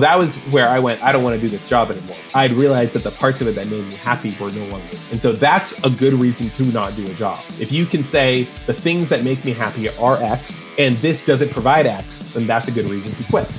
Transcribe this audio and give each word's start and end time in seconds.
That 0.00 0.16
was 0.16 0.36
where 0.52 0.68
I 0.68 0.78
went, 0.78 1.02
I 1.02 1.10
don't 1.10 1.24
want 1.24 1.34
to 1.34 1.40
do 1.40 1.48
this 1.48 1.68
job 1.68 1.90
anymore. 1.90 2.16
I'd 2.32 2.52
realized 2.52 2.92
that 2.92 3.02
the 3.02 3.10
parts 3.10 3.40
of 3.40 3.48
it 3.48 3.56
that 3.56 3.66
made 3.66 3.84
me 3.84 3.96
happy 3.96 4.32
were 4.38 4.48
no 4.52 4.64
longer. 4.66 4.96
And 5.10 5.20
so 5.20 5.32
that's 5.32 5.84
a 5.84 5.90
good 5.90 6.12
reason 6.12 6.50
to 6.50 6.66
not 6.66 6.94
do 6.94 7.04
a 7.04 7.14
job. 7.14 7.42
If 7.58 7.72
you 7.72 7.84
can 7.84 8.04
say 8.04 8.44
the 8.66 8.72
things 8.72 9.08
that 9.08 9.24
make 9.24 9.44
me 9.44 9.52
happy 9.52 9.88
are 9.88 10.22
X 10.22 10.70
and 10.78 10.94
this 10.98 11.26
doesn't 11.26 11.50
provide 11.50 11.86
X, 11.86 12.26
then 12.26 12.46
that's 12.46 12.68
a 12.68 12.70
good 12.70 12.84
reason 12.84 13.12
to 13.12 13.24
quit. 13.24 13.50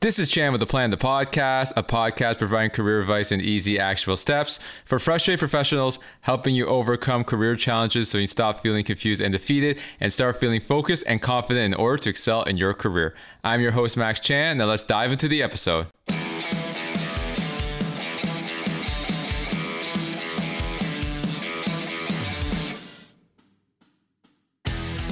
This 0.00 0.20
is 0.20 0.28
Chan 0.30 0.52
with 0.52 0.60
the 0.60 0.66
Plan, 0.66 0.90
the 0.90 0.96
podcast, 0.96 1.72
a 1.74 1.82
podcast 1.82 2.38
providing 2.38 2.70
career 2.70 3.00
advice 3.00 3.32
and 3.32 3.42
easy, 3.42 3.80
actionable 3.80 4.16
steps 4.16 4.60
for 4.84 5.00
frustrated 5.00 5.40
professionals, 5.40 5.98
helping 6.20 6.54
you 6.54 6.66
overcome 6.66 7.24
career 7.24 7.56
challenges 7.56 8.08
so 8.08 8.16
you 8.16 8.28
stop 8.28 8.60
feeling 8.60 8.84
confused 8.84 9.20
and 9.20 9.32
defeated 9.32 9.76
and 9.98 10.12
start 10.12 10.36
feeling 10.36 10.60
focused 10.60 11.02
and 11.08 11.20
confident 11.20 11.74
in 11.74 11.80
order 11.80 12.00
to 12.00 12.10
excel 12.10 12.44
in 12.44 12.56
your 12.56 12.74
career. 12.74 13.16
I'm 13.42 13.60
your 13.60 13.72
host, 13.72 13.96
Max 13.96 14.20
Chan. 14.20 14.58
Now 14.58 14.66
let's 14.66 14.84
dive 14.84 15.10
into 15.10 15.26
the 15.26 15.42
episode. 15.42 15.88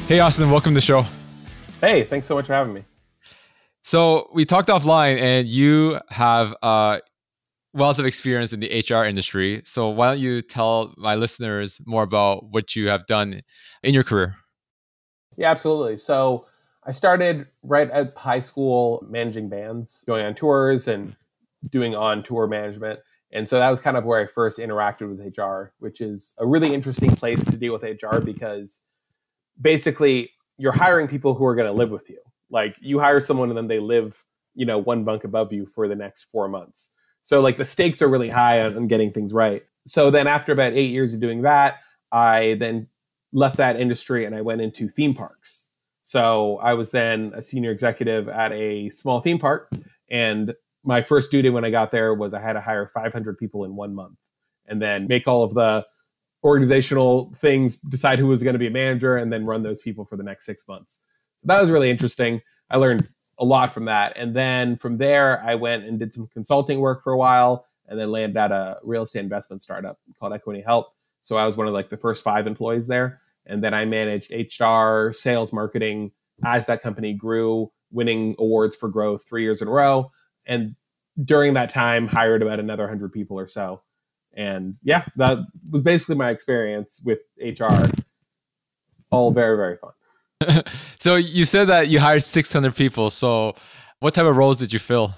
Hey, 0.06 0.20
Austin, 0.20 0.48
welcome 0.48 0.74
to 0.74 0.76
the 0.76 0.80
show. 0.80 1.04
Hey, 1.80 2.04
thanks 2.04 2.28
so 2.28 2.36
much 2.36 2.46
for 2.46 2.54
having 2.54 2.72
me. 2.72 2.84
So 3.86 4.28
we 4.32 4.44
talked 4.44 4.68
offline, 4.68 5.16
and 5.16 5.46
you 5.46 6.00
have 6.10 6.56
a 6.60 7.00
wealth 7.72 8.00
of 8.00 8.04
experience 8.04 8.52
in 8.52 8.58
the 8.58 8.84
HR 8.90 9.04
industry. 9.04 9.62
So 9.64 9.90
why 9.90 10.10
don't 10.10 10.18
you 10.18 10.42
tell 10.42 10.92
my 10.96 11.14
listeners 11.14 11.80
more 11.86 12.02
about 12.02 12.50
what 12.50 12.74
you 12.74 12.88
have 12.88 13.06
done 13.06 13.42
in 13.84 13.94
your 13.94 14.02
career? 14.02 14.34
Yeah, 15.36 15.52
absolutely. 15.52 15.98
So 15.98 16.46
I 16.84 16.90
started 16.90 17.46
right 17.62 17.88
at 17.88 18.16
high 18.16 18.40
school 18.40 19.06
managing 19.08 19.48
bands, 19.48 20.02
going 20.04 20.26
on 20.26 20.34
tours 20.34 20.88
and 20.88 21.14
doing 21.70 21.94
on 21.94 22.24
tour 22.24 22.48
management. 22.48 22.98
And 23.30 23.48
so 23.48 23.60
that 23.60 23.70
was 23.70 23.80
kind 23.80 23.96
of 23.96 24.04
where 24.04 24.20
I 24.20 24.26
first 24.26 24.58
interacted 24.58 25.08
with 25.08 25.38
HR, 25.38 25.72
which 25.78 26.00
is 26.00 26.34
a 26.40 26.46
really 26.46 26.74
interesting 26.74 27.14
place 27.14 27.44
to 27.44 27.56
deal 27.56 27.72
with 27.72 27.84
HR 27.84 28.18
because 28.18 28.80
basically 29.60 30.32
you're 30.58 30.72
hiring 30.72 31.06
people 31.06 31.34
who 31.34 31.44
are 31.44 31.54
going 31.54 31.68
to 31.68 31.72
live 31.72 31.92
with 31.92 32.10
you. 32.10 32.18
Like 32.50 32.76
you 32.80 32.98
hire 32.98 33.20
someone 33.20 33.48
and 33.48 33.58
then 33.58 33.68
they 33.68 33.78
live, 33.78 34.24
you 34.54 34.66
know, 34.66 34.78
one 34.78 35.04
bunk 35.04 35.24
above 35.24 35.52
you 35.52 35.66
for 35.66 35.88
the 35.88 35.96
next 35.96 36.24
four 36.24 36.48
months. 36.48 36.92
So 37.22 37.40
like 37.40 37.56
the 37.56 37.64
stakes 37.64 38.02
are 38.02 38.08
really 38.08 38.28
high 38.28 38.62
on, 38.62 38.86
getting 38.86 39.12
things 39.12 39.32
right. 39.32 39.62
So 39.86 40.10
then 40.10 40.26
after 40.26 40.52
about 40.52 40.74
eight 40.74 40.90
years 40.90 41.14
of 41.14 41.20
doing 41.20 41.42
that, 41.42 41.80
I 42.12 42.54
then 42.54 42.88
left 43.32 43.56
that 43.56 43.76
industry 43.76 44.24
and 44.24 44.34
I 44.34 44.42
went 44.42 44.60
into 44.60 44.88
theme 44.88 45.14
parks. 45.14 45.72
So 46.02 46.58
I 46.58 46.74
was 46.74 46.92
then 46.92 47.32
a 47.34 47.42
senior 47.42 47.72
executive 47.72 48.28
at 48.28 48.52
a 48.52 48.90
small 48.90 49.20
theme 49.20 49.38
park. 49.38 49.70
And 50.08 50.54
my 50.84 51.02
first 51.02 51.32
duty 51.32 51.50
when 51.50 51.64
I 51.64 51.70
got 51.70 51.90
there 51.90 52.14
was 52.14 52.32
I 52.32 52.40
had 52.40 52.52
to 52.52 52.60
hire 52.60 52.86
500 52.86 53.36
people 53.38 53.64
in 53.64 53.74
one 53.74 53.94
month 53.94 54.18
and 54.66 54.80
then 54.80 55.08
make 55.08 55.26
all 55.26 55.42
of 55.42 55.54
the 55.54 55.84
organizational 56.44 57.32
things, 57.34 57.80
decide 57.80 58.20
who 58.20 58.28
was 58.28 58.42
going 58.42 58.54
to 58.54 58.58
be 58.58 58.68
a 58.68 58.70
manager, 58.70 59.16
and 59.16 59.32
then 59.32 59.44
run 59.44 59.62
those 59.64 59.82
people 59.82 60.04
for 60.04 60.16
the 60.16 60.22
next 60.22 60.46
six 60.46 60.68
months. 60.68 61.02
So 61.38 61.46
that 61.46 61.60
was 61.60 61.70
really 61.70 61.90
interesting. 61.90 62.42
I 62.70 62.76
learned 62.78 63.08
a 63.38 63.44
lot 63.44 63.70
from 63.70 63.84
that. 63.86 64.16
And 64.16 64.34
then 64.34 64.76
from 64.76 64.98
there, 64.98 65.42
I 65.42 65.54
went 65.54 65.84
and 65.84 65.98
did 65.98 66.14
some 66.14 66.28
consulting 66.28 66.80
work 66.80 67.02
for 67.04 67.12
a 67.12 67.18
while 67.18 67.66
and 67.86 68.00
then 68.00 68.10
landed 68.10 68.38
at 68.38 68.52
a 68.52 68.78
real 68.82 69.02
estate 69.02 69.20
investment 69.20 69.62
startup 69.62 69.98
called 70.18 70.32
Equity 70.32 70.62
Help. 70.62 70.92
So 71.22 71.36
I 71.36 71.46
was 71.46 71.56
one 71.56 71.66
of 71.66 71.74
like 71.74 71.88
the 71.88 71.96
first 71.96 72.24
five 72.24 72.46
employees 72.46 72.88
there. 72.88 73.20
And 73.44 73.62
then 73.62 73.74
I 73.74 73.84
managed 73.84 74.32
HR, 74.32 75.12
sales, 75.12 75.52
marketing 75.52 76.12
as 76.44 76.66
that 76.66 76.82
company 76.82 77.12
grew, 77.14 77.72
winning 77.90 78.34
awards 78.38 78.76
for 78.76 78.88
growth 78.88 79.26
three 79.28 79.42
years 79.42 79.62
in 79.62 79.68
a 79.68 79.70
row. 79.70 80.10
And 80.46 80.76
during 81.22 81.54
that 81.54 81.70
time, 81.70 82.08
hired 82.08 82.42
about 82.42 82.60
another 82.60 82.84
100 82.84 83.12
people 83.12 83.38
or 83.38 83.48
so. 83.48 83.82
And 84.34 84.76
yeah, 84.82 85.04
that 85.16 85.38
was 85.70 85.82
basically 85.82 86.16
my 86.16 86.30
experience 86.30 87.00
with 87.04 87.20
HR. 87.40 87.90
All 89.10 89.30
very, 89.30 89.56
very 89.56 89.76
fun. 89.76 89.92
so 90.98 91.16
you 91.16 91.44
said 91.44 91.66
that 91.66 91.88
you 91.88 92.00
hired 92.00 92.22
600 92.22 92.74
people. 92.74 93.10
So 93.10 93.54
what 94.00 94.14
type 94.14 94.26
of 94.26 94.36
roles 94.36 94.58
did 94.58 94.72
you 94.72 94.78
fill? 94.78 95.14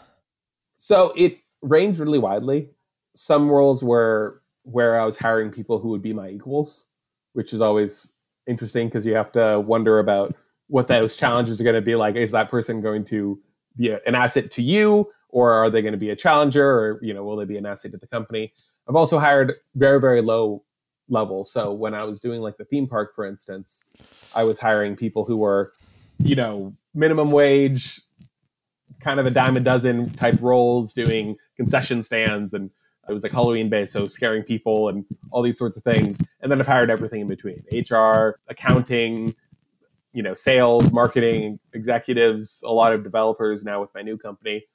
So 0.76 1.12
it 1.16 1.38
ranged 1.62 1.98
really 1.98 2.18
widely. 2.18 2.70
Some 3.16 3.48
roles 3.50 3.82
were 3.82 4.42
where 4.62 5.00
I 5.00 5.04
was 5.04 5.18
hiring 5.18 5.50
people 5.50 5.78
who 5.80 5.88
would 5.88 6.02
be 6.02 6.12
my 6.12 6.28
equals, 6.28 6.88
which 7.32 7.52
is 7.52 7.60
always 7.60 8.12
interesting 8.46 8.88
because 8.88 9.06
you 9.06 9.14
have 9.14 9.32
to 9.32 9.60
wonder 9.60 9.98
about 9.98 10.34
what 10.68 10.88
those 10.88 11.16
challenges 11.16 11.60
are 11.60 11.64
going 11.64 11.74
to 11.74 11.82
be 11.82 11.96
like. 11.96 12.14
Is 12.14 12.30
that 12.32 12.48
person 12.48 12.80
going 12.80 13.04
to 13.06 13.40
be 13.76 13.96
an 14.06 14.14
asset 14.14 14.50
to 14.52 14.62
you 14.62 15.10
or 15.30 15.52
are 15.52 15.70
they 15.70 15.82
going 15.82 15.92
to 15.92 15.98
be 15.98 16.10
a 16.10 16.16
challenger 16.16 16.64
or, 16.64 16.98
you 17.02 17.12
know, 17.12 17.24
will 17.24 17.36
they 17.36 17.44
be 17.44 17.56
an 17.56 17.66
asset 17.66 17.92
to 17.92 17.98
the 17.98 18.06
company? 18.06 18.52
I've 18.88 18.96
also 18.96 19.18
hired 19.18 19.54
very, 19.74 20.00
very 20.00 20.20
low 20.20 20.64
level. 21.08 21.44
So 21.44 21.72
when 21.72 21.94
I 21.94 22.04
was 22.04 22.20
doing 22.20 22.40
like 22.40 22.56
the 22.56 22.64
theme 22.64 22.86
park, 22.86 23.14
for 23.14 23.24
instance, 23.24 23.84
I 24.34 24.44
was 24.44 24.60
hiring 24.60 24.96
people 24.96 25.24
who 25.24 25.36
were, 25.36 25.72
you 26.18 26.36
know, 26.36 26.74
minimum 26.94 27.30
wage, 27.30 28.00
kind 29.00 29.20
of 29.20 29.26
a 29.26 29.30
dime 29.30 29.56
a 29.56 29.60
dozen 29.60 30.10
type 30.10 30.38
roles, 30.40 30.92
doing 30.92 31.36
concession 31.56 32.02
stands, 32.02 32.52
and 32.52 32.70
it 33.08 33.12
was 33.12 33.22
like 33.22 33.32
Halloween 33.32 33.68
based, 33.68 33.92
so 33.92 34.06
scaring 34.06 34.42
people 34.42 34.88
and 34.88 35.04
all 35.30 35.42
these 35.42 35.58
sorts 35.58 35.76
of 35.76 35.82
things. 35.82 36.20
And 36.40 36.52
then 36.52 36.60
I've 36.60 36.66
hired 36.66 36.90
everything 36.90 37.22
in 37.22 37.28
between: 37.28 37.62
HR, 37.72 38.38
accounting, 38.48 39.34
you 40.12 40.22
know, 40.22 40.34
sales, 40.34 40.92
marketing, 40.92 41.58
executives, 41.72 42.62
a 42.66 42.72
lot 42.72 42.92
of 42.92 43.02
developers 43.02 43.64
now 43.64 43.80
with 43.80 43.90
my 43.94 44.02
new 44.02 44.18
company. 44.18 44.66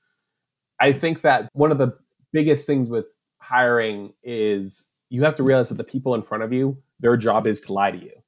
I 0.80 0.94
think 0.94 1.22
that 1.22 1.50
one 1.54 1.72
of 1.72 1.78
the 1.78 1.98
biggest 2.32 2.66
things 2.66 2.90
with 2.90 3.06
hiring 3.40 4.14
is 4.24 4.90
you 5.14 5.24
have 5.24 5.36
to 5.38 5.44
realize 5.44 5.70
that 5.70 5.76
the 5.76 5.84
people 5.84 6.16
in 6.16 6.22
front 6.22 6.44
of 6.44 6.52
you, 6.52 6.78
their 7.00 7.16
job 7.18 7.48
is 7.48 7.62
to 7.62 7.74
lie 7.74 7.92
to 7.92 7.98
you 7.98 8.24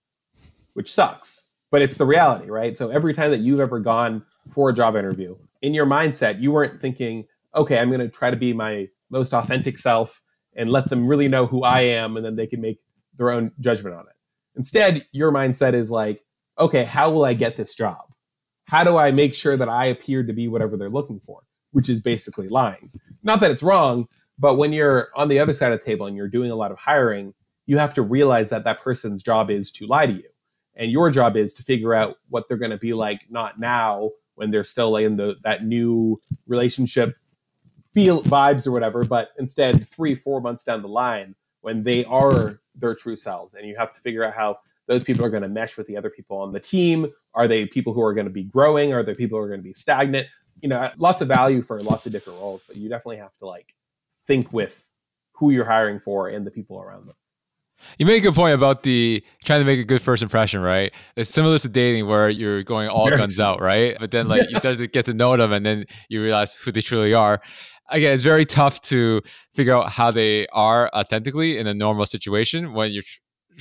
which 0.76 0.92
sucks, 0.92 1.54
but 1.72 1.82
it's 1.82 1.98
the 1.98 2.06
reality, 2.06 2.50
right? 2.52 2.78
So 2.78 2.90
every 2.90 3.14
time 3.14 3.32
that 3.32 3.40
you've 3.40 3.62
ever 3.62 3.80
gone 3.80 4.24
for 4.48 4.70
a 4.70 4.74
job 4.74 4.96
interview, 4.96 5.38
in 5.62 5.74
your 5.74 5.86
mindset, 5.86 6.42
you 6.42 6.52
weren't 6.52 6.82
thinking, 6.82 7.26
okay, 7.56 7.80
I'm 7.80 7.90
going 7.90 8.02
to 8.02 8.10
try 8.10 8.30
to 8.30 8.36
be 8.36 8.54
my 8.54 8.90
most 9.10 9.34
authentic 9.34 9.78
self 9.78 10.22
and 10.54 10.70
let 10.70 10.90
them 10.90 11.08
really 11.08 11.30
know 11.30 11.46
who 11.46 11.64
I 11.64 11.80
am, 11.82 12.18
and 12.18 12.26
then 12.26 12.36
they 12.36 12.46
can 12.46 12.62
make 12.62 12.80
their 13.18 13.32
own 13.32 13.54
judgment 13.60 13.96
on 13.96 14.02
it. 14.02 14.16
Instead, 14.56 15.06
your 15.12 15.32
mindset 15.32 15.74
is 15.74 15.90
like, 15.90 16.22
okay, 16.60 16.84
how 16.84 17.10
will 17.10 17.24
I 17.24 17.34
get 17.34 17.56
this 17.56 17.74
job? 17.74 18.14
How 18.66 18.84
do 18.84 18.98
I 18.98 19.12
make 19.12 19.34
sure 19.34 19.56
that 19.56 19.70
I 19.70 19.86
appear 19.86 20.24
to 20.24 20.34
be 20.34 20.48
whatever 20.50 20.76
they're 20.76 20.90
looking 20.90 21.22
for? 21.22 21.44
Which 21.72 21.90
is 21.90 22.02
basically 22.02 22.50
lying. 22.50 22.90
Not 23.24 23.40
that 23.40 23.52
it's 23.52 23.64
wrong, 23.64 24.08
but 24.38 24.58
when 24.58 24.74
you're 24.74 25.10
on 25.16 25.28
the 25.28 25.40
other 25.40 25.54
side 25.54 25.72
of 25.72 25.80
the 25.80 25.86
table 25.86 26.06
and 26.06 26.16
you're 26.16 26.28
doing 26.28 26.52
a 26.52 26.56
lot 26.56 26.72
of 26.72 26.80
hiring, 26.80 27.34
you 27.66 27.78
have 27.78 27.94
to 27.96 28.02
realize 28.02 28.50
that 28.50 28.64
that 28.64 28.82
person's 28.82 29.24
job 29.24 29.50
is 29.50 29.72
to 29.74 29.88
lie 29.88 30.06
to 30.06 30.14
you. 30.14 30.30
And 30.76 30.92
your 30.92 31.10
job 31.10 31.38
is 31.38 31.54
to 31.56 31.64
figure 31.64 31.94
out 31.94 32.18
what 32.30 32.48
they're 32.48 32.58
going 32.58 32.72
to 32.72 32.78
be 32.78 32.94
like 32.94 33.30
not 33.30 33.60
now 33.60 34.12
when 34.36 34.52
they're 34.52 34.66
still 34.66 34.98
in 34.98 35.16
the 35.16 35.38
that 35.44 35.64
new 35.64 36.22
relationship 36.48 37.16
feel 37.94 38.22
vibes 38.22 38.68
or 38.68 38.74
whatever 38.74 39.06
but 39.06 39.30
instead 39.40 39.88
three 39.88 40.14
four 40.14 40.42
months 40.42 40.66
down 40.66 40.82
the 40.82 40.88
line 40.90 41.34
when 41.62 41.84
they 41.84 42.04
are 42.06 42.60
their 42.76 42.94
true 42.94 43.16
selves. 43.16 43.54
And 43.54 43.68
you 43.68 43.76
have 43.78 43.94
to 43.94 44.02
figure 44.02 44.24
out 44.24 44.34
how 44.34 44.60
those 44.88 45.04
people 45.04 45.26
are 45.26 45.30
going 45.30 45.44
to 45.44 45.50
mesh 45.50 45.78
with 45.78 45.88
the 45.88 45.98
other 45.98 46.10
people 46.10 46.38
on 46.38 46.52
the 46.52 46.60
team. 46.60 47.08
Are 47.34 47.48
they 47.48 47.66
people 47.66 47.94
who 47.94 48.04
are 48.04 48.14
going 48.14 48.28
to 48.28 48.34
be 48.34 48.44
growing? 48.44 48.94
Are 48.94 49.02
they 49.02 49.16
people 49.16 49.40
who 49.40 49.44
are 49.44 49.48
going 49.48 49.62
to 49.62 49.64
be 49.64 49.74
stagnant? 49.74 50.28
You 50.62 50.70
know 50.70 50.90
lots 50.98 51.22
of 51.22 51.28
value 51.28 51.62
for 51.62 51.82
lots 51.82 52.06
of 52.06 52.12
different 52.12 52.40
roles 52.40 52.64
but 52.64 52.78
you 52.78 52.90
definitely 52.90 53.18
have 53.18 53.38
to 53.38 53.46
like 53.46 53.76
think 54.28 54.52
with 54.52 54.90
who 55.36 55.52
you're 55.52 55.66
hiring 55.66 56.00
for 56.00 56.28
and 56.28 56.46
the 56.46 56.52
people 56.52 56.82
around 56.82 57.08
them 57.08 57.16
you 57.98 58.06
make 58.06 58.20
a 58.20 58.22
good 58.22 58.36
point 58.36 58.56
about 58.56 58.84
the 58.84 59.24
trying 59.44 59.62
to 59.62 59.66
make 59.66 59.80
a 59.80 59.84
good 59.84 60.02
first 60.02 60.24
impression, 60.24 60.62
right? 60.62 60.94
It's 61.16 61.30
similar 61.30 61.60
to 61.60 61.70
dating 61.70 62.08
where 62.08 62.30
you're 62.30 62.64
going 62.64 62.90
all 62.90 63.10
yes. 63.10 63.20
guns 63.20 63.40
out, 63.40 63.62
right? 63.62 63.98
But 64.00 64.12
then 64.12 64.28
like 64.28 64.50
you 64.50 64.56
start 64.60 64.78
to 64.78 64.88
get 64.88 65.06
to 65.06 65.14
know 65.14 65.36
them 65.38 65.52
and 65.52 65.66
then 65.66 65.86
you 66.10 66.22
realize 66.22 66.54
who 66.54 66.72
they 66.72 66.82
truly 66.82 67.14
are. 67.14 67.40
Again, 67.90 68.14
it's 68.14 68.24
very 68.24 68.46
tough 68.46 68.82
to 68.82 69.22
figure 69.54 69.76
out 69.76 69.90
how 69.90 70.10
they 70.10 70.48
are 70.48 70.90
authentically 70.94 71.58
in 71.58 71.68
a 71.68 71.74
normal 71.74 72.06
situation 72.06 72.74
when 72.74 72.92
you're 72.92 73.04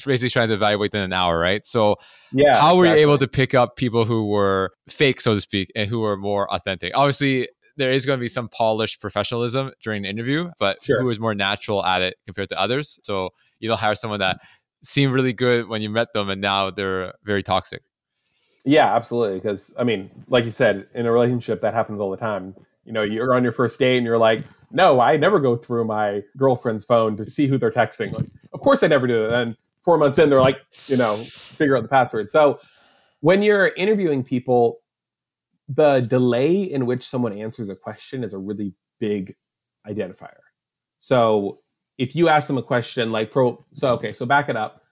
basically 0.06 0.31
trying 0.31 0.49
to 0.49 0.55
evaluate 0.55 0.93
them 0.93 1.00
in 1.00 1.05
an 1.06 1.12
hour, 1.12 1.38
right? 1.38 1.64
So, 1.64 1.96
yeah, 2.32 2.58
how 2.58 2.76
were 2.76 2.84
exactly. 2.87 3.00
you 3.00 3.06
able 3.06 3.19
to 3.19 3.28
pick 3.28 3.55
up 3.55 3.76
people 3.76 4.06
who 4.06 4.26
were 4.28 4.72
fake, 4.88 5.20
so 5.20 5.34
to 5.34 5.40
speak, 5.40 5.70
and 5.76 5.90
who 5.90 6.00
were 6.00 6.17
more 6.17 6.52
authentic? 6.52 6.93
Obviously, 6.94 7.49
there 7.76 7.91
is 7.91 8.06
going 8.06 8.19
to 8.19 8.21
be 8.21 8.29
some 8.29 8.49
polished 8.49 9.00
professionalism 9.00 9.73
during 9.82 10.03
the 10.03 10.09
interview, 10.09 10.50
but 10.59 10.82
sure. 10.85 11.00
who 11.00 11.11
is 11.11 11.19
more 11.19 11.35
natural 11.35 11.85
at 11.85 12.03
it 12.03 12.17
compared 12.26 12.49
to 12.50 12.61
others? 12.61 12.99
So, 13.03 13.31
you'll 13.59 13.76
hire 13.76 13.94
someone 13.94 14.21
that 14.21 14.41
seemed 14.82 15.12
really 15.12 15.32
good 15.32 15.69
when 15.69 15.82
you 15.82 15.91
met 15.91 16.12
them 16.12 16.29
and 16.29 16.41
now 16.41 16.71
they're 16.71 17.15
very 17.25 17.43
toxic. 17.43 17.82
Yeah, 18.65 18.94
absolutely. 18.94 19.38
Because 19.38 19.75
I 19.79 19.85
mean, 19.85 20.11
like 20.29 20.44
you 20.44 20.50
said, 20.50 20.87
in 20.94 21.06
a 21.06 21.12
relationship 21.12 21.61
that 21.62 21.75
happens 21.75 22.00
all 22.00 22.11
the 22.11 22.17
time. 22.17 22.55
You 22.85 22.93
know, 22.93 23.03
you're 23.03 23.35
on 23.35 23.43
your 23.43 23.53
first 23.53 23.79
date 23.79 23.97
and 23.97 24.06
you're 24.06 24.19
like, 24.19 24.44
no, 24.70 25.00
I 25.00 25.17
never 25.17 25.41
go 25.41 25.56
through 25.56 25.87
my 25.87 26.23
girlfriend's 26.37 26.85
phone 26.85 27.17
to 27.17 27.25
see 27.25 27.47
who 27.47 27.56
they're 27.56 27.70
texting. 27.70 28.12
Like, 28.12 28.27
of 28.53 28.61
course 28.61 28.82
I 28.82 28.88
never 28.88 29.06
do 29.06 29.29
that. 29.29 29.43
And 29.43 29.56
four 29.82 29.97
months 29.97 30.19
in, 30.19 30.29
they're 30.29 30.41
like, 30.41 30.62
you 30.87 30.97
know, 30.97 31.17
figure 31.17 31.77
out 31.77 31.82
the 31.82 31.88
password. 31.88 32.31
So 32.31 32.61
when 33.20 33.43
you're 33.43 33.70
interviewing 33.77 34.23
people, 34.23 34.81
the 35.69 36.00
delay 36.00 36.62
in 36.62 36.87
which 36.87 37.02
someone 37.02 37.32
answers 37.32 37.69
a 37.69 37.76
question 37.76 38.22
is 38.22 38.34
a 38.34 38.38
really 38.38 38.75
big 39.00 39.34
identifier. 39.87 40.40
So 40.99 41.61
if 41.99 42.16
you 42.16 42.28
ask 42.28 42.49
them 42.49 42.58
a 42.58 42.62
question 42.62 43.11
like 43.11 43.31
pro 43.31 43.64
so 43.72 43.94
okay, 43.94 44.12
so 44.12 44.26
back 44.26 44.49
it 44.49 44.56
up. 44.56 44.82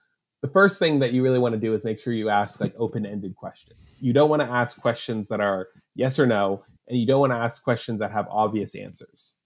The 0.43 0.49
first 0.49 0.81
thing 0.81 0.99
that 0.99 1.13
you 1.13 1.23
really 1.23 1.39
want 1.39 1.55
to 1.55 1.61
do 1.61 1.73
is 1.73 1.85
make 1.85 2.01
sure 2.01 2.13
you 2.13 2.29
ask 2.29 2.61
like 2.61 2.75
open-ended 2.77 3.37
questions. 3.37 4.01
You 4.03 4.13
don't 4.13 4.29
want 4.29 4.43
to 4.43 4.49
ask 4.49 4.81
questions 4.81 5.29
that 5.29 5.41
are 5.41 5.69
yes 5.95 6.19
or 6.19 6.27
no, 6.27 6.65
and 6.89 6.99
you 6.99 7.07
don't 7.07 7.21
want 7.21 7.33
to 7.33 7.37
ask 7.37 7.63
questions 7.63 8.01
that 8.01 8.11
have 8.11 8.27
obvious 8.29 8.75
answers. 8.75 9.39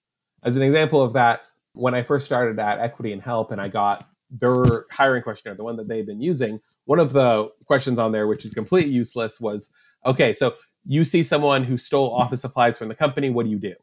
As 0.43 0.56
an 0.56 0.62
example 0.62 1.02
of 1.02 1.12
that, 1.12 1.43
when 1.75 1.94
I 1.94 2.00
first 2.00 2.25
started 2.25 2.58
at 2.58 2.79
Equity 2.79 3.12
and 3.12 3.22
Help 3.22 3.50
and 3.50 3.61
I 3.61 3.69
got 3.69 4.08
their 4.31 4.87
hiring 4.90 5.22
questionnaire, 5.22 5.56
the 5.56 5.64
one 5.64 5.76
that 5.76 5.88
they've 5.88 6.06
been 6.06 6.22
using, 6.22 6.61
one 6.87 6.99
of 6.99 7.12
the 7.12 7.50
questions 7.67 7.99
on 7.99 8.12
there, 8.12 8.26
which 8.26 8.46
is 8.46 8.55
completely 8.55 8.93
useless, 8.93 9.38
was 9.38 9.70
okay, 10.06 10.32
so 10.32 10.55
you 10.87 11.05
see 11.05 11.23
someone 11.23 11.65
who 11.65 11.77
stole 11.79 12.12
office 12.15 12.41
supplies 12.41 12.79
from 12.79 12.88
the 12.88 12.94
company, 12.94 13.31
what 13.31 13.44
do 13.44 13.50
you 13.50 13.59
do? 13.59 13.75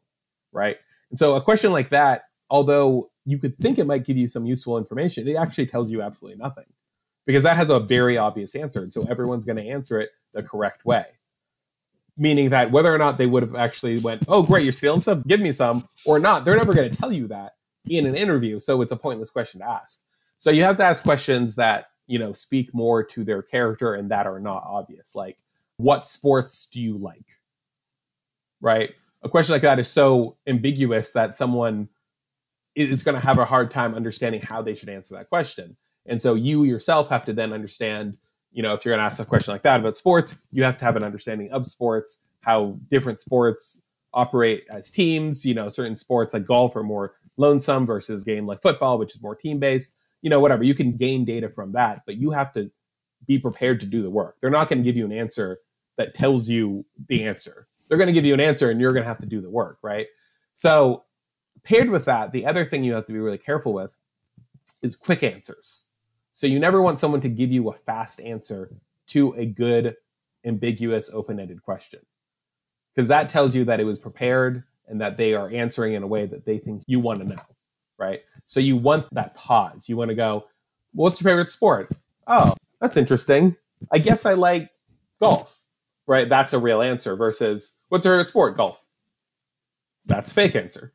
Right. 0.52 0.78
And 1.10 1.18
so 1.18 1.36
a 1.36 1.40
question 1.40 1.72
like 1.72 1.90
that, 1.90 2.22
although 2.50 3.10
you 3.24 3.38
could 3.38 3.58
think 3.58 3.78
it 3.78 3.86
might 3.86 4.04
give 4.04 4.16
you 4.16 4.28
some 4.28 4.46
useful 4.46 4.78
information, 4.78 5.28
it 5.28 5.36
actually 5.36 5.66
tells 5.66 5.90
you 5.90 6.02
absolutely 6.02 6.38
nothing 6.38 6.66
because 7.26 7.42
that 7.42 7.56
has 7.56 7.70
a 7.70 7.80
very 7.80 8.16
obvious 8.16 8.54
answer. 8.54 8.80
And 8.80 8.92
so 8.92 9.06
everyone's 9.08 9.44
going 9.44 9.56
to 9.56 9.66
answer 9.66 10.00
it 10.00 10.10
the 10.32 10.42
correct 10.42 10.84
way. 10.84 11.04
Meaning 12.16 12.50
that 12.50 12.70
whether 12.70 12.94
or 12.94 12.98
not 12.98 13.18
they 13.18 13.26
would 13.26 13.42
have 13.42 13.56
actually 13.56 13.98
went, 13.98 14.24
oh, 14.28 14.44
great, 14.44 14.62
you're 14.62 14.72
stealing 14.72 15.00
stuff, 15.00 15.26
give 15.26 15.40
me 15.40 15.52
some, 15.52 15.88
or 16.06 16.18
not, 16.18 16.44
they're 16.44 16.56
never 16.56 16.74
going 16.74 16.90
to 16.90 16.96
tell 16.96 17.12
you 17.12 17.26
that 17.28 17.54
in 17.86 18.06
an 18.06 18.14
interview. 18.14 18.58
So 18.58 18.82
it's 18.82 18.92
a 18.92 18.96
pointless 18.96 19.30
question 19.30 19.60
to 19.60 19.68
ask. 19.68 20.02
So 20.38 20.50
you 20.50 20.62
have 20.62 20.76
to 20.76 20.84
ask 20.84 21.02
questions 21.02 21.56
that, 21.56 21.86
you 22.06 22.18
know, 22.18 22.32
speak 22.32 22.72
more 22.72 23.02
to 23.02 23.24
their 23.24 23.42
character 23.42 23.94
and 23.94 24.10
that 24.10 24.26
are 24.26 24.38
not 24.38 24.62
obvious. 24.64 25.16
Like, 25.16 25.38
what 25.76 26.06
sports 26.06 26.68
do 26.68 26.80
you 26.80 26.96
like? 26.96 27.40
Right? 28.60 28.94
A 29.22 29.28
question 29.28 29.54
like 29.54 29.62
that 29.62 29.78
is 29.78 29.90
so 29.90 30.36
ambiguous 30.46 31.12
that 31.12 31.34
someone 31.34 31.88
is 32.74 33.02
going 33.02 33.14
to 33.14 33.26
have 33.26 33.38
a 33.38 33.44
hard 33.44 33.70
time 33.70 33.94
understanding 33.94 34.40
how 34.40 34.60
they 34.60 34.74
should 34.74 34.88
answer 34.88 35.14
that 35.14 35.28
question. 35.28 35.76
And 36.06 36.20
so 36.20 36.34
you 36.34 36.64
yourself 36.64 37.08
have 37.08 37.24
to 37.26 37.32
then 37.32 37.52
understand, 37.52 38.18
you 38.52 38.62
know, 38.62 38.74
if 38.74 38.84
you're 38.84 38.92
going 38.92 39.00
to 39.00 39.06
ask 39.06 39.22
a 39.22 39.24
question 39.24 39.52
like 39.52 39.62
that 39.62 39.80
about 39.80 39.96
sports, 39.96 40.46
you 40.52 40.64
have 40.64 40.78
to 40.78 40.84
have 40.84 40.96
an 40.96 41.04
understanding 41.04 41.50
of 41.50 41.66
sports, 41.66 42.22
how 42.40 42.78
different 42.88 43.20
sports 43.20 43.86
operate 44.12 44.64
as 44.70 44.90
teams. 44.90 45.46
You 45.46 45.54
know, 45.54 45.68
certain 45.68 45.96
sports 45.96 46.34
like 46.34 46.44
golf 46.44 46.76
are 46.76 46.82
more 46.82 47.14
lonesome 47.36 47.86
versus 47.86 48.24
game 48.24 48.46
like 48.46 48.60
football, 48.62 48.98
which 48.98 49.14
is 49.14 49.22
more 49.22 49.34
team 49.34 49.58
based. 49.58 49.94
You 50.20 50.30
know, 50.30 50.40
whatever. 50.40 50.64
You 50.64 50.74
can 50.74 50.96
gain 50.96 51.24
data 51.24 51.48
from 51.48 51.72
that, 51.72 52.02
but 52.06 52.16
you 52.16 52.30
have 52.30 52.52
to 52.54 52.70
be 53.26 53.38
prepared 53.38 53.80
to 53.80 53.86
do 53.86 54.02
the 54.02 54.10
work. 54.10 54.36
They're 54.40 54.50
not 54.50 54.68
going 54.68 54.78
to 54.78 54.84
give 54.84 54.96
you 54.96 55.04
an 55.04 55.12
answer 55.12 55.58
that 55.96 56.14
tells 56.14 56.48
you 56.48 56.86
the 57.08 57.24
answer. 57.24 57.66
They're 57.88 57.98
going 57.98 58.08
to 58.08 58.14
give 58.14 58.24
you 58.24 58.34
an 58.34 58.40
answer 58.40 58.70
and 58.70 58.80
you're 58.80 58.92
going 58.92 59.02
to 59.02 59.08
have 59.08 59.18
to 59.18 59.26
do 59.26 59.40
the 59.40 59.50
work, 59.50 59.78
right? 59.82 60.06
So, 60.54 61.04
paired 61.62 61.90
with 61.90 62.04
that, 62.06 62.32
the 62.32 62.46
other 62.46 62.64
thing 62.64 62.84
you 62.84 62.94
have 62.94 63.06
to 63.06 63.12
be 63.12 63.18
really 63.18 63.38
careful 63.38 63.72
with 63.72 63.96
is 64.82 64.96
quick 64.96 65.22
answers. 65.22 65.88
So 66.32 66.46
you 66.46 66.58
never 66.58 66.82
want 66.82 66.98
someone 66.98 67.20
to 67.20 67.28
give 67.28 67.52
you 67.52 67.68
a 67.68 67.72
fast 67.72 68.20
answer 68.20 68.70
to 69.08 69.32
a 69.34 69.46
good, 69.46 69.96
ambiguous, 70.44 71.12
open 71.14 71.38
ended 71.38 71.62
question. 71.62 72.00
Because 72.92 73.08
that 73.08 73.28
tells 73.28 73.54
you 73.56 73.64
that 73.64 73.80
it 73.80 73.84
was 73.84 73.98
prepared 73.98 74.64
and 74.86 75.00
that 75.00 75.16
they 75.16 75.34
are 75.34 75.48
answering 75.48 75.94
in 75.94 76.02
a 76.02 76.06
way 76.06 76.26
that 76.26 76.44
they 76.44 76.58
think 76.58 76.82
you 76.86 77.00
want 77.00 77.22
to 77.22 77.28
know, 77.28 77.42
right? 77.98 78.22
So 78.44 78.60
you 78.60 78.76
want 78.76 79.12
that 79.14 79.34
pause. 79.34 79.88
You 79.88 79.96
want 79.96 80.10
to 80.10 80.14
go, 80.14 80.46
What's 80.92 81.20
your 81.20 81.32
favorite 81.32 81.50
sport? 81.50 81.90
Oh, 82.26 82.54
that's 82.80 82.96
interesting. 82.96 83.56
I 83.92 83.98
guess 83.98 84.24
I 84.24 84.34
like 84.34 84.70
golf, 85.20 85.63
right? 86.06 86.28
That's 86.28 86.52
a 86.52 86.58
real 86.58 86.82
answer 86.82 87.16
versus 87.16 87.76
what's 87.88 88.04
your 88.04 88.14
favorite 88.14 88.28
sport? 88.28 88.56
Golf. 88.56 88.86
That's 90.06 90.32
fake 90.32 90.54
answer. 90.54 90.92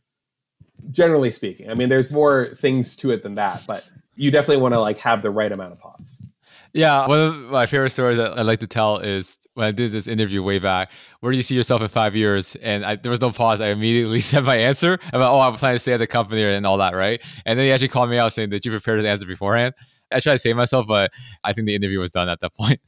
Generally 0.92 1.32
speaking, 1.32 1.70
I 1.70 1.74
mean, 1.74 1.90
there's 1.90 2.12
more 2.12 2.46
things 2.56 2.96
to 2.98 3.12
it 3.12 3.22
than 3.22 3.36
that, 3.36 3.64
but 3.68 3.88
you 4.16 4.32
definitely 4.32 4.62
want 4.62 4.74
to 4.74 4.80
like 4.80 4.98
have 5.00 5.22
the 5.22 5.32
right 5.32 5.52
amount 5.52 5.74
of 5.74 5.80
pause. 5.80 6.26
Yeah, 6.74 7.08
one 7.08 7.20
of 7.20 7.36
my 7.36 7.66
favorite 7.66 7.90
stories 7.90 8.18
that 8.18 8.38
I 8.38 8.44
like 8.44 8.60
to 8.60 8.68
tell 8.68 8.98
is 8.98 9.40
when 9.56 9.66
I 9.66 9.72
did 9.72 9.92
this 9.92 10.08
interview 10.08 10.44
way 10.44 10.60
back. 10.60 10.92
Where 11.20 11.32
do 11.32 11.38
you 11.38 11.44
see 11.44 11.56
yourself 11.56 11.82
in 11.82 11.88
five 11.88 12.16
years? 12.16 12.56
And 12.58 12.86
I, 12.86 12.96
there 12.96 13.10
was 13.10 13.22
no 13.22 13.32
pause. 13.32 13.60
I 13.60 13.70
immediately 13.70 14.20
said 14.20 14.44
my 14.44 14.56
answer 14.56 15.00
about, 15.12 15.34
oh, 15.34 15.40
I'm 15.40 15.56
planning 15.56 15.76
to 15.76 15.80
stay 15.80 15.94
at 15.94 15.98
the 15.98 16.08
company 16.08 16.44
and 16.44 16.66
all 16.66 16.78
that, 16.78 16.94
right? 16.94 17.22
And 17.46 17.58
then 17.58 17.66
he 17.66 17.72
actually 17.72 17.88
called 17.88 18.10
me 18.10 18.18
out 18.18 18.34
saying, 18.34 18.50
"Did 18.52 18.66
you 18.66 18.72
prepare 18.72 19.02
the 19.02 19.10
answer 19.10 19.26
beforehand?" 19.26 19.74
I 20.12 20.20
tried 20.20 20.34
to 20.34 20.40
save 20.40 20.56
myself, 20.56 20.88
but 20.88 21.12
I 21.44 21.54
think 21.54 21.68
the 21.68 21.76
interview 21.76 22.00
was 22.00 22.12
done 22.12 22.30
at 22.30 22.40
that 22.42 22.54
point. 22.56 22.80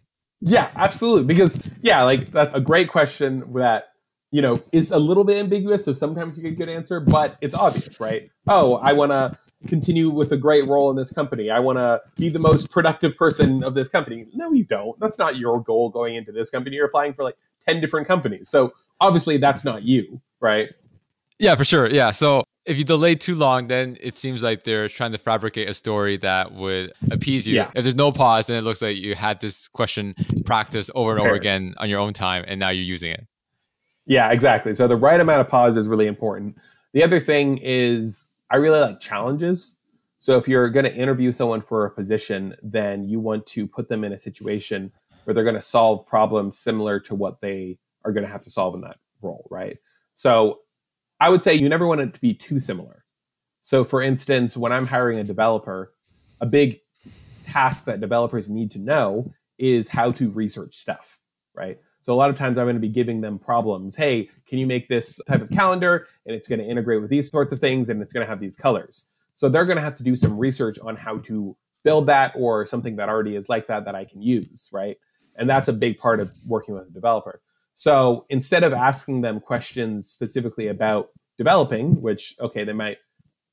Yeah, 0.41 0.69
absolutely. 0.75 1.27
Because 1.27 1.61
yeah, 1.81 2.03
like 2.03 2.31
that's 2.31 2.55
a 2.55 2.61
great 2.61 2.87
question 2.89 3.53
that 3.53 3.89
you 4.31 4.41
know 4.41 4.59
is 4.73 4.91
a 4.91 4.99
little 4.99 5.23
bit 5.23 5.37
ambiguous. 5.37 5.85
So 5.85 5.93
sometimes 5.93 6.37
you 6.37 6.43
get 6.43 6.53
a 6.53 6.55
good 6.55 6.69
answer, 6.69 6.99
but 6.99 7.37
it's 7.41 7.55
obvious, 7.55 7.99
right? 7.99 8.29
Oh, 8.47 8.75
I 8.75 8.93
want 8.93 9.11
to 9.11 9.37
continue 9.67 10.09
with 10.09 10.31
a 10.31 10.37
great 10.37 10.67
role 10.67 10.89
in 10.89 10.95
this 10.95 11.11
company. 11.11 11.49
I 11.51 11.59
want 11.59 11.77
to 11.77 12.01
be 12.17 12.29
the 12.29 12.39
most 12.39 12.71
productive 12.71 13.15
person 13.15 13.63
of 13.63 13.75
this 13.75 13.89
company. 13.89 14.25
No, 14.33 14.51
you 14.51 14.63
don't. 14.63 14.99
That's 14.99 15.19
not 15.19 15.37
your 15.37 15.61
goal 15.61 15.89
going 15.89 16.15
into 16.15 16.31
this 16.31 16.49
company. 16.49 16.77
You're 16.77 16.87
applying 16.87 17.13
for 17.13 17.23
like 17.23 17.37
10 17.67 17.79
different 17.79 18.07
companies. 18.07 18.49
So 18.49 18.73
obviously 18.99 19.37
that's 19.37 19.63
not 19.63 19.83
you, 19.83 20.21
right? 20.39 20.69
Yeah, 21.37 21.53
for 21.55 21.63
sure. 21.63 21.87
Yeah. 21.87 22.11
So 22.11 22.43
if 22.65 22.77
you 22.77 22.83
delay 22.83 23.15
too 23.15 23.35
long, 23.35 23.67
then 23.67 23.97
it 24.01 24.15
seems 24.15 24.43
like 24.43 24.63
they're 24.63 24.87
trying 24.87 25.11
to 25.13 25.17
fabricate 25.17 25.67
a 25.67 25.73
story 25.73 26.17
that 26.17 26.53
would 26.53 26.93
appease 27.11 27.47
you. 27.47 27.55
Yeah. 27.55 27.71
If 27.75 27.83
there's 27.83 27.95
no 27.95 28.11
pause, 28.11 28.45
then 28.47 28.57
it 28.57 28.61
looks 28.61 28.81
like 28.81 28.97
you 28.97 29.15
had 29.15 29.41
this 29.41 29.67
question 29.67 30.15
practiced 30.45 30.91
over 30.93 31.11
and 31.11 31.19
over 31.19 31.33
again 31.33 31.73
on 31.77 31.89
your 31.89 31.99
own 31.99 32.13
time 32.13 32.45
and 32.47 32.59
now 32.59 32.69
you're 32.69 32.83
using 32.83 33.11
it. 33.11 33.25
Yeah, 34.05 34.31
exactly. 34.31 34.75
So 34.75 34.87
the 34.87 34.95
right 34.95 35.19
amount 35.19 35.41
of 35.41 35.49
pause 35.49 35.77
is 35.77 35.87
really 35.87 36.07
important. 36.07 36.57
The 36.93 37.03
other 37.03 37.19
thing 37.19 37.59
is 37.61 38.31
I 38.49 38.57
really 38.57 38.79
like 38.79 38.99
challenges. 38.99 39.77
So 40.19 40.37
if 40.37 40.47
you're 40.47 40.69
going 40.69 40.85
to 40.85 40.93
interview 40.93 41.31
someone 41.31 41.61
for 41.61 41.85
a 41.85 41.91
position, 41.91 42.55
then 42.61 43.05
you 43.05 43.19
want 43.19 43.47
to 43.47 43.67
put 43.67 43.87
them 43.87 44.03
in 44.03 44.11
a 44.11 44.17
situation 44.19 44.91
where 45.23 45.33
they're 45.33 45.43
going 45.43 45.55
to 45.55 45.61
solve 45.61 46.05
problems 46.05 46.59
similar 46.59 46.99
to 46.99 47.15
what 47.15 47.41
they 47.41 47.79
are 48.03 48.11
going 48.11 48.25
to 48.25 48.31
have 48.31 48.43
to 48.43 48.51
solve 48.51 48.75
in 48.75 48.81
that 48.81 48.97
role, 49.21 49.47
right? 49.49 49.77
So 50.13 50.59
I 51.21 51.29
would 51.29 51.43
say 51.43 51.53
you 51.53 51.69
never 51.69 51.85
want 51.85 52.01
it 52.01 52.15
to 52.15 52.19
be 52.19 52.33
too 52.33 52.59
similar. 52.59 53.05
So 53.61 53.83
for 53.83 54.01
instance, 54.01 54.57
when 54.57 54.71
I'm 54.71 54.87
hiring 54.87 55.19
a 55.19 55.23
developer, 55.23 55.93
a 56.41 56.47
big 56.47 56.79
task 57.45 57.85
that 57.85 58.01
developers 58.01 58.49
need 58.49 58.71
to 58.71 58.79
know 58.79 59.31
is 59.59 59.91
how 59.91 60.11
to 60.13 60.31
research 60.31 60.73
stuff, 60.73 61.21
right? 61.53 61.77
So 62.01 62.11
a 62.11 62.15
lot 62.15 62.31
of 62.31 62.37
times 62.37 62.57
I'm 62.57 62.65
going 62.65 62.75
to 62.75 62.81
be 62.81 62.89
giving 62.89 63.21
them 63.21 63.37
problems. 63.37 63.97
Hey, 63.97 64.29
can 64.47 64.57
you 64.57 64.65
make 64.65 64.87
this 64.87 65.21
type 65.27 65.41
of 65.41 65.51
calendar? 65.51 66.07
And 66.25 66.35
it's 66.35 66.47
going 66.47 66.57
to 66.57 66.65
integrate 66.65 67.01
with 67.01 67.11
these 67.11 67.29
sorts 67.29 67.53
of 67.53 67.59
things 67.59 67.87
and 67.87 68.01
it's 68.01 68.13
going 68.13 68.25
to 68.25 68.29
have 68.29 68.39
these 68.39 68.57
colors. 68.57 69.07
So 69.35 69.47
they're 69.47 69.65
going 69.65 69.77
to 69.77 69.83
have 69.83 69.97
to 69.97 70.03
do 70.03 70.15
some 70.15 70.39
research 70.39 70.79
on 70.79 70.95
how 70.95 71.19
to 71.19 71.55
build 71.83 72.07
that 72.07 72.33
or 72.35 72.65
something 72.65 72.95
that 72.95 73.09
already 73.09 73.35
is 73.35 73.47
like 73.47 73.67
that 73.67 73.85
that 73.85 73.93
I 73.93 74.05
can 74.05 74.23
use, 74.23 74.71
right? 74.73 74.97
And 75.35 75.47
that's 75.47 75.69
a 75.69 75.73
big 75.73 75.99
part 75.99 76.19
of 76.19 76.31
working 76.47 76.73
with 76.73 76.87
a 76.87 76.91
developer. 76.91 77.41
So 77.73 78.25
instead 78.29 78.63
of 78.63 78.73
asking 78.73 79.21
them 79.21 79.39
questions 79.39 80.07
specifically 80.07 80.67
about 80.67 81.09
developing, 81.41 81.99
which, 82.01 82.35
okay, 82.39 82.63
they 82.63 82.73
might 82.73 82.97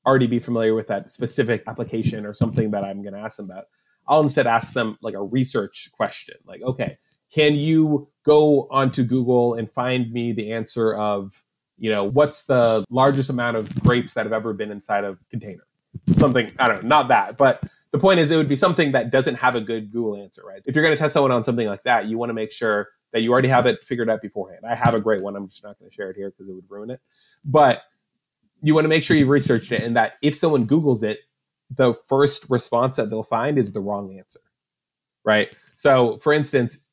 already 0.05 0.27
be 0.27 0.39
familiar 0.39 0.75
with 0.75 0.87
that 0.87 1.11
specific 1.11 1.63
application 1.65 2.25
or 2.25 2.33
something 2.33 2.69
that 2.71 2.83
I'm 2.83 3.01
going 3.01 3.13
to 3.13 3.19
ask 3.19 3.37
them 3.37 3.49
about, 3.49 3.65
I'll 4.07 4.21
instead 4.21 4.47
ask 4.47 4.73
them 4.73 4.97
like 5.01 5.15
a 5.15 5.23
research 5.23 5.89
question, 5.91 6.35
like, 6.45 6.61
okay, 6.61 6.97
can 7.33 7.55
you 7.55 8.09
go 8.23 8.67
onto 8.69 9.03
Google 9.03 9.55
and 9.55 9.69
find 9.69 10.11
me 10.11 10.31
the 10.31 10.51
answer 10.51 10.93
of, 10.93 11.43
you 11.77 11.89
know, 11.89 12.03
what's 12.03 12.45
the 12.45 12.85
largest 12.89 13.29
amount 13.29 13.57
of 13.57 13.73
grapes 13.81 14.13
that 14.13 14.25
have 14.25 14.33
ever 14.33 14.53
been 14.53 14.71
inside 14.71 15.03
a 15.03 15.17
container? 15.31 15.65
Something, 16.09 16.51
I 16.59 16.67
don't 16.67 16.83
know, 16.83 16.89
not 16.89 17.07
that, 17.07 17.37
but 17.37 17.63
the 17.91 17.99
point 17.99 18.19
is 18.19 18.29
it 18.29 18.37
would 18.37 18.49
be 18.49 18.55
something 18.55 18.91
that 18.91 19.11
doesn't 19.11 19.35
have 19.35 19.55
a 19.55 19.61
good 19.61 19.91
Google 19.91 20.15
answer, 20.21 20.43
right? 20.45 20.61
If 20.67 20.75
you're 20.75 20.83
going 20.83 20.95
to 20.95 21.01
test 21.01 21.13
someone 21.13 21.31
on 21.31 21.43
something 21.43 21.67
like 21.67 21.83
that, 21.83 22.05
you 22.05 22.17
want 22.19 22.29
to 22.29 22.35
make 22.35 22.51
sure 22.51 22.89
that 23.11 23.21
you 23.21 23.31
already 23.31 23.47
have 23.47 23.65
it 23.65 23.83
figured 23.83 24.09
out 24.09 24.21
beforehand. 24.21 24.65
I 24.65 24.75
have 24.75 24.93
a 24.93 25.01
great 25.01 25.23
one. 25.23 25.35
I'm 25.35 25.47
just 25.47 25.63
not 25.63 25.79
going 25.79 25.89
to 25.89 25.95
share 25.95 26.09
it 26.11 26.15
here 26.15 26.29
because 26.29 26.49
it 26.49 26.53
would 26.53 26.69
ruin 26.69 26.91
it. 26.91 27.01
But 27.43 27.83
you 28.61 28.73
want 28.73 28.85
to 28.85 28.89
make 28.89 29.03
sure 29.03 29.15
you've 29.15 29.29
researched 29.29 29.71
it 29.71 29.81
and 29.81 29.95
that 29.95 30.13
if 30.21 30.35
someone 30.35 30.67
Googles 30.67 31.03
it, 31.03 31.19
the 31.69 31.93
first 31.93 32.49
response 32.49 32.97
that 32.97 33.09
they'll 33.09 33.23
find 33.23 33.57
is 33.57 33.73
the 33.73 33.79
wrong 33.79 34.17
answer, 34.17 34.39
right? 35.23 35.49
So, 35.75 36.17
for 36.17 36.33
instance, 36.33 36.87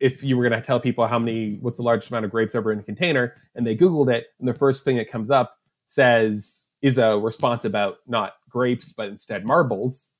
if 0.00 0.24
you 0.24 0.36
were 0.36 0.48
going 0.48 0.60
to 0.60 0.66
tell 0.66 0.80
people 0.80 1.06
how 1.06 1.18
many, 1.18 1.56
what's 1.60 1.76
the 1.76 1.82
largest 1.82 2.10
amount 2.10 2.24
of 2.24 2.30
grapes 2.30 2.54
ever 2.54 2.72
in 2.72 2.80
a 2.80 2.82
container, 2.82 3.34
and 3.54 3.66
they 3.66 3.76
Googled 3.76 4.12
it, 4.12 4.28
and 4.38 4.48
the 4.48 4.54
first 4.54 4.84
thing 4.84 4.96
that 4.96 5.08
comes 5.08 5.30
up 5.30 5.58
says 5.86 6.70
is 6.82 6.98
a 6.98 7.18
response 7.18 7.64
about 7.64 7.98
not 8.06 8.34
grapes, 8.48 8.92
but 8.92 9.08
instead 9.08 9.44
marbles, 9.44 10.13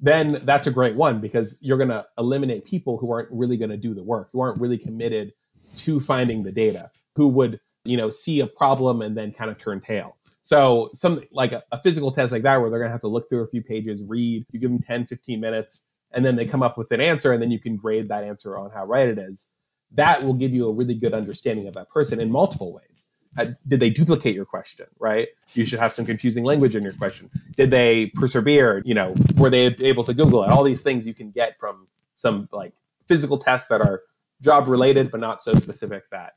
then 0.00 0.38
that's 0.44 0.66
a 0.66 0.72
great 0.72 0.96
one 0.96 1.20
because 1.20 1.58
you're 1.60 1.76
going 1.76 1.90
to 1.90 2.06
eliminate 2.16 2.64
people 2.64 2.98
who 2.98 3.12
aren't 3.12 3.30
really 3.30 3.56
going 3.56 3.70
to 3.70 3.76
do 3.76 3.94
the 3.94 4.02
work, 4.02 4.30
who 4.32 4.40
aren't 4.40 4.60
really 4.60 4.78
committed 4.78 5.32
to 5.76 6.00
finding 6.00 6.42
the 6.42 6.52
data, 6.52 6.90
who 7.16 7.28
would, 7.28 7.60
you 7.84 7.96
know, 7.96 8.10
see 8.10 8.40
a 8.40 8.46
problem 8.46 9.02
and 9.02 9.16
then 9.16 9.32
kind 9.32 9.50
of 9.50 9.58
turn 9.58 9.80
tail. 9.80 10.16
So 10.42 10.88
some 10.92 11.22
like 11.32 11.52
a, 11.52 11.62
a 11.70 11.78
physical 11.78 12.12
test 12.12 12.32
like 12.32 12.42
that, 12.42 12.60
where 12.60 12.70
they're 12.70 12.78
going 12.78 12.88
to 12.88 12.92
have 12.92 13.02
to 13.02 13.08
look 13.08 13.28
through 13.28 13.44
a 13.44 13.48
few 13.48 13.62
pages, 13.62 14.04
read, 14.06 14.46
you 14.50 14.58
give 14.58 14.70
them 14.70 14.80
10, 14.80 15.06
15 15.06 15.38
minutes, 15.38 15.86
and 16.10 16.24
then 16.24 16.36
they 16.36 16.46
come 16.46 16.62
up 16.62 16.78
with 16.78 16.90
an 16.92 17.00
answer 17.00 17.32
and 17.32 17.42
then 17.42 17.50
you 17.50 17.58
can 17.58 17.76
grade 17.76 18.08
that 18.08 18.24
answer 18.24 18.58
on 18.58 18.70
how 18.70 18.84
right 18.84 19.08
it 19.08 19.18
is 19.18 19.52
that 19.92 20.22
will 20.22 20.34
give 20.34 20.52
you 20.52 20.68
a 20.68 20.72
really 20.72 20.94
good 20.94 21.14
understanding 21.14 21.66
of 21.66 21.74
that 21.74 21.88
person 21.88 22.20
in 22.20 22.30
multiple 22.30 22.72
ways. 22.72 23.08
Uh, 23.38 23.46
did 23.66 23.78
they 23.78 23.90
duplicate 23.90 24.34
your 24.34 24.44
question, 24.44 24.86
right? 24.98 25.28
You 25.54 25.64
should 25.64 25.78
have 25.78 25.92
some 25.92 26.04
confusing 26.04 26.44
language 26.44 26.74
in 26.74 26.82
your 26.82 26.92
question. 26.92 27.30
Did 27.56 27.70
they 27.70 28.06
persevere? 28.14 28.82
You 28.84 28.94
know, 28.94 29.14
were 29.36 29.50
they 29.50 29.66
able 29.66 30.02
to 30.04 30.14
Google 30.14 30.42
it? 30.42 30.50
All 30.50 30.64
these 30.64 30.82
things 30.82 31.06
you 31.06 31.14
can 31.14 31.30
get 31.30 31.58
from 31.58 31.86
some 32.14 32.48
like 32.52 32.72
physical 33.06 33.38
tests 33.38 33.68
that 33.68 33.80
are 33.80 34.02
job 34.42 34.68
related, 34.68 35.10
but 35.10 35.20
not 35.20 35.42
so 35.42 35.54
specific 35.54 36.10
that, 36.10 36.34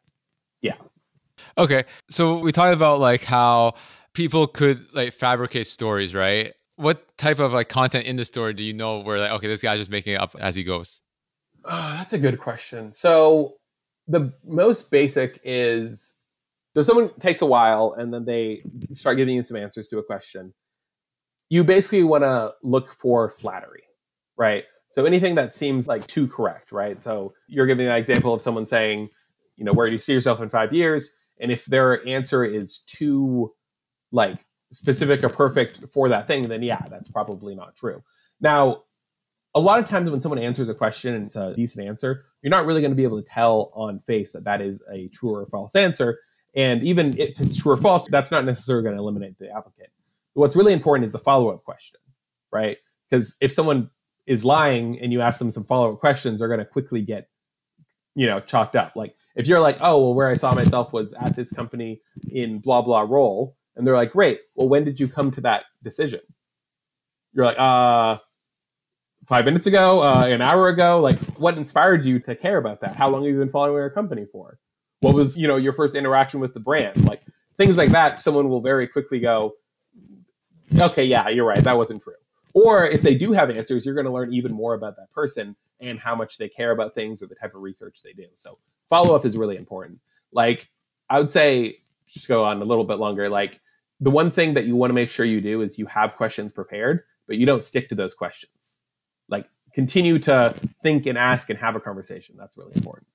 yeah. 0.62 0.76
Okay. 1.58 1.84
So 2.10 2.40
we 2.40 2.52
talked 2.52 2.74
about 2.74 3.00
like 3.00 3.24
how 3.24 3.74
people 4.14 4.48
could 4.48 4.82
like 4.94 5.14
fabricate 5.14 5.68
stories, 5.68 6.14
right? 6.14 6.54
What 6.76 7.18
type 7.18 7.40
of 7.40 7.54
like 7.54 7.70
content 7.70 8.06
in 8.06 8.16
the 8.16 8.26
story 8.26 8.54
do 8.54 8.64
you 8.64 8.74
know 8.74 9.00
where 9.00 9.20
like, 9.20 9.32
okay, 9.32 9.48
this 9.48 9.62
guy's 9.62 9.80
just 9.80 9.92
making 9.92 10.14
it 10.14 10.22
up 10.22 10.36
as 10.40 10.56
he 10.56 10.64
goes? 10.64 11.02
Oh, 11.66 11.96
that's 11.98 12.14
a 12.14 12.20
good 12.20 12.40
question. 12.40 12.92
So 12.92 13.56
the 14.08 14.34
most 14.46 14.92
basic 14.92 15.40
is 15.44 16.16
so 16.76 16.82
someone 16.82 17.12
takes 17.20 17.42
a 17.42 17.46
while 17.46 17.94
and 17.94 18.14
then 18.14 18.26
they 18.26 18.62
start 18.92 19.18
giving 19.18 19.36
you 19.36 19.44
some 19.44 19.58
answers 19.58 19.88
to 19.90 20.00
a 20.00 20.04
question. 20.04 20.54
You 21.50 21.64
basically 21.64 22.04
want 22.04 22.24
to 22.24 22.54
look 22.64 22.90
for 22.90 23.30
flattery, 23.30 23.84
right? 24.38 24.66
So 24.90 25.06
anything 25.06 25.36
that 25.36 25.54
seems 25.54 25.88
like 25.88 26.08
too 26.08 26.28
correct, 26.28 26.72
right? 26.72 27.02
So 27.02 27.34
you're 27.48 27.66
giving 27.66 27.88
an 27.88 27.96
example 27.96 28.34
of 28.34 28.42
someone 28.42 28.66
saying, 28.66 29.10
you 29.56 29.66
know, 29.66 29.74
where 29.74 29.88
do 29.88 29.92
you 29.92 29.98
see 29.98 30.14
yourself 30.14 30.42
in 30.42 30.50
five 30.50 30.74
years? 30.74 31.16
And 31.40 31.52
if 31.52 31.66
their 31.66 32.06
answer 32.08 32.44
is 32.44 32.80
too 32.80 33.54
like 34.12 34.38
specific 34.72 35.24
or 35.24 35.30
perfect 35.30 35.82
for 35.92 36.10
that 36.10 36.28
thing, 36.28 36.48
then 36.48 36.64
yeah, 36.64 36.82
that's 36.90 37.10
probably 37.10 37.56
not 37.56 37.76
true. 37.76 38.04
Now, 38.42 38.84
a 39.56 39.60
lot 39.60 39.80
of 39.80 39.88
times 39.88 40.10
when 40.10 40.22
someone 40.22 40.40
answers 40.40 40.70
a 40.70 40.74
question 40.74 41.14
and 41.14 41.26
it's 41.26 41.36
a 41.36 41.56
decent 41.56 41.88
answer, 41.88 42.24
you're 42.42 42.50
not 42.50 42.66
really 42.66 42.82
going 42.82 42.92
to 42.92 42.96
be 42.96 43.04
able 43.04 43.22
to 43.22 43.28
tell 43.28 43.72
on 43.76 44.00
face 44.00 44.32
that 44.34 44.46
that 44.46 44.62
is 44.62 44.84
a 44.92 45.08
true 45.10 45.36
or 45.36 45.46
false 45.46 45.76
answer. 45.76 46.20
And 46.56 46.84
even 46.84 47.18
if 47.18 47.40
it's 47.40 47.62
true 47.62 47.74
or 47.74 47.78
false, 47.78 48.08
that's 48.08 48.32
not 48.32 48.46
necessarily 48.46 48.84
going 48.84 48.96
to 48.96 49.02
eliminate 49.02 49.40
the 49.40 49.50
applicant. 49.50 49.90
What's 50.34 50.56
really 50.56 50.74
important 50.74 51.06
is 51.06 51.12
the 51.12 51.20
follow 51.20 51.54
up 51.54 51.64
question, 51.64 52.00
right? 52.52 52.78
Because 53.10 53.38
if 53.42 53.52
someone 53.52 53.90
is 54.26 54.46
lying 54.46 55.00
and 55.00 55.12
you 55.12 55.22
ask 55.22 55.40
them 55.40 55.52
some 55.52 55.64
follow 55.64 55.94
up 55.94 56.00
questions, 56.00 56.40
they're 56.40 56.48
going 56.48 56.60
to 56.60 56.66
quickly 56.66 57.02
get, 57.02 57.30
you 58.16 58.26
know, 58.28 58.40
chalked 58.40 58.76
up. 58.76 58.96
Like 58.96 59.16
if 59.36 59.48
you're 59.48 59.60
like, 59.60 59.78
oh, 59.82 60.02
well, 60.02 60.14
where 60.16 60.30
I 60.30 60.36
saw 60.36 60.54
myself 60.54 60.94
was 60.94 61.14
at 61.14 61.36
this 61.36 61.52
company 61.52 62.02
in 62.30 62.60
blah, 62.60 62.82
blah 62.82 63.02
role. 63.02 63.56
And 63.76 63.88
they're 63.88 63.96
like, 63.96 64.12
great. 64.12 64.40
Well, 64.56 64.70
when 64.70 64.84
did 64.84 65.00
you 65.00 65.08
come 65.08 65.32
to 65.32 65.42
that 65.42 65.66
decision? 65.82 66.22
You're 67.34 67.46
like, 67.46 67.60
uh, 67.60 68.20
five 69.28 69.46
minutes 69.46 69.66
ago, 69.66 70.04
uh, 70.04 70.28
an 70.28 70.42
hour 70.42 70.68
ago? 70.68 71.00
Like, 71.00 71.20
what 71.38 71.58
inspired 71.58 72.06
you 72.06 72.20
to 72.20 72.36
care 72.36 72.58
about 72.58 72.82
that? 72.82 72.96
How 72.96 73.10
long 73.10 73.24
have 73.24 73.34
you 73.34 73.40
been 73.40 73.50
following 73.50 73.82
our 73.82 73.90
company 73.90 74.26
for? 74.26 74.60
What 75.04 75.16
was, 75.16 75.38
you 75.38 75.48
know, 75.48 75.58
your 75.58 75.74
first 75.74 75.96
interaction 75.96 76.40
with 76.40 76.54
the 76.54 76.60
brand? 76.60 77.06
Like, 77.06 77.22
things 77.58 77.78
like 77.78 77.90
that, 77.90 78.20
someone 78.20 78.50
will 78.50 78.62
very 78.62 78.88
quickly 78.88 79.20
go, 79.20 79.56
okay, 80.80 81.04
yeah, 81.04 81.30
you're 81.30 81.46
right. 81.46 81.64
That 81.64 81.78
wasn't 81.78 82.02
true. 82.02 82.14
Or 82.54 82.86
if 82.86 83.02
they 83.02 83.16
do 83.16 83.34
have 83.34 83.50
answers, 83.50 83.86
you're 83.86 83.96
going 83.96 84.06
to 84.06 84.12
learn 84.12 84.34
even 84.34 84.54
more 84.54 84.74
about 84.74 84.96
that 84.98 85.12
person 85.12 85.56
and 85.80 86.00
how 86.00 86.16
much 86.16 86.38
they 86.38 86.48
care 86.48 86.72
about 86.72 86.94
things 86.94 87.22
or 87.22 87.28
the 87.28 87.36
type 87.36 87.56
of 87.56 87.62
research 87.62 88.02
they 88.04 88.14
do. 88.14 88.28
So 88.36 88.60
follow 88.90 89.16
up 89.16 89.26
is 89.26 89.38
really 89.38 89.58
important. 89.58 90.00
Like, 90.32 90.70
I 91.10 91.20
would 91.20 91.32
say, 91.32 91.78
just 92.08 92.28
go 92.28 92.44
on 92.46 92.62
a 92.62 92.66
little 92.66 92.86
bit 92.86 93.00
longer. 93.00 93.30
Like, 93.30 93.60
the 94.00 94.12
one 94.12 94.32
thing 94.32 94.54
that 94.54 94.66
you 94.66 94.76
want 94.76 94.92
to 94.92 94.96
make 94.96 95.10
sure 95.10 95.26
you 95.26 95.42
do 95.42 95.62
is 95.62 95.78
you 95.80 95.88
have 95.88 96.16
questions 96.16 96.52
prepared, 96.52 97.04
but 97.28 97.38
you 97.38 97.46
don't 97.46 97.64
stick 97.64 97.90
to 97.90 97.96
those 97.96 98.14
questions 98.14 98.80
like 99.30 99.50
continue 99.74 100.20
to 100.20 100.54
think 100.82 101.06
and 101.06 101.18
ask 101.18 101.50
and 101.50 101.60
have 101.60 101.76
a 101.76 101.80
conversation. 101.80 102.36
That's 102.38 102.58
really 102.58 102.74
important. 102.76 103.08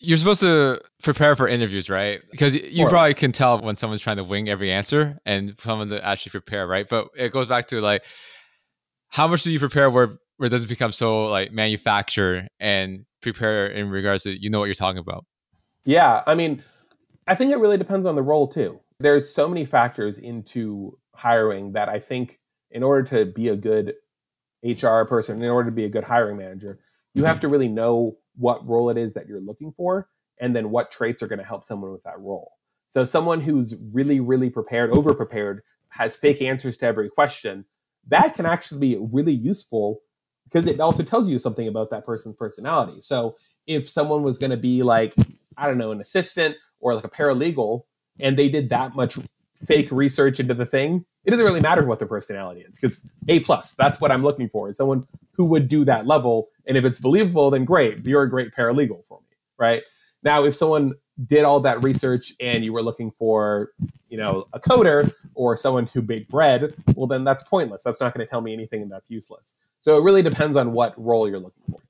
You're 0.00 0.16
supposed 0.16 0.40
to 0.42 0.80
prepare 1.02 1.34
for 1.34 1.48
interviews, 1.48 1.90
right? 1.90 2.22
Because 2.30 2.54
you 2.54 2.86
probably 2.88 3.14
can 3.14 3.32
tell 3.32 3.60
when 3.60 3.76
someone's 3.76 4.00
trying 4.00 4.18
to 4.18 4.24
wing 4.24 4.48
every 4.48 4.70
answer 4.70 5.18
and 5.26 5.54
someone 5.58 5.88
to 5.88 6.04
actually 6.04 6.30
prepare, 6.30 6.68
right? 6.68 6.88
But 6.88 7.08
it 7.16 7.32
goes 7.32 7.48
back 7.48 7.66
to 7.68 7.80
like, 7.80 8.04
how 9.08 9.26
much 9.26 9.42
do 9.42 9.52
you 9.52 9.58
prepare 9.58 9.90
where 9.90 10.18
where 10.36 10.46
it 10.46 10.50
doesn't 10.50 10.68
become 10.68 10.92
so 10.92 11.24
like 11.24 11.52
manufactured 11.52 12.48
and 12.60 13.04
prepare 13.20 13.66
in 13.66 13.90
regards 13.90 14.22
to 14.22 14.40
you 14.40 14.50
know 14.50 14.60
what 14.60 14.66
you're 14.66 14.74
talking 14.74 14.98
about? 14.98 15.24
Yeah, 15.84 16.22
I 16.26 16.34
mean, 16.34 16.62
I 17.26 17.34
think 17.34 17.52
it 17.52 17.56
really 17.56 17.78
depends 17.78 18.06
on 18.06 18.14
the 18.14 18.22
role 18.22 18.46
too. 18.46 18.80
There's 19.00 19.32
so 19.32 19.48
many 19.48 19.64
factors 19.64 20.18
into 20.18 20.98
hiring 21.14 21.72
that 21.72 21.88
I 21.88 21.98
think 21.98 22.38
in 22.70 22.82
order 22.82 23.02
to 23.08 23.26
be 23.26 23.48
a 23.48 23.56
good 23.56 23.94
HR 24.62 25.02
person, 25.04 25.42
in 25.42 25.50
order 25.50 25.70
to 25.70 25.74
be 25.74 25.84
a 25.84 25.90
good 25.90 26.04
hiring 26.04 26.36
manager, 26.36 26.78
you 27.14 27.24
have 27.24 27.36
mm-hmm. 27.36 27.40
to 27.42 27.48
really 27.48 27.68
know 27.68 28.16
what 28.38 28.66
role 28.66 28.88
it 28.88 28.96
is 28.96 29.14
that 29.14 29.26
you're 29.26 29.40
looking 29.40 29.72
for 29.76 30.08
and 30.40 30.54
then 30.54 30.70
what 30.70 30.90
traits 30.90 31.22
are 31.22 31.28
going 31.28 31.40
to 31.40 31.44
help 31.44 31.64
someone 31.64 31.92
with 31.92 32.04
that 32.04 32.18
role. 32.18 32.52
So 32.88 33.04
someone 33.04 33.42
who's 33.42 33.76
really, 33.92 34.20
really 34.20 34.48
prepared, 34.48 34.90
over 34.90 35.14
prepared, 35.14 35.62
has 35.90 36.16
fake 36.16 36.40
answers 36.40 36.76
to 36.78 36.86
every 36.86 37.10
question, 37.10 37.64
that 38.06 38.34
can 38.34 38.46
actually 38.46 38.80
be 38.80 39.08
really 39.12 39.32
useful 39.32 40.00
because 40.44 40.66
it 40.66 40.80
also 40.80 41.02
tells 41.02 41.28
you 41.28 41.38
something 41.38 41.68
about 41.68 41.90
that 41.90 42.06
person's 42.06 42.36
personality. 42.36 43.00
So 43.00 43.36
if 43.66 43.88
someone 43.88 44.22
was 44.22 44.38
going 44.38 44.50
to 44.50 44.56
be 44.56 44.82
like, 44.82 45.14
I 45.56 45.66
don't 45.66 45.76
know, 45.76 45.92
an 45.92 46.00
assistant 46.00 46.56
or 46.80 46.94
like 46.94 47.04
a 47.04 47.10
paralegal, 47.10 47.82
and 48.18 48.36
they 48.36 48.48
did 48.48 48.70
that 48.70 48.94
much 48.94 49.18
fake 49.56 49.88
research 49.90 50.40
into 50.40 50.54
the 50.54 50.64
thing, 50.64 51.04
it 51.24 51.30
doesn't 51.30 51.44
really 51.44 51.60
matter 51.60 51.84
what 51.84 51.98
their 51.98 52.08
personality 52.08 52.62
is 52.62 52.78
because 52.78 53.10
A 53.28 53.40
plus, 53.40 53.74
that's 53.74 54.00
what 54.00 54.10
I'm 54.10 54.22
looking 54.22 54.48
for 54.48 54.68
is 54.68 54.76
someone 54.76 55.06
who 55.32 55.46
would 55.46 55.68
do 55.68 55.84
that 55.84 56.06
level. 56.06 56.48
And 56.66 56.76
if 56.76 56.84
it's 56.84 57.00
believable, 57.00 57.50
then 57.50 57.64
great, 57.64 58.04
you're 58.04 58.22
a 58.22 58.30
great 58.30 58.52
paralegal 58.52 59.04
for 59.04 59.20
me, 59.20 59.36
right? 59.58 59.82
Now, 60.22 60.44
if 60.44 60.54
someone 60.54 60.94
did 61.24 61.44
all 61.44 61.60
that 61.60 61.82
research 61.82 62.32
and 62.40 62.64
you 62.64 62.72
were 62.72 62.82
looking 62.82 63.10
for, 63.10 63.70
you 64.08 64.16
know, 64.16 64.46
a 64.52 64.60
coder 64.60 65.12
or 65.34 65.56
someone 65.56 65.86
who 65.86 66.02
baked 66.02 66.30
bread, 66.30 66.74
well, 66.94 67.06
then 67.06 67.24
that's 67.24 67.42
pointless. 67.42 67.82
That's 67.82 68.00
not 68.00 68.14
going 68.14 68.26
to 68.26 68.30
tell 68.30 68.40
me 68.40 68.52
anything 68.52 68.82
and 68.82 68.90
that's 68.90 69.10
useless. 69.10 69.54
So 69.80 69.98
it 69.98 70.02
really 70.02 70.22
depends 70.22 70.56
on 70.56 70.72
what 70.72 70.94
role 70.96 71.28
you're 71.28 71.38
looking 71.38 71.62
for. 71.70 71.80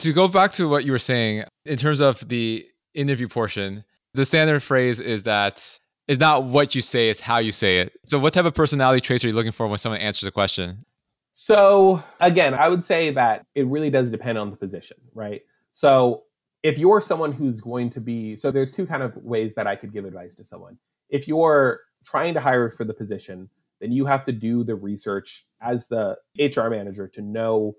To 0.00 0.12
go 0.12 0.28
back 0.28 0.52
to 0.54 0.68
what 0.68 0.84
you 0.84 0.92
were 0.92 0.98
saying 0.98 1.44
in 1.64 1.76
terms 1.76 2.00
of 2.00 2.28
the 2.28 2.66
interview 2.94 3.28
portion, 3.28 3.84
the 4.14 4.24
standard 4.24 4.62
phrase 4.62 5.00
is 5.00 5.24
that 5.24 5.78
it's 6.08 6.20
not 6.20 6.44
what 6.44 6.74
you 6.74 6.80
say, 6.80 7.08
it's 7.08 7.20
how 7.20 7.38
you 7.38 7.52
say 7.52 7.78
it. 7.80 7.92
So, 8.04 8.18
what 8.18 8.32
type 8.32 8.44
of 8.44 8.54
personality 8.54 9.00
traits 9.00 9.24
are 9.24 9.28
you 9.28 9.34
looking 9.34 9.52
for 9.52 9.66
when 9.66 9.78
someone 9.78 10.00
answers 10.00 10.26
a 10.26 10.32
question? 10.32 10.84
So, 11.32 12.02
again, 12.20 12.54
I 12.54 12.68
would 12.68 12.84
say 12.84 13.10
that 13.10 13.44
it 13.54 13.66
really 13.66 13.90
does 13.90 14.10
depend 14.10 14.38
on 14.38 14.50
the 14.50 14.56
position, 14.56 14.96
right? 15.14 15.42
So, 15.72 16.24
if 16.62 16.78
you're 16.78 17.00
someone 17.00 17.32
who's 17.32 17.60
going 17.60 17.90
to 17.90 18.00
be, 18.00 18.36
so 18.36 18.50
there's 18.50 18.72
two 18.72 18.86
kind 18.86 19.02
of 19.02 19.16
ways 19.16 19.54
that 19.54 19.66
I 19.66 19.76
could 19.76 19.92
give 19.92 20.04
advice 20.04 20.36
to 20.36 20.44
someone. 20.44 20.78
If 21.10 21.28
you're 21.28 21.80
trying 22.04 22.34
to 22.34 22.40
hire 22.40 22.70
for 22.70 22.84
the 22.84 22.94
position, 22.94 23.50
then 23.80 23.92
you 23.92 24.06
have 24.06 24.24
to 24.24 24.32
do 24.32 24.64
the 24.64 24.74
research 24.74 25.44
as 25.60 25.88
the 25.88 26.18
HR 26.38 26.68
manager 26.68 27.06
to 27.08 27.20
know 27.20 27.74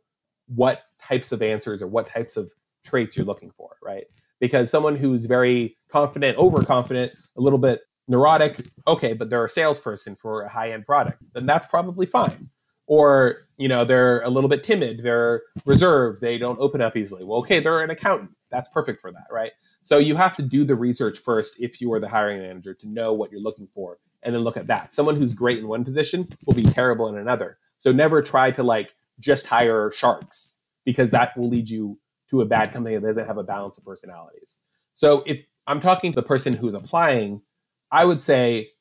what 0.48 0.84
types 1.02 1.32
of 1.32 1.42
answers 1.42 1.82
or 1.82 1.88
what 1.88 2.08
types 2.08 2.38
of 2.38 2.52
traits 2.86 3.18
you're 3.18 3.26
looking 3.26 3.52
for, 3.52 3.78
right? 3.82 4.06
Because 4.40 4.70
someone 4.70 4.96
who's 4.96 5.26
very 5.26 5.78
confident, 5.90 6.38
overconfident, 6.38 7.14
a 7.36 7.42
little 7.42 7.60
bit 7.60 7.82
neurotic, 8.08 8.58
okay, 8.88 9.14
but 9.14 9.30
they're 9.30 9.46
a 9.46 9.50
salesperson 9.50 10.16
for 10.16 10.44
a 10.44 10.50
high 10.50 10.72
end 10.72 10.86
product, 10.86 11.22
then 11.34 11.46
that's 11.46 11.66
probably 11.66 12.06
fine. 12.06 12.50
Or, 12.86 13.48
you 13.58 13.68
know, 13.68 13.84
they're 13.84 14.22
a 14.22 14.30
little 14.30 14.50
bit 14.50 14.64
timid, 14.64 15.04
they're 15.04 15.44
reserved, 15.66 16.22
they 16.22 16.38
don't 16.38 16.60
open 16.60 16.82
up 16.82 16.96
easily. 16.96 17.24
Well, 17.24 17.40
okay, 17.40 17.60
they're 17.60 17.82
an 17.82 17.90
accountant. 17.90 18.32
That's 18.50 18.70
perfect 18.70 19.02
for 19.02 19.12
that, 19.12 19.28
right? 19.30 19.52
So 19.84 19.98
you 19.98 20.16
have 20.16 20.36
to 20.38 20.42
do 20.42 20.64
the 20.64 20.76
research 20.76 21.20
first 21.20 21.62
if 21.62 21.82
you 21.82 21.92
are 21.94 22.00
the 22.00 22.10
hiring 22.10 22.42
manager 22.42 22.74
to 22.74 22.88
know 22.88 23.14
what 23.14 23.32
you're 23.32 23.42
looking 23.42 23.68
for 23.68 23.98
and 24.24 24.34
then 24.34 24.42
look 24.42 24.58
at 24.58 24.68
that. 24.68 24.94
Someone 24.94 25.16
who's 25.16 25.34
great 25.34 25.60
in 25.60 25.68
one 25.68 25.84
position 25.84 26.28
will 26.46 26.54
be 26.54 26.64
terrible 26.64 27.08
in 27.08 27.18
another. 27.18 27.58
So 27.78 27.92
never 27.92 28.22
try 28.22 28.52
to 28.52 28.64
like 28.64 28.96
just 29.20 29.48
hire 29.48 29.92
sharks 29.92 30.58
because 30.86 31.12
that 31.12 31.38
will 31.38 31.50
lead 31.50 31.70
you 31.70 32.00
to 32.30 32.42
a 32.42 32.46
bad 32.46 32.72
company 32.72 32.96
that 32.96 33.06
doesn't 33.06 33.28
have 33.28 33.38
a 33.38 33.44
balance 33.44 33.78
of 33.78 33.86
personalities. 33.86 34.60
So 34.94 35.24
if 35.26 35.48
I'm 35.66 35.80
talking 35.80 36.12
to 36.12 36.22
the 36.22 36.28
person 36.28 36.54
who's 36.54 36.74
applying, 36.74 37.42
I 37.92 38.06
would 38.06 38.22
say 38.22 38.72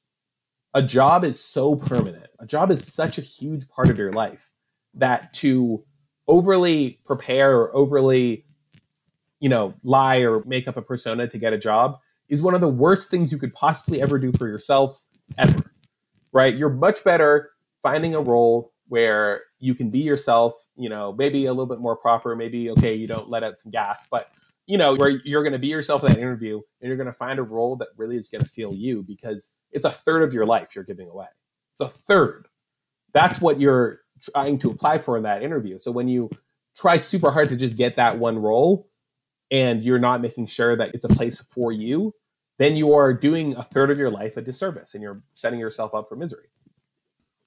a 0.74 0.82
job 0.82 1.24
is 1.24 1.42
so 1.42 1.76
permanent. 1.76 2.26
A 2.38 2.46
job 2.46 2.70
is 2.70 2.92
such 2.92 3.18
a 3.18 3.22
huge 3.22 3.68
part 3.68 3.90
of 3.90 3.98
your 3.98 4.12
life 4.12 4.50
that 4.94 5.32
to 5.34 5.84
overly 6.28 7.00
prepare 7.04 7.56
or 7.56 7.74
overly, 7.74 8.44
you 9.40 9.48
know, 9.48 9.74
lie 9.82 10.18
or 10.18 10.44
make 10.44 10.66
up 10.66 10.76
a 10.76 10.82
persona 10.82 11.28
to 11.28 11.38
get 11.38 11.52
a 11.52 11.58
job 11.58 11.98
is 12.28 12.42
one 12.42 12.54
of 12.54 12.60
the 12.60 12.68
worst 12.68 13.10
things 13.10 13.30
you 13.30 13.38
could 13.38 13.54
possibly 13.54 14.02
ever 14.02 14.18
do 14.18 14.32
for 14.32 14.48
yourself 14.48 15.02
ever. 15.38 15.70
Right? 16.32 16.54
You're 16.54 16.70
much 16.70 17.04
better 17.04 17.50
finding 17.82 18.14
a 18.14 18.20
role 18.20 18.72
where 18.88 19.42
you 19.58 19.74
can 19.74 19.90
be 19.90 20.00
yourself, 20.00 20.54
you 20.76 20.88
know, 20.88 21.12
maybe 21.12 21.46
a 21.46 21.52
little 21.52 21.66
bit 21.66 21.80
more 21.80 21.96
proper, 21.96 22.36
maybe 22.36 22.70
okay, 22.70 22.94
you 22.94 23.06
don't 23.06 23.28
let 23.30 23.42
out 23.42 23.58
some 23.58 23.72
gas, 23.72 24.06
but 24.10 24.28
you 24.66 24.76
know, 24.76 24.96
where 24.96 25.08
you're 25.08 25.42
going 25.42 25.52
to 25.52 25.58
be 25.58 25.68
yourself 25.68 26.02
in 26.02 26.12
that 26.12 26.18
interview 26.18 26.60
and 26.80 26.88
you're 26.88 26.96
going 26.96 27.06
to 27.06 27.12
find 27.12 27.38
a 27.38 27.42
role 27.42 27.76
that 27.76 27.88
really 27.96 28.16
is 28.16 28.28
going 28.28 28.42
to 28.42 28.48
feel 28.48 28.74
you 28.74 29.02
because 29.02 29.52
it's 29.70 29.84
a 29.84 29.90
third 29.90 30.22
of 30.22 30.34
your 30.34 30.46
life 30.46 30.74
you're 30.74 30.84
giving 30.84 31.08
away. 31.08 31.26
It's 31.72 31.80
a 31.80 31.86
third. 31.88 32.48
That's 33.12 33.40
what 33.40 33.60
you're 33.60 34.00
trying 34.32 34.58
to 34.60 34.70
apply 34.70 34.98
for 34.98 35.16
in 35.16 35.22
that 35.22 35.42
interview. 35.42 35.78
So 35.78 35.92
when 35.92 36.08
you 36.08 36.30
try 36.76 36.96
super 36.96 37.30
hard 37.30 37.48
to 37.50 37.56
just 37.56 37.78
get 37.78 37.96
that 37.96 38.18
one 38.18 38.38
role, 38.38 38.88
and 39.50 39.82
you're 39.82 39.98
not 39.98 40.20
making 40.20 40.46
sure 40.46 40.76
that 40.76 40.94
it's 40.94 41.04
a 41.04 41.08
place 41.08 41.40
for 41.40 41.72
you, 41.72 42.14
then 42.58 42.74
you 42.74 42.92
are 42.92 43.12
doing 43.12 43.54
a 43.56 43.62
third 43.62 43.90
of 43.90 43.98
your 43.98 44.10
life 44.10 44.36
a 44.36 44.42
disservice 44.42 44.94
and 44.94 45.02
you're 45.02 45.22
setting 45.32 45.60
yourself 45.60 45.94
up 45.94 46.08
for 46.08 46.16
misery. 46.16 46.48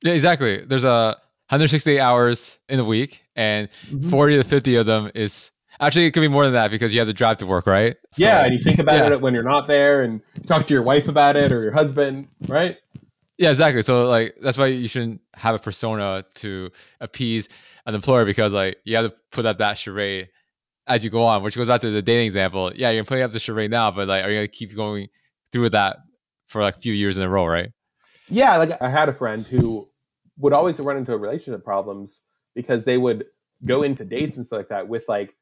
Yeah, 0.01 0.13
exactly. 0.13 0.63
There's 0.63 0.85
a 0.85 1.17
168 1.49 1.99
hours 1.99 2.57
in 2.69 2.79
a 2.79 2.85
week, 2.85 3.25
and 3.35 3.69
mm-hmm. 3.88 4.09
40 4.09 4.38
to 4.38 4.43
50 4.43 4.75
of 4.75 4.85
them 4.85 5.11
is 5.13 5.51
actually 5.79 6.05
it 6.05 6.12
could 6.12 6.21
be 6.21 6.27
more 6.27 6.43
than 6.43 6.53
that 6.53 6.71
because 6.71 6.93
you 6.93 7.00
have 7.00 7.07
to 7.07 7.13
drive 7.13 7.38
to 7.38 7.45
work, 7.45 7.65
right? 7.67 7.95
So, 8.12 8.24
yeah, 8.24 8.43
and 8.43 8.53
you 8.53 8.59
think 8.59 8.79
about 8.79 8.95
yeah. 8.95 9.13
it 9.13 9.21
when 9.21 9.33
you're 9.33 9.43
not 9.43 9.67
there, 9.67 10.01
and 10.01 10.21
talk 10.48 10.65
to 10.67 10.74
your 10.74 10.83
wife 10.83 11.07
about 11.07 11.36
it 11.36 11.51
or 11.51 11.62
your 11.63 11.71
husband, 11.71 12.27
right? 12.48 12.77
Yeah, 13.38 13.50
exactly. 13.50 13.81
So 13.83 14.03
like 14.03 14.36
that's 14.41 14.57
why 14.57 14.67
you 14.67 14.89
shouldn't 14.89 15.21
have 15.33 15.55
a 15.55 15.59
persona 15.59 16.25
to 16.36 16.71
appease 17.00 17.48
an 17.86 17.95
employer 17.95 18.25
because 18.25 18.53
like 18.53 18.77
you 18.83 18.98
have 18.98 19.12
to 19.12 19.17
put 19.31 19.45
up 19.45 19.59
that 19.59 19.77
charade 19.77 20.29
as 20.88 21.05
you 21.05 21.09
go 21.09 21.24
on, 21.24 21.41
which 21.41 21.55
goes 21.55 21.67
back 21.67 21.81
to 21.81 21.89
the 21.89 22.01
dating 22.01 22.25
example. 22.25 22.71
Yeah, 22.75 22.89
you're 22.89 23.05
putting 23.05 23.24
up 23.24 23.31
the 23.31 23.39
charade 23.39 23.71
now, 23.71 23.91
but 23.91 24.09
like, 24.09 24.25
are 24.25 24.29
you 24.29 24.38
gonna 24.38 24.48
keep 24.50 24.75
going 24.75 25.07
through 25.53 25.69
that 25.69 25.98
for 26.48 26.62
like 26.62 26.75
a 26.75 26.79
few 26.79 26.93
years 26.93 27.17
in 27.17 27.24
a 27.24 27.29
row, 27.29 27.45
right? 27.45 27.71
Yeah, 28.27 28.57
like 28.57 28.81
I 28.81 28.89
had 28.89 29.07
a 29.07 29.13
friend 29.13 29.45
who 29.45 29.89
would 30.38 30.51
always 30.51 30.79
run 30.79 30.98
into 30.98 31.15
relationship 31.15 31.63
problems 31.63 32.24
because 32.55 32.83
they 32.83 32.98
would 32.98 33.24
go 33.65 33.83
into 33.83 34.03
dates 34.03 34.36
and 34.36 34.45
stuff 34.45 34.57
like 34.57 34.69
that 34.69 34.88
with 34.88 35.05
like, 35.07 35.33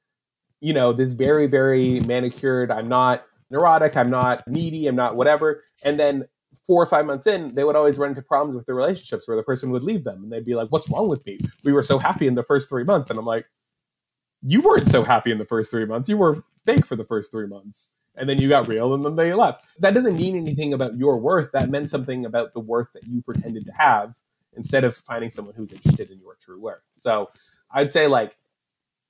you 0.59 0.73
know, 0.73 0.93
this 0.93 1.13
very, 1.13 1.47
very 1.47 1.99
manicured, 2.01 2.71
I'm 2.71 2.87
not 2.87 3.25
neurotic, 3.49 3.95
I'm 3.95 4.09
not 4.09 4.47
needy, 4.47 4.87
I'm 4.87 4.95
not 4.95 5.15
whatever. 5.15 5.63
And 5.83 5.99
then 5.99 6.27
four 6.65 6.81
or 6.81 6.85
five 6.85 7.05
months 7.05 7.27
in, 7.27 7.55
they 7.55 7.63
would 7.63 7.75
always 7.75 7.97
run 7.97 8.09
into 8.09 8.21
problems 8.21 8.55
with 8.55 8.65
their 8.65 8.75
relationships 8.75 9.27
where 9.27 9.37
the 9.37 9.43
person 9.43 9.71
would 9.71 9.83
leave 9.83 10.03
them 10.03 10.23
and 10.23 10.31
they'd 10.31 10.45
be 10.45 10.55
like, 10.55 10.69
What's 10.69 10.89
wrong 10.89 11.07
with 11.07 11.25
me? 11.25 11.39
We 11.63 11.71
were 11.71 11.83
so 11.83 11.97
happy 11.97 12.27
in 12.27 12.35
the 12.35 12.43
first 12.43 12.69
three 12.69 12.83
months. 12.83 13.09
And 13.09 13.19
I'm 13.19 13.25
like, 13.25 13.47
You 14.41 14.61
weren't 14.61 14.89
so 14.89 15.03
happy 15.03 15.31
in 15.31 15.37
the 15.37 15.45
first 15.45 15.71
three 15.71 15.85
months. 15.85 16.09
You 16.09 16.17
were 16.17 16.43
fake 16.65 16.85
for 16.85 16.95
the 16.95 17.05
first 17.05 17.31
three 17.31 17.47
months. 17.47 17.93
And 18.15 18.27
then 18.27 18.39
you 18.39 18.49
got 18.49 18.67
real 18.67 18.95
and 18.95 19.05
then 19.05 19.15
they 19.15 19.33
left. 19.33 19.63
That 19.79 19.93
doesn't 19.93 20.17
mean 20.17 20.35
anything 20.35 20.73
about 20.73 20.97
your 20.97 21.19
worth. 21.19 21.51
That 21.51 21.69
meant 21.69 21.89
something 21.89 22.25
about 22.25 22.53
the 22.53 22.59
worth 22.59 22.91
that 22.93 23.03
you 23.03 23.21
pretended 23.21 23.65
to 23.67 23.71
have 23.77 24.15
instead 24.55 24.83
of 24.83 24.95
finding 24.95 25.29
someone 25.29 25.53
who's 25.55 25.71
interested 25.71 26.09
in 26.09 26.19
your 26.19 26.35
true 26.41 26.59
worth. 26.59 26.81
So 26.91 27.29
I'd 27.71 27.91
say 27.91 28.07
like 28.07 28.35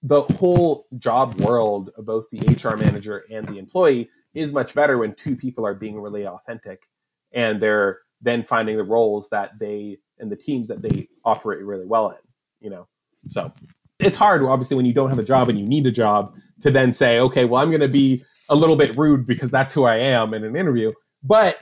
the 0.04 0.22
whole 0.22 0.88
job 0.98 1.36
world 1.36 1.92
of 1.98 2.06
both 2.06 2.30
the 2.30 2.40
HR 2.40 2.78
manager 2.78 3.24
and 3.32 3.48
the 3.48 3.58
employee 3.58 4.10
is 4.34 4.54
much 4.54 4.76
better 4.76 4.98
when 4.98 5.16
two 5.16 5.36
people 5.36 5.66
are 5.66 5.74
being 5.74 6.00
really 6.00 6.26
authentic 6.26 6.88
and 7.32 7.60
they're 7.60 8.00
then 8.22 8.44
finding 8.44 8.78
the 8.78 8.84
roles 8.84 9.30
that 9.30 9.60
they 9.60 9.98
and 10.20 10.32
the 10.32 10.36
teams 10.36 10.68
that 10.68 10.82
they 10.82 11.08
operate 11.24 11.64
really 11.64 11.86
well 11.86 12.10
in, 12.10 12.18
you 12.60 12.70
know. 12.70 12.88
So 13.28 13.52
it's 14.00 14.18
hard 14.18 14.44
obviously 14.44 14.78
when 14.78 14.86
you 14.86 14.94
don't 14.94 15.10
have 15.10 15.20
a 15.20 15.24
job 15.24 15.50
and 15.50 15.60
you 15.60 15.66
need 15.66 15.88
a 15.88 15.92
job 15.92 16.36
to 16.62 16.72
then 16.72 16.94
say, 16.94 17.20
okay, 17.20 17.46
well 17.46 17.62
I'm 17.62 17.70
going 17.70 17.82
to 17.82 17.88
be 17.88 18.24
a 18.50 18.56
little 18.56 18.76
bit 18.76 18.98
rude 18.98 19.26
because 19.26 19.52
that's 19.52 19.74
who 19.74 19.84
I 19.84 19.98
am 19.98 20.34
in 20.34 20.44
an 20.44 20.56
interview. 20.56 20.94
But 21.24 21.58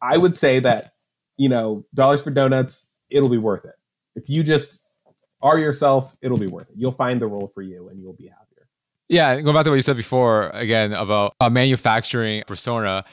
I 0.00 0.16
would 0.16 0.34
say 0.34 0.60
that, 0.60 0.92
you 1.36 1.48
know, 1.48 1.84
dollars 1.94 2.22
for 2.22 2.30
donuts, 2.30 2.88
it'll 3.10 3.28
be 3.28 3.38
worth 3.38 3.64
it. 3.64 3.74
If 4.14 4.28
you 4.28 4.42
just 4.42 4.81
are 5.42 5.58
yourself, 5.58 6.16
it'll 6.22 6.38
be 6.38 6.46
worth 6.46 6.70
it. 6.70 6.76
You'll 6.76 6.92
find 6.92 7.20
the 7.20 7.26
role 7.26 7.48
for 7.48 7.62
you 7.62 7.88
and 7.88 8.00
you'll 8.00 8.12
be 8.12 8.26
happier. 8.26 8.68
Yeah, 9.08 9.40
going 9.40 9.54
back 9.54 9.64
to 9.64 9.70
what 9.70 9.76
you 9.76 9.82
said 9.82 9.96
before 9.96 10.50
again 10.50 10.92
about 10.92 11.34
a 11.40 11.50
manufacturing 11.50 12.44
persona. 12.46 13.04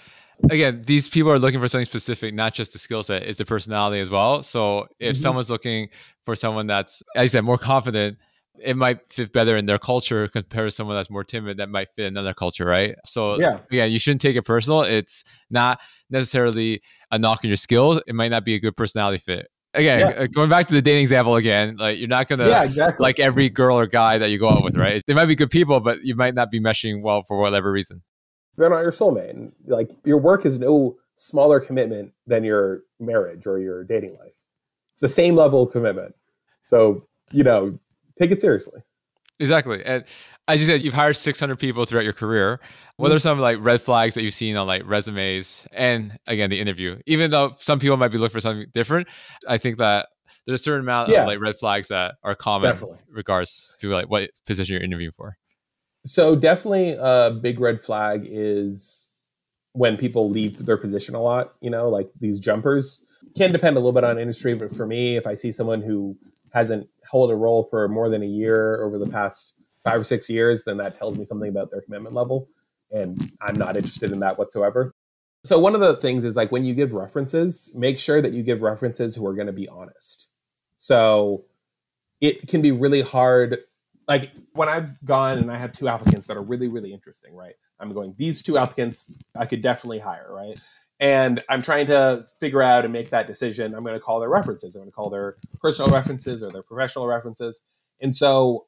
Again, 0.50 0.84
these 0.86 1.10
people 1.10 1.32
are 1.32 1.40
looking 1.40 1.60
for 1.60 1.68
something 1.68 1.86
specific, 1.86 2.34
not 2.34 2.54
just 2.54 2.72
the 2.72 2.80
skill 2.80 3.04
set, 3.04 3.24
it's 3.24 3.38
the 3.38 3.46
personality 3.46 4.00
as 4.00 4.10
well. 4.10 4.42
So 4.42 4.88
if 5.00 5.16
mm-hmm. 5.16 5.22
someone's 5.22 5.52
looking 5.52 5.90
for 6.24 6.36
someone 6.36 6.68
that's, 6.68 7.04
as 7.16 7.24
I 7.24 7.26
said, 7.26 7.44
more 7.44 7.58
confident, 7.58 8.18
it 8.62 8.78
might 8.78 9.06
fit 9.08 9.34
better 9.34 9.58
in 9.58 9.66
their 9.66 9.80
culture 9.80 10.28
compared 10.30 10.70
to 10.70 10.76
someone 10.76 10.96
that's 10.96 11.10
more 11.10 11.24
timid 11.24 11.58
that 11.58 11.70
might 11.70 11.90
fit 11.90 12.08
another 12.08 12.34
culture, 12.34 12.66
right? 12.66 12.96
So 13.06 13.40
yeah, 13.40 13.60
yeah, 13.70 13.86
you 13.86 14.00
shouldn't 14.00 14.22
take 14.22 14.36
it 14.36 14.44
personal. 14.44 14.82
It's 14.84 15.26
not 15.50 15.80
necessarily 16.10 16.82
a 17.12 17.20
knock 17.20 17.40
on 17.44 17.50
your 17.50 17.58
skills. 17.58 18.02
It 18.08 18.16
might 18.16 18.32
not 18.32 18.46
be 18.46 18.56
a 18.56 18.60
good 18.60 18.78
personality 18.78 19.18
fit 19.18 19.50
again, 19.80 20.00
yeah. 20.00 20.24
Uh, 20.24 20.28
going 20.28 20.50
back 20.50 20.68
to 20.68 20.74
the 20.74 20.82
dating 20.82 21.02
example 21.02 21.36
again, 21.36 21.78
like 21.78 21.98
you're 21.98 22.08
not 22.08 22.28
gonna 22.28 22.48
yeah, 22.48 22.64
exactly. 22.64 23.04
like 23.04 23.20
every 23.20 23.50
girl 23.50 23.78
or 23.78 23.88
guy 23.88 24.18
that 24.18 24.30
you 24.30 24.38
go 24.38 24.50
out 24.50 24.64
with, 24.64 24.76
right? 24.78 25.02
They 25.08 25.14
might 25.14 25.26
be 25.26 25.36
good 25.36 25.50
people, 25.50 25.80
but 25.80 26.04
you 26.04 26.16
might 26.16 26.36
not 26.36 26.52
be 26.52 26.60
meshing 26.60 27.02
well 27.02 27.24
for 27.24 27.38
whatever 27.38 27.72
reason. 27.72 28.02
They're 28.58 28.70
not 28.70 28.82
your 28.82 28.92
soulmate. 28.92 29.30
And 29.30 29.54
like 29.66 29.90
your 30.04 30.18
work 30.18 30.46
is 30.46 30.60
no 30.60 30.98
smaller 31.16 31.60
commitment 31.60 32.14
than 32.28 32.44
your 32.44 32.82
marriage 33.00 33.46
or 33.46 33.60
your 33.60 33.84
dating 33.84 34.16
life. 34.20 34.34
It's 34.94 35.02
the 35.02 35.08
same 35.08 35.36
level 35.36 35.64
of 35.64 35.72
commitment. 35.72 36.16
So, 36.62 37.08
you 37.32 37.44
know, 37.44 37.80
take 38.18 38.32
it 38.32 38.42
seriously. 38.42 38.82
Exactly. 39.40 39.84
And 39.86 40.04
as 40.48 40.60
you 40.60 40.66
said, 40.66 40.84
you've 40.84 40.94
hired 40.94 41.16
600 41.16 41.58
people 41.58 41.86
throughout 41.86 42.04
your 42.04 42.14
career. 42.14 42.60
What 42.98 43.12
are 43.12 43.16
mm-hmm. 43.16 43.20
some 43.20 43.40
like 43.40 43.58
red 43.62 43.82
flags 43.82 44.16
that 44.16 44.24
you've 44.24 44.34
seen 44.34 44.58
on 44.58 44.68
like 44.68 44.82
resumes 44.86 45.68
and 45.72 46.18
again 46.28 46.50
the 46.50 46.60
interview? 46.60 47.00
Even 47.06 47.32
though 47.32 47.54
some 47.60 47.80
people 47.80 47.98
might 47.98 48.10
be 48.10 48.18
looking 48.18 48.34
for 48.34 48.40
something 48.40 48.68
different, 48.74 49.08
I 49.48 49.58
think 49.58 49.78
that 49.78 50.08
there's 50.46 50.62
a 50.62 50.64
certain 50.64 50.82
amount 50.82 51.10
yeah. 51.10 51.22
of 51.22 51.28
like 51.28 51.40
red 51.40 51.56
flags 51.56 51.90
that 51.90 52.16
are 52.24 52.36
common 52.36 52.72
definitely. 52.72 52.98
regards 53.12 53.78
to 53.80 53.90
like 53.90 54.10
what 54.10 54.32
position 54.46 54.74
you're 54.74 54.84
interviewing 54.84 55.12
for. 55.12 55.36
So 56.06 56.36
definitely 56.36 56.96
a 57.00 57.32
big 57.32 57.60
red 57.60 57.82
flag 57.82 58.24
is 58.26 59.10
when 59.74 59.98
people 59.98 60.30
leave 60.30 60.66
their 60.66 60.78
position 60.78 61.14
a 61.14 61.22
lot, 61.22 61.54
you 61.62 61.70
know, 61.70 61.90
like 61.90 62.10
these 62.20 62.40
jumpers. 62.40 63.06
Can 63.38 63.52
depend 63.52 63.78
a 63.78 63.80
little 63.80 63.94
bit 63.94 64.04
on 64.04 64.18
industry, 64.18 64.56
but 64.56 64.76
for 64.76 64.88
me, 64.88 65.16
if 65.16 65.28
I 65.28 65.36
see 65.36 65.52
someone 65.52 65.82
who 65.82 66.18
hasn't 66.54 66.90
held 67.12 67.32
a 67.32 67.36
role 67.36 67.64
for 67.64 67.88
more 67.88 68.10
than 68.10 68.24
a 68.24 68.28
year 68.28 68.84
over 68.84 68.98
the 68.98 69.08
past 69.08 69.56
five 69.84 70.02
or 70.02 70.04
six 70.04 70.30
years, 70.30 70.64
then 70.66 70.78
that 70.78 70.96
tells 70.96 71.18
me 71.18 71.26
something 71.26 71.50
about 71.50 71.72
their 71.72 71.82
commitment 71.82 72.16
level. 72.16 72.48
And 72.92 73.32
I'm 73.42 73.58
not 73.58 73.76
interested 73.76 74.12
in 74.12 74.20
that 74.20 74.38
whatsoever. 74.38 74.94
So, 75.46 75.60
one 75.60 75.74
of 75.74 75.80
the 75.80 75.96
things 75.96 76.26
is 76.26 76.36
like 76.36 76.52
when 76.52 76.66
you 76.66 76.74
give 76.74 76.94
references, 76.94 77.74
make 77.76 77.98
sure 77.98 78.22
that 78.22 78.34
you 78.34 78.44
give 78.44 78.62
references 78.62 79.16
who 79.16 79.26
are 79.26 79.34
going 79.34 79.48
to 79.48 79.54
be 79.54 79.70
honest. 79.70 80.30
So, 80.78 81.46
it 82.20 82.48
can 82.48 82.62
be 82.62 82.72
really 82.72 83.02
hard. 83.02 83.58
Like 84.08 84.32
when 84.54 84.68
I've 84.68 85.04
gone 85.06 85.38
and 85.38 85.52
I 85.52 85.58
have 85.58 85.72
two 85.72 85.88
applicants 85.88 86.28
that 86.28 86.36
are 86.36 86.42
really, 86.42 86.68
really 86.68 86.92
interesting, 86.92 87.36
right? 87.36 87.56
I'm 87.80 87.94
going, 87.94 88.16
these 88.18 88.44
two 88.44 88.58
applicants 88.58 89.24
I 89.38 89.46
could 89.46 89.62
definitely 89.62 90.00
hire, 90.00 90.28
right? 90.30 90.60
And 91.00 91.42
I'm 91.48 91.62
trying 91.62 91.88
to 91.88 92.26
figure 92.40 92.62
out 92.62 92.84
and 92.84 92.92
make 92.92 93.10
that 93.10 93.28
decision. 93.28 93.74
I'm 93.74 93.84
going 93.84 93.96
to 93.96 94.00
call 94.00 94.20
their 94.20 94.30
references. 94.30 94.76
I'm 94.76 94.82
going 94.82 94.92
to 94.92 94.96
call 94.96 95.10
their 95.10 95.36
personal 95.62 95.92
references 95.92 96.44
or 96.44 96.52
their 96.52 96.64
professional 96.64 97.08
references. 97.08 97.64
And 98.02 98.16
so, 98.16 98.68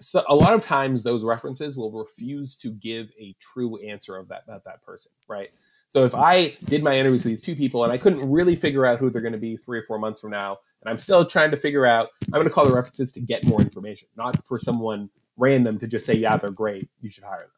so 0.00 0.22
a 0.28 0.36
lot 0.36 0.54
of 0.54 0.64
times 0.64 1.02
those 1.02 1.24
references 1.24 1.76
will 1.76 1.90
refuse 1.90 2.56
to 2.58 2.70
give 2.70 3.10
a 3.20 3.34
true 3.40 3.76
answer 3.78 4.16
of 4.16 4.28
that 4.28 4.44
about 4.46 4.64
that 4.64 4.84
person, 4.84 5.12
right? 5.26 5.50
So 5.88 6.04
if 6.04 6.14
I 6.14 6.56
did 6.64 6.84
my 6.84 6.96
interviews 6.96 7.24
with 7.24 7.32
these 7.32 7.42
two 7.42 7.56
people 7.56 7.82
and 7.82 7.92
I 7.92 7.98
couldn't 7.98 8.30
really 8.30 8.54
figure 8.54 8.86
out 8.86 8.98
who 8.98 9.10
they're 9.10 9.22
going 9.22 9.32
to 9.32 9.38
be 9.38 9.56
three 9.56 9.78
or 9.78 9.84
four 9.84 9.98
months 9.98 10.20
from 10.20 10.30
now, 10.30 10.58
and 10.82 10.90
I'm 10.90 10.98
still 10.98 11.24
trying 11.24 11.50
to 11.50 11.56
figure 11.56 11.86
out, 11.86 12.10
I'm 12.26 12.32
going 12.32 12.46
to 12.46 12.52
call 12.52 12.66
the 12.66 12.74
references 12.74 13.10
to 13.12 13.20
get 13.20 13.44
more 13.44 13.60
information, 13.60 14.08
not 14.16 14.46
for 14.46 14.58
someone 14.58 15.10
random 15.36 15.78
to 15.78 15.86
just 15.88 16.06
say, 16.06 16.14
yeah, 16.14 16.36
they're 16.36 16.50
great, 16.50 16.88
you 17.00 17.10
should 17.10 17.24
hire 17.24 17.40
them. 17.40 17.50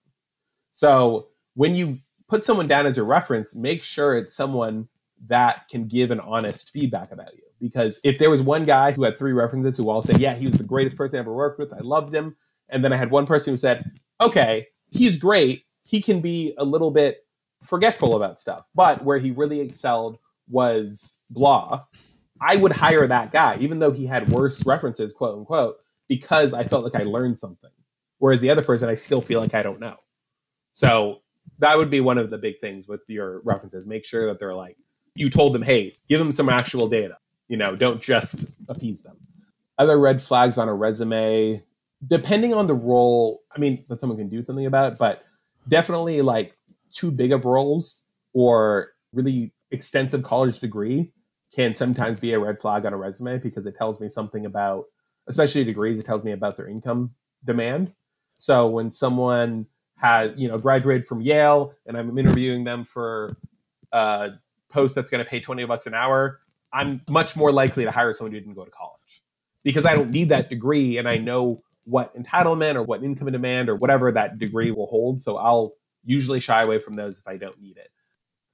So 0.72 1.28
when 1.54 1.74
you 1.74 1.98
put 2.30 2.44
someone 2.44 2.68
down 2.68 2.86
as 2.86 2.96
a 2.96 3.02
reference, 3.02 3.54
make 3.56 3.82
sure 3.82 4.16
it's 4.16 4.34
someone 4.34 4.88
that 5.26 5.68
can 5.68 5.88
give 5.88 6.10
an 6.10 6.20
honest 6.20 6.70
feedback 6.70 7.10
about 7.10 7.34
you. 7.34 7.42
Because 7.60 8.00
if 8.04 8.18
there 8.18 8.30
was 8.30 8.40
one 8.40 8.64
guy 8.64 8.92
who 8.92 9.02
had 9.02 9.18
three 9.18 9.32
references 9.32 9.76
who 9.76 9.90
all 9.90 10.00
said, 10.00 10.18
yeah, 10.18 10.34
he 10.34 10.46
was 10.46 10.54
the 10.54 10.64
greatest 10.64 10.96
person 10.96 11.18
I 11.18 11.20
ever 11.20 11.34
worked 11.34 11.58
with, 11.58 11.74
I 11.74 11.80
loved 11.80 12.14
him. 12.14 12.36
And 12.68 12.82
then 12.82 12.92
I 12.92 12.96
had 12.96 13.10
one 13.10 13.26
person 13.26 13.52
who 13.52 13.58
said, 13.58 13.90
okay, 14.20 14.68
he's 14.90 15.18
great. 15.18 15.64
He 15.84 16.00
can 16.00 16.20
be 16.20 16.54
a 16.56 16.64
little 16.64 16.92
bit 16.92 17.26
forgetful 17.60 18.16
about 18.16 18.40
stuff, 18.40 18.70
but 18.74 19.04
where 19.04 19.18
he 19.18 19.32
really 19.32 19.60
excelled 19.60 20.18
was 20.48 21.20
blah. 21.28 21.84
I 22.40 22.56
would 22.56 22.72
hire 22.72 23.06
that 23.06 23.32
guy, 23.32 23.58
even 23.60 23.80
though 23.80 23.92
he 23.92 24.06
had 24.06 24.30
worse 24.30 24.64
references, 24.64 25.12
quote 25.12 25.36
unquote, 25.36 25.76
because 26.08 26.54
I 26.54 26.62
felt 26.62 26.84
like 26.84 26.94
I 26.94 27.04
learned 27.04 27.38
something. 27.38 27.70
Whereas 28.18 28.40
the 28.40 28.50
other 28.50 28.62
person, 28.62 28.88
I 28.88 28.94
still 28.94 29.20
feel 29.20 29.40
like 29.40 29.52
I 29.52 29.62
don't 29.62 29.80
know. 29.80 29.96
So 30.72 31.20
that 31.60 31.78
would 31.78 31.90
be 31.90 32.00
one 32.00 32.18
of 32.18 32.30
the 32.30 32.38
big 32.38 32.60
things 32.60 32.88
with 32.88 33.00
your 33.06 33.40
references. 33.40 33.86
Make 33.86 34.04
sure 34.04 34.26
that 34.26 34.38
they're 34.38 34.54
like 34.54 34.76
you 35.14 35.30
told 35.30 35.54
them, 35.54 35.62
hey, 35.62 35.96
give 36.08 36.18
them 36.18 36.32
some 36.32 36.48
actual 36.48 36.88
data. 36.88 37.18
You 37.48 37.56
know, 37.56 37.74
don't 37.76 38.00
just 38.00 38.50
appease 38.68 39.02
them. 39.02 39.16
Other 39.78 39.98
red 39.98 40.22
flags 40.22 40.58
on 40.58 40.68
a 40.68 40.74
resume, 40.74 41.62
depending 42.06 42.54
on 42.54 42.66
the 42.66 42.74
role, 42.74 43.42
I 43.54 43.58
mean, 43.58 43.84
that 43.88 44.00
someone 44.00 44.18
can 44.18 44.28
do 44.28 44.42
something 44.42 44.66
about, 44.66 44.98
but 44.98 45.24
definitely 45.68 46.22
like 46.22 46.56
too 46.92 47.10
big 47.10 47.32
of 47.32 47.44
roles 47.44 48.04
or 48.32 48.92
really 49.12 49.52
extensive 49.70 50.22
college 50.22 50.60
degree 50.60 51.12
can 51.54 51.74
sometimes 51.74 52.20
be 52.20 52.32
a 52.32 52.38
red 52.38 52.60
flag 52.60 52.86
on 52.86 52.92
a 52.92 52.96
resume 52.96 53.38
because 53.38 53.66
it 53.66 53.76
tells 53.76 54.00
me 54.00 54.08
something 54.08 54.46
about, 54.46 54.84
especially 55.26 55.64
degrees, 55.64 55.98
it 55.98 56.06
tells 56.06 56.22
me 56.22 56.30
about 56.30 56.56
their 56.56 56.68
income 56.68 57.14
demand. 57.44 57.92
So 58.38 58.68
when 58.68 58.92
someone 58.92 59.66
has 60.00 60.34
you 60.36 60.48
know 60.48 60.58
graduated 60.58 61.06
from 61.06 61.20
Yale 61.20 61.74
and 61.86 61.96
I'm 61.96 62.16
interviewing 62.18 62.64
them 62.64 62.84
for 62.84 63.36
a 63.92 64.32
post 64.70 64.94
that's 64.94 65.10
going 65.10 65.24
to 65.24 65.28
pay 65.28 65.40
20 65.40 65.64
bucks 65.64 65.86
an 65.86 65.94
hour, 65.94 66.40
I'm 66.72 67.02
much 67.08 67.36
more 67.36 67.52
likely 67.52 67.84
to 67.84 67.90
hire 67.90 68.12
someone 68.12 68.32
who 68.32 68.38
didn't 68.38 68.54
go 68.54 68.64
to 68.64 68.70
college 68.70 69.22
because 69.62 69.84
I 69.84 69.94
don't 69.94 70.10
need 70.10 70.28
that 70.30 70.48
degree 70.48 70.98
and 70.98 71.08
I 71.08 71.18
know 71.18 71.62
what 71.84 72.14
entitlement 72.16 72.76
or 72.76 72.82
what 72.82 73.02
income 73.02 73.26
and 73.26 73.32
demand 73.32 73.68
or 73.68 73.74
whatever 73.74 74.12
that 74.12 74.38
degree 74.38 74.70
will 74.70 74.86
hold. 74.86 75.20
So 75.20 75.36
I'll 75.36 75.74
usually 76.04 76.40
shy 76.40 76.62
away 76.62 76.78
from 76.78 76.94
those 76.94 77.18
if 77.18 77.26
I 77.26 77.36
don't 77.36 77.60
need 77.60 77.76
it. 77.76 77.90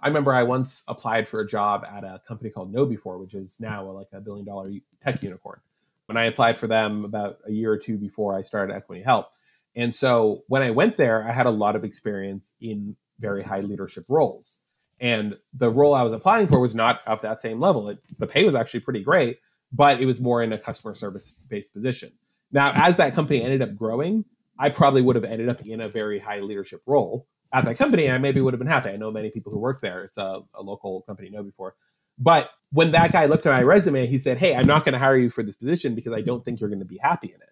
I 0.00 0.08
remember 0.08 0.32
I 0.32 0.42
once 0.42 0.84
applied 0.88 1.28
for 1.28 1.40
a 1.40 1.46
job 1.46 1.84
at 1.84 2.04
a 2.04 2.20
company 2.26 2.50
called 2.50 2.72
KnowBe4, 2.72 3.20
which 3.20 3.34
is 3.34 3.58
now 3.60 3.88
uh, 3.88 3.92
like 3.92 4.08
a 4.12 4.20
billion 4.20 4.46
dollar 4.46 4.70
tech 5.00 5.22
unicorn. 5.22 5.60
When 6.06 6.16
I 6.16 6.24
applied 6.24 6.56
for 6.56 6.66
them 6.66 7.04
about 7.04 7.38
a 7.46 7.52
year 7.52 7.72
or 7.72 7.78
two 7.78 7.98
before 7.98 8.36
I 8.36 8.42
started 8.42 8.74
Equity 8.74 9.02
Help. 9.02 9.30
And 9.76 9.94
so 9.94 10.42
when 10.48 10.62
I 10.62 10.70
went 10.70 10.96
there, 10.96 11.22
I 11.22 11.32
had 11.32 11.46
a 11.46 11.50
lot 11.50 11.76
of 11.76 11.84
experience 11.84 12.54
in 12.60 12.96
very 13.20 13.42
high 13.42 13.60
leadership 13.60 14.06
roles. 14.08 14.62
And 14.98 15.36
the 15.52 15.70
role 15.70 15.94
I 15.94 16.02
was 16.02 16.14
applying 16.14 16.46
for 16.46 16.58
was 16.58 16.74
not 16.74 17.02
of 17.06 17.20
that 17.20 17.40
same 17.40 17.60
level. 17.60 17.90
It, 17.90 17.98
the 18.18 18.26
pay 18.26 18.44
was 18.44 18.54
actually 18.54 18.80
pretty 18.80 19.02
great, 19.02 19.38
but 19.70 20.00
it 20.00 20.06
was 20.06 20.20
more 20.20 20.42
in 20.42 20.52
a 20.54 20.58
customer 20.58 20.94
service 20.94 21.36
based 21.48 21.74
position. 21.74 22.12
Now, 22.50 22.72
as 22.74 22.96
that 22.96 23.12
company 23.12 23.42
ended 23.42 23.60
up 23.60 23.76
growing, 23.76 24.24
I 24.58 24.70
probably 24.70 25.02
would 25.02 25.16
have 25.16 25.24
ended 25.24 25.50
up 25.50 25.60
in 25.66 25.82
a 25.82 25.88
very 25.88 26.20
high 26.20 26.40
leadership 26.40 26.80
role 26.86 27.26
at 27.52 27.66
that 27.66 27.76
company. 27.76 28.10
I 28.10 28.16
maybe 28.16 28.40
would 28.40 28.54
have 28.54 28.58
been 28.58 28.68
happy. 28.68 28.88
I 28.88 28.96
know 28.96 29.10
many 29.10 29.30
people 29.30 29.52
who 29.52 29.58
work 29.58 29.82
there. 29.82 30.04
It's 30.04 30.16
a, 30.16 30.42
a 30.54 30.62
local 30.62 31.02
company, 31.02 31.30
KnowBe4. 31.30 31.72
But 32.18 32.50
when 32.72 32.92
that 32.92 33.12
guy 33.12 33.26
looked 33.26 33.44
at 33.44 33.52
my 33.52 33.62
resume, 33.62 34.06
he 34.06 34.18
said, 34.18 34.38
Hey, 34.38 34.54
I'm 34.54 34.66
not 34.66 34.86
going 34.86 34.94
to 34.94 34.98
hire 34.98 35.16
you 35.16 35.28
for 35.28 35.42
this 35.42 35.56
position 35.56 35.94
because 35.94 36.14
I 36.14 36.22
don't 36.22 36.42
think 36.42 36.60
you're 36.60 36.70
going 36.70 36.78
to 36.80 36.86
be 36.86 36.98
happy 36.98 37.28
in 37.28 37.42
it. 37.42 37.50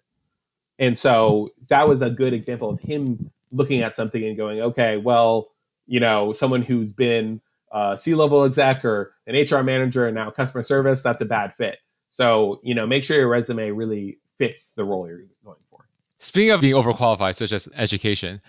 And 0.77 0.97
so 0.97 1.49
that 1.69 1.87
was 1.87 2.01
a 2.01 2.09
good 2.09 2.33
example 2.33 2.69
of 2.69 2.79
him 2.79 3.29
looking 3.51 3.81
at 3.81 3.95
something 3.95 4.23
and 4.23 4.35
going, 4.35 4.61
okay, 4.61 4.97
well, 4.97 5.49
you 5.87 5.99
know, 5.99 6.31
someone 6.31 6.61
who's 6.61 6.93
been 6.93 7.41
a 7.71 7.97
C-level 7.97 8.43
exec 8.43 8.83
or 8.83 9.13
an 9.27 9.35
HR 9.35 9.63
manager 9.63 10.05
and 10.05 10.15
now 10.15 10.31
customer 10.31 10.63
service, 10.63 11.01
that's 11.01 11.21
a 11.21 11.25
bad 11.25 11.53
fit. 11.53 11.77
So, 12.09 12.59
you 12.63 12.75
know, 12.75 12.87
make 12.87 13.03
sure 13.03 13.17
your 13.17 13.27
resume 13.27 13.71
really 13.71 14.19
fits 14.37 14.71
the 14.71 14.83
role 14.83 15.07
you're 15.07 15.23
going 15.43 15.57
for. 15.69 15.87
Speaking 16.19 16.51
of 16.51 16.61
being 16.61 16.73
overqualified, 16.73 17.35
such 17.35 17.51
as 17.51 17.69
education, 17.75 18.41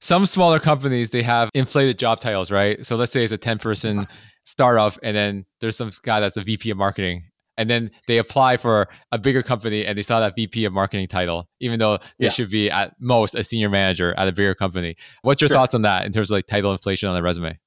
some 0.00 0.26
smaller 0.26 0.58
companies 0.58 1.10
they 1.10 1.22
have 1.22 1.50
inflated 1.54 1.98
job 1.98 2.20
titles, 2.20 2.50
right? 2.50 2.84
So 2.84 2.96
let's 2.96 3.12
say 3.12 3.24
it's 3.24 3.32
a 3.32 3.38
10 3.38 3.58
person 3.58 4.06
startup 4.44 4.98
and 5.02 5.16
then 5.16 5.46
there's 5.60 5.76
some 5.76 5.90
guy 6.02 6.20
that's 6.20 6.36
a 6.36 6.42
VP 6.42 6.70
of 6.70 6.76
marketing 6.76 7.24
and 7.56 7.70
then 7.70 7.90
they 8.06 8.18
apply 8.18 8.56
for 8.56 8.88
a 9.12 9.18
bigger 9.18 9.42
company 9.42 9.84
and 9.84 9.96
they 9.96 10.02
saw 10.02 10.20
that 10.20 10.34
VP 10.34 10.64
of 10.64 10.72
marketing 10.72 11.06
title, 11.06 11.48
even 11.60 11.78
though 11.78 11.98
they 12.18 12.26
yeah. 12.26 12.30
should 12.30 12.50
be 12.50 12.70
at 12.70 12.94
most 13.00 13.34
a 13.34 13.44
senior 13.44 13.68
manager 13.68 14.14
at 14.16 14.28
a 14.28 14.32
bigger 14.32 14.54
company. 14.54 14.96
What's 15.22 15.40
your 15.40 15.48
sure. 15.48 15.56
thoughts 15.56 15.74
on 15.74 15.82
that 15.82 16.06
in 16.06 16.12
terms 16.12 16.30
of 16.30 16.36
like 16.36 16.46
title 16.46 16.72
inflation 16.72 17.08
on 17.08 17.14
the 17.14 17.22
resume? 17.22 17.58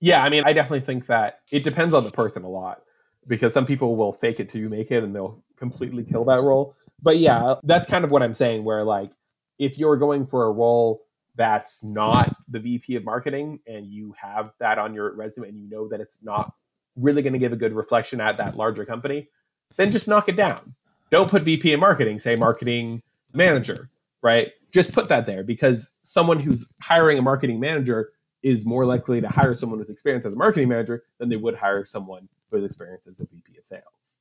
Yeah, 0.00 0.22
I 0.22 0.30
mean, 0.30 0.42
I 0.44 0.52
definitely 0.52 0.80
think 0.80 1.06
that 1.06 1.40
it 1.50 1.62
depends 1.64 1.94
on 1.94 2.04
the 2.04 2.10
person 2.10 2.42
a 2.42 2.48
lot 2.48 2.82
because 3.26 3.54
some 3.54 3.66
people 3.66 3.96
will 3.96 4.12
fake 4.12 4.40
it 4.40 4.48
till 4.48 4.60
you 4.60 4.68
make 4.68 4.90
it 4.90 5.04
and 5.04 5.14
they'll 5.14 5.44
completely 5.56 6.04
kill 6.04 6.24
that 6.24 6.42
role. 6.42 6.74
But 7.00 7.18
yeah, 7.18 7.54
that's 7.62 7.88
kind 7.88 8.04
of 8.04 8.10
what 8.10 8.22
I'm 8.22 8.34
saying, 8.34 8.64
where 8.64 8.84
like 8.84 9.12
if 9.58 9.78
you're 9.78 9.96
going 9.96 10.26
for 10.26 10.44
a 10.44 10.50
role 10.50 11.04
that's 11.34 11.82
not 11.82 12.36
the 12.48 12.60
VP 12.60 12.96
of 12.96 13.04
marketing 13.04 13.60
and 13.66 13.86
you 13.86 14.14
have 14.20 14.52
that 14.60 14.78
on 14.78 14.94
your 14.94 15.14
resume 15.14 15.48
and 15.48 15.56
you 15.56 15.68
know 15.68 15.88
that 15.88 16.00
it's 16.00 16.22
not 16.22 16.52
really 16.96 17.22
going 17.22 17.32
to 17.32 17.38
give 17.38 17.52
a 17.52 17.56
good 17.56 17.72
reflection 17.72 18.20
at 18.20 18.36
that 18.36 18.56
larger 18.56 18.84
company, 18.84 19.28
then 19.76 19.90
just 19.90 20.08
knock 20.08 20.28
it 20.28 20.36
down. 20.36 20.74
Don't 21.10 21.30
put 21.30 21.42
VP 21.42 21.72
in 21.72 21.80
marketing, 21.80 22.18
say 22.18 22.36
marketing 22.36 23.02
manager, 23.32 23.90
right? 24.22 24.52
Just 24.72 24.94
put 24.94 25.08
that 25.08 25.26
there 25.26 25.42
because 25.42 25.90
someone 26.02 26.40
who's 26.40 26.72
hiring 26.80 27.18
a 27.18 27.22
marketing 27.22 27.60
manager 27.60 28.10
is 28.42 28.66
more 28.66 28.84
likely 28.84 29.20
to 29.20 29.28
hire 29.28 29.54
someone 29.54 29.78
with 29.78 29.90
experience 29.90 30.24
as 30.24 30.34
a 30.34 30.38
marketing 30.38 30.68
manager 30.68 31.04
than 31.18 31.28
they 31.28 31.36
would 31.36 31.56
hire 31.56 31.84
someone 31.84 32.28
with 32.50 32.64
experience 32.64 33.06
as 33.06 33.20
a 33.20 33.24
VP 33.24 33.56
of 33.58 33.64
sales. 33.64 34.16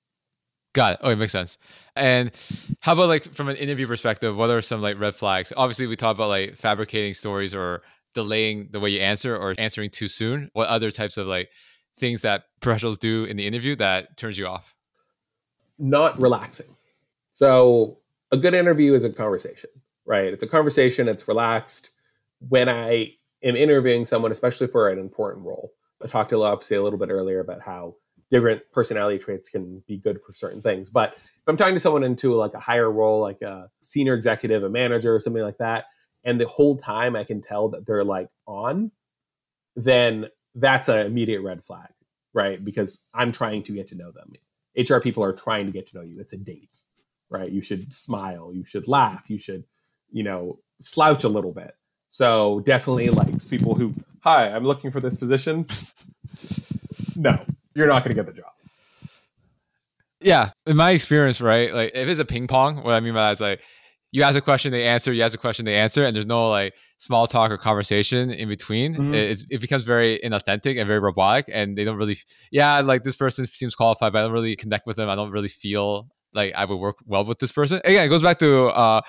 Got 0.74 0.94
it. 0.94 1.00
Oh, 1.02 1.10
it 1.10 1.18
makes 1.18 1.32
sense. 1.34 1.58
And 1.96 2.32
how 2.80 2.94
about 2.94 3.10
like 3.10 3.24
from 3.34 3.50
an 3.50 3.58
interview 3.58 3.88
perspective, 3.88 4.38
what 4.38 4.50
are 4.50 4.62
some 4.62 4.82
like 4.82 5.00
red 5.00 5.16
flags? 5.16 5.52
Obviously, 5.56 5.88
we 5.88 5.96
talk 5.96 6.16
about 6.16 6.30
like 6.30 6.56
fabricating 6.56 7.14
stories 7.14 7.54
or 7.54 7.82
delaying 8.14 8.70
the 8.72 8.80
way 8.80 8.90
you 8.90 9.00
answer 9.00 9.36
or 9.36 9.54
answering 9.58 9.90
too 9.90 10.08
soon. 10.08 10.50
What 10.54 10.70
other 10.70 10.92
types 10.92 11.18
of 11.18 11.28
like 11.28 11.50
things 12.02 12.24
that 12.24 12.44
professionals 12.60 12.98
do 12.98 13.24
in 13.24 13.38
the 13.38 13.48
interview 13.48 13.78
that 13.78 14.18
turns 14.18 14.38
you 14.38 14.46
off? 14.46 14.76
Not 15.80 16.20
relaxing. 16.20 16.76
So, 17.30 18.00
a 18.32 18.38
good 18.38 18.54
interview 18.54 18.94
is 18.94 19.06
a 19.06 19.14
conversation, 19.14 19.70
right? 20.06 20.34
It's 20.34 20.44
a 20.44 20.48
conversation, 20.48 21.08
it's 21.08 21.28
relaxed. 21.28 21.92
When 22.50 22.68
I 22.68 23.14
am 23.42 23.56
interviewing 23.56 24.06
someone, 24.06 24.32
especially 24.32 24.68
for 24.68 24.90
an 24.90 25.00
important 25.00 25.46
role, 25.46 25.72
I 26.04 26.08
talked 26.08 26.34
a 26.34 26.38
lot, 26.38 26.64
say 26.64 26.76
a 26.76 26.84
little 26.84 27.00
bit 27.00 27.10
earlier 27.10 27.40
about 27.40 27.62
how 27.62 27.96
different 28.30 28.64
personality 28.72 29.20
traits 29.20 29.50
can 29.50 29.84
be 29.88 29.98
good 29.98 30.22
for 30.22 30.34
certain 30.34 30.62
things. 30.62 30.90
But 30.90 31.14
if 31.14 31.48
I'm 31.48 31.58
talking 31.58 31.76
to 31.76 31.80
someone 31.80 32.04
into 32.04 32.34
like 32.34 32.54
a 32.54 32.60
higher 32.60 32.92
role, 32.92 33.22
like 33.22 33.42
a 33.42 33.70
senior 33.82 34.14
executive, 34.14 34.64
a 34.64 34.70
manager, 34.70 35.16
or 35.16 35.20
something 35.20 35.44
like 35.44 35.58
that, 35.58 35.86
and 36.24 36.40
the 36.40 36.48
whole 36.48 36.78
time 36.78 37.16
I 37.16 37.24
can 37.24 37.42
tell 37.42 37.70
that 37.70 37.86
they're 37.86 38.04
like 38.04 38.30
on, 38.48 38.92
then 39.76 40.28
that's 40.56 40.90
an 40.90 41.06
immediate 41.06 41.42
red 41.42 41.64
flag, 41.64 41.90
right? 42.34 42.64
Because 42.64 43.06
I'm 43.14 43.32
trying 43.32 43.64
to 43.64 43.74
get 43.74 43.88
to 43.90 43.96
know 43.96 44.12
them. 44.12 44.32
HR 44.78 45.00
people 45.00 45.24
are 45.24 45.34
trying 45.34 45.66
to 45.66 45.72
get 45.72 45.88
to 45.88 45.98
know 45.98 46.04
you. 46.04 46.20
It's 46.20 46.34
a 46.34 46.38
date, 46.38 46.84
right? 47.30 47.50
You 47.50 47.62
should 47.62 47.94
smile, 47.94 48.54
you 48.54 48.66
should 48.66 48.88
laugh, 48.88 49.30
you 49.30 49.38
should, 49.38 49.66
you 50.12 50.24
know, 50.24 50.60
slouch 50.80 51.24
a 51.24 51.30
little 51.30 51.54
bit. 51.54 51.72
So 52.10 52.60
definitely 52.62 53.10
likes 53.10 53.48
people 53.48 53.76
who, 53.76 53.94
hi, 54.22 54.50
I'm 54.50 54.66
looking 54.66 54.92
for 54.92 55.00
this 55.00 55.18
position. 55.18 55.66
No, 57.16 57.44
you're 57.74 57.88
not 57.88 58.04
going 58.04 58.16
to 58.16 58.22
get 58.22 58.34
the 58.34 58.40
job. 58.40 58.52
Yeah, 60.20 60.52
in 60.68 60.78
my 60.78 60.92
experience, 60.92 61.42
right? 61.42 61.74
Like 61.74 61.92
if 61.96 62.08
it's 62.08 62.20
a 62.20 62.26
ping 62.26 62.48
pong, 62.48 62.84
what 62.84 62.94
I 62.94 63.00
mean 63.00 63.14
by 63.14 63.28
that 63.28 63.34
is 63.34 63.42
like 63.42 63.62
you 64.12 64.24
ask 64.24 64.38
a 64.38 64.42
question, 64.42 64.72
they 64.72 64.86
answer. 64.86 65.14
You 65.14 65.24
ask 65.24 65.34
a 65.34 65.38
question, 65.38 65.66
they 65.66 65.76
answer, 65.76 66.04
and 66.04 66.16
there's 66.16 66.26
no 66.26 66.50
like 66.50 66.74
small 66.98 67.28
talk 67.28 67.50
or 67.52 67.58
conversation 67.58 68.30
in 68.32 68.50
between. 68.50 68.96
Mm-hmm. 68.96 69.14
It, 69.14 69.44
it 69.50 69.62
becomes 69.62 69.84
very 69.84 70.20
inauthentic 70.24 70.78
and 70.78 70.88
very 70.88 71.00
robotic, 71.00 71.46
and 71.52 71.78
they 71.78 71.86
don't 71.86 71.98
really. 71.98 72.18
Yeah, 72.52 72.82
like 72.82 73.04
this 73.04 73.16
person 73.16 73.48
seems 73.48 73.76
qualified, 73.76 74.14
but 74.14 74.20
I 74.20 74.22
don't 74.24 74.34
really 74.34 74.56
connect 74.56 74.86
with 74.86 74.98
them. 74.98 75.10
I 75.10 75.16
don't 75.16 75.32
really 75.32 75.48
feel 75.48 76.10
like 76.34 76.54
I 76.56 76.66
would 76.66 76.76
work 76.76 76.98
well 77.06 77.24
with 77.24 77.40
this 77.40 77.52
person. 77.52 77.80
Again, 77.86 78.06
it 78.06 78.10
goes 78.10 78.24
back 78.24 78.40
to. 78.40 78.68
uh 78.68 79.02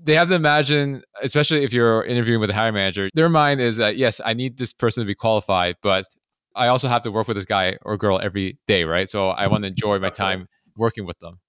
they 0.00 0.14
have 0.14 0.28
to 0.28 0.34
imagine, 0.36 1.02
especially 1.22 1.64
if 1.64 1.72
you're 1.72 2.04
interviewing 2.04 2.38
with 2.38 2.50
a 2.50 2.54
hiring 2.54 2.74
manager, 2.74 3.10
their 3.14 3.28
mind 3.28 3.60
is 3.60 3.78
that 3.78 3.96
yes, 3.96 4.20
I 4.24 4.32
need 4.32 4.56
this 4.56 4.72
person 4.72 5.02
to 5.02 5.06
be 5.06 5.16
qualified, 5.16 5.74
but 5.82 6.06
I 6.54 6.68
also 6.68 6.86
have 6.86 7.02
to 7.02 7.10
work 7.10 7.26
with 7.26 7.36
this 7.36 7.44
guy 7.44 7.78
or 7.82 7.96
girl 7.96 8.20
every 8.22 8.58
day, 8.68 8.84
right? 8.84 9.08
So 9.08 9.30
I 9.30 9.48
want 9.48 9.64
to 9.64 9.68
enjoy 9.68 9.98
my 9.98 10.10
time 10.10 10.46
working 10.76 11.04
with 11.04 11.18
them. 11.18 11.40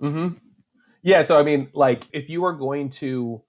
Mm-hmm. 0.00 0.49
Yeah. 1.02 1.22
So 1.22 1.38
I 1.38 1.42
mean, 1.42 1.68
like, 1.72 2.04
if 2.12 2.28
you 2.28 2.42
were 2.42 2.52
going 2.52 2.90
to 2.90 3.42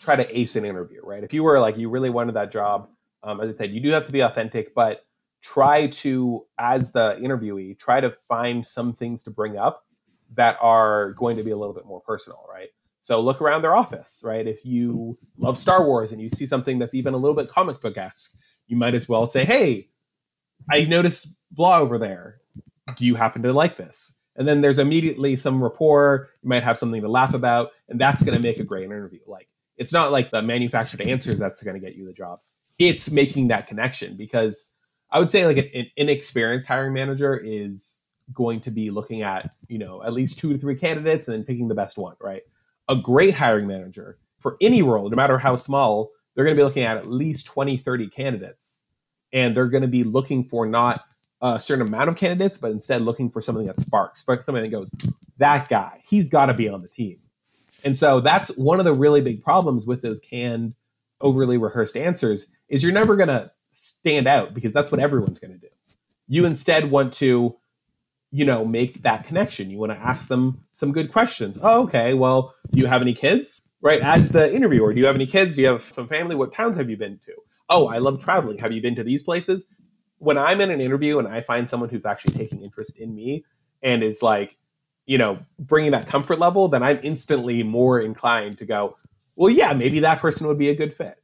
try 0.00 0.16
to 0.16 0.38
ace 0.38 0.56
an 0.56 0.64
interview, 0.64 1.00
right? 1.02 1.24
If 1.24 1.32
you 1.32 1.42
were 1.42 1.58
like 1.60 1.78
you 1.78 1.88
really 1.88 2.10
wanted 2.10 2.34
that 2.34 2.52
job, 2.52 2.88
um, 3.22 3.40
as 3.40 3.54
I 3.54 3.58
said, 3.58 3.72
you 3.72 3.80
do 3.80 3.90
have 3.90 4.06
to 4.06 4.12
be 4.12 4.20
authentic, 4.20 4.74
but 4.74 5.04
try 5.42 5.86
to, 5.88 6.44
as 6.58 6.92
the 6.92 7.18
interviewee, 7.20 7.78
try 7.78 8.00
to 8.00 8.10
find 8.28 8.66
some 8.66 8.92
things 8.92 9.24
to 9.24 9.30
bring 9.30 9.56
up 9.56 9.84
that 10.34 10.58
are 10.60 11.12
going 11.12 11.36
to 11.36 11.42
be 11.42 11.50
a 11.50 11.56
little 11.56 11.74
bit 11.74 11.86
more 11.86 12.00
personal, 12.00 12.44
right? 12.50 12.68
So 13.00 13.20
look 13.20 13.40
around 13.40 13.62
their 13.62 13.76
office, 13.76 14.22
right? 14.24 14.46
If 14.46 14.64
you 14.64 15.18
love 15.38 15.58
Star 15.58 15.84
Wars 15.86 16.12
and 16.12 16.20
you 16.20 16.30
see 16.30 16.46
something 16.46 16.78
that's 16.78 16.94
even 16.94 17.12
a 17.12 17.18
little 17.18 17.36
bit 17.36 17.48
comic 17.48 17.80
book 17.80 17.98
esque, 17.98 18.40
you 18.66 18.76
might 18.76 18.94
as 18.94 19.08
well 19.08 19.26
say, 19.26 19.44
"Hey, 19.44 19.90
I 20.70 20.84
noticed 20.84 21.36
blah 21.50 21.78
over 21.78 21.98
there. 21.98 22.40
Do 22.96 23.04
you 23.04 23.16
happen 23.16 23.42
to 23.42 23.52
like 23.52 23.76
this?" 23.76 24.18
And 24.36 24.48
then 24.48 24.60
there's 24.60 24.78
immediately 24.78 25.36
some 25.36 25.62
rapport. 25.62 26.30
You 26.42 26.48
might 26.48 26.62
have 26.62 26.78
something 26.78 27.02
to 27.02 27.08
laugh 27.08 27.34
about, 27.34 27.70
and 27.88 28.00
that's 28.00 28.22
going 28.22 28.36
to 28.36 28.42
make 28.42 28.58
a 28.58 28.64
great 28.64 28.84
interview. 28.84 29.20
Like 29.26 29.48
it's 29.76 29.92
not 29.92 30.12
like 30.12 30.30
the 30.30 30.42
manufactured 30.42 31.00
answers 31.00 31.38
that's 31.38 31.62
going 31.62 31.80
to 31.80 31.84
get 31.84 31.96
you 31.96 32.06
the 32.06 32.12
job. 32.12 32.40
It's 32.78 33.10
making 33.10 33.48
that 33.48 33.68
connection 33.68 34.16
because 34.16 34.66
I 35.10 35.20
would 35.20 35.30
say 35.30 35.46
like 35.46 35.58
an, 35.58 35.68
an 35.74 35.86
inexperienced 35.96 36.66
hiring 36.66 36.92
manager 36.92 37.36
is 37.36 37.98
going 38.32 38.60
to 38.62 38.70
be 38.70 38.90
looking 38.90 39.22
at 39.22 39.50
you 39.68 39.78
know 39.78 40.02
at 40.02 40.12
least 40.12 40.38
two 40.38 40.52
to 40.52 40.58
three 40.58 40.76
candidates 40.76 41.28
and 41.28 41.36
then 41.36 41.44
picking 41.44 41.68
the 41.68 41.74
best 41.74 41.96
one. 41.96 42.16
Right. 42.20 42.42
A 42.88 42.96
great 42.96 43.34
hiring 43.34 43.66
manager 43.66 44.18
for 44.38 44.56
any 44.60 44.82
role, 44.82 45.08
no 45.08 45.16
matter 45.16 45.38
how 45.38 45.56
small, 45.56 46.10
they're 46.34 46.44
going 46.44 46.56
to 46.56 46.60
be 46.60 46.64
looking 46.64 46.82
at 46.82 46.96
at 46.96 47.08
least 47.08 47.46
20, 47.46 47.76
30 47.76 48.08
candidates. 48.08 48.82
And 49.32 49.56
they're 49.56 49.68
going 49.68 49.82
to 49.82 49.88
be 49.88 50.04
looking 50.04 50.44
for 50.44 50.66
not 50.66 51.02
a 51.44 51.60
certain 51.60 51.86
amount 51.86 52.08
of 52.08 52.16
candidates, 52.16 52.56
but 52.56 52.70
instead 52.70 53.02
looking 53.02 53.30
for 53.30 53.42
something 53.42 53.66
that 53.66 53.78
sparks, 53.78 54.24
something 54.24 54.54
that 54.54 54.70
goes, 54.70 54.90
that 55.36 55.68
guy, 55.68 56.00
he's 56.06 56.28
got 56.28 56.46
to 56.46 56.54
be 56.54 56.68
on 56.68 56.80
the 56.80 56.88
team. 56.88 57.18
And 57.84 57.98
so 57.98 58.20
that's 58.20 58.56
one 58.56 58.78
of 58.78 58.86
the 58.86 58.94
really 58.94 59.20
big 59.20 59.44
problems 59.44 59.86
with 59.86 60.00
those 60.00 60.20
canned, 60.20 60.74
overly 61.20 61.58
rehearsed 61.58 61.98
answers 61.98 62.48
is 62.68 62.82
you're 62.82 62.94
never 62.94 63.14
going 63.14 63.28
to 63.28 63.52
stand 63.70 64.26
out 64.26 64.54
because 64.54 64.72
that's 64.72 64.90
what 64.90 65.00
everyone's 65.00 65.38
going 65.38 65.52
to 65.52 65.58
do. 65.58 65.68
You 66.28 66.46
instead 66.46 66.90
want 66.90 67.12
to, 67.14 67.54
you 68.30 68.44
know, 68.46 68.64
make 68.64 69.02
that 69.02 69.24
connection. 69.24 69.68
You 69.68 69.76
want 69.76 69.92
to 69.92 69.98
ask 69.98 70.28
them 70.28 70.60
some 70.72 70.92
good 70.92 71.12
questions. 71.12 71.58
Oh, 71.62 71.82
okay. 71.82 72.14
Well, 72.14 72.54
do 72.72 72.80
you 72.80 72.86
have 72.86 73.02
any 73.02 73.12
kids? 73.12 73.60
Right. 73.82 74.00
As 74.00 74.32
the 74.32 74.50
interviewer, 74.50 74.94
do 74.94 75.00
you 75.00 75.06
have 75.06 75.14
any 75.14 75.26
kids? 75.26 75.56
Do 75.56 75.62
you 75.62 75.68
have 75.68 75.82
some 75.82 76.08
family? 76.08 76.36
What 76.36 76.54
towns 76.54 76.78
have 76.78 76.88
you 76.88 76.96
been 76.96 77.20
to? 77.26 77.34
Oh, 77.68 77.88
I 77.88 77.98
love 77.98 78.18
traveling. 78.18 78.58
Have 78.58 78.72
you 78.72 78.80
been 78.80 78.94
to 78.94 79.04
these 79.04 79.22
places? 79.22 79.66
When 80.24 80.38
I'm 80.38 80.60
in 80.60 80.70
an 80.70 80.80
interview 80.80 81.18
and 81.18 81.28
I 81.28 81.40
find 81.40 81.68
someone 81.68 81.88
who's 81.88 82.06
actually 82.06 82.34
taking 82.34 82.60
interest 82.60 82.96
in 82.98 83.14
me 83.14 83.44
and 83.82 84.02
is 84.02 84.22
like, 84.22 84.56
you 85.06 85.18
know, 85.18 85.38
bringing 85.58 85.92
that 85.92 86.06
comfort 86.06 86.38
level, 86.38 86.68
then 86.68 86.82
I'm 86.82 86.98
instantly 87.02 87.62
more 87.62 88.00
inclined 88.00 88.58
to 88.58 88.66
go, 88.66 88.96
well, 89.36 89.50
yeah, 89.50 89.72
maybe 89.74 90.00
that 90.00 90.20
person 90.20 90.46
would 90.46 90.58
be 90.58 90.70
a 90.70 90.74
good 90.74 90.92
fit. 90.92 91.16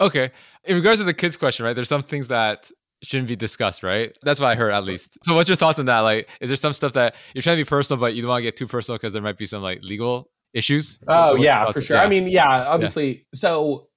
Okay. 0.00 0.30
In 0.64 0.76
regards 0.76 1.00
to 1.00 1.04
the 1.04 1.14
kids 1.14 1.36
question, 1.36 1.64
right? 1.64 1.72
There's 1.72 1.88
some 1.88 2.02
things 2.02 2.28
that 2.28 2.70
shouldn't 3.02 3.28
be 3.28 3.36
discussed, 3.36 3.82
right? 3.82 4.16
That's 4.22 4.40
what 4.40 4.48
I 4.48 4.54
heard 4.54 4.72
at 4.72 4.84
least. 4.84 5.18
So 5.24 5.34
what's 5.34 5.48
your 5.48 5.56
thoughts 5.56 5.78
on 5.78 5.86
that? 5.86 6.00
Like, 6.00 6.28
is 6.40 6.50
there 6.50 6.56
some 6.56 6.72
stuff 6.72 6.92
that 6.94 7.16
you're 7.34 7.42
trying 7.42 7.56
to 7.56 7.64
be 7.64 7.68
personal, 7.68 7.98
but 7.98 8.14
you 8.14 8.22
don't 8.22 8.28
want 8.28 8.40
to 8.40 8.42
get 8.42 8.56
too 8.56 8.66
personal 8.66 8.98
because 8.98 9.12
there 9.12 9.22
might 9.22 9.38
be 9.38 9.46
some 9.46 9.62
like 9.62 9.82
legal 9.82 10.30
issues? 10.52 10.98
Oh 11.08 11.30
so 11.30 11.36
yeah, 11.36 11.70
for 11.70 11.80
sure. 11.80 11.96
Yeah. 11.96 12.02
I 12.02 12.08
mean, 12.08 12.28
yeah, 12.28 12.66
obviously. 12.68 13.08
Yeah. 13.08 13.22
So 13.34 13.88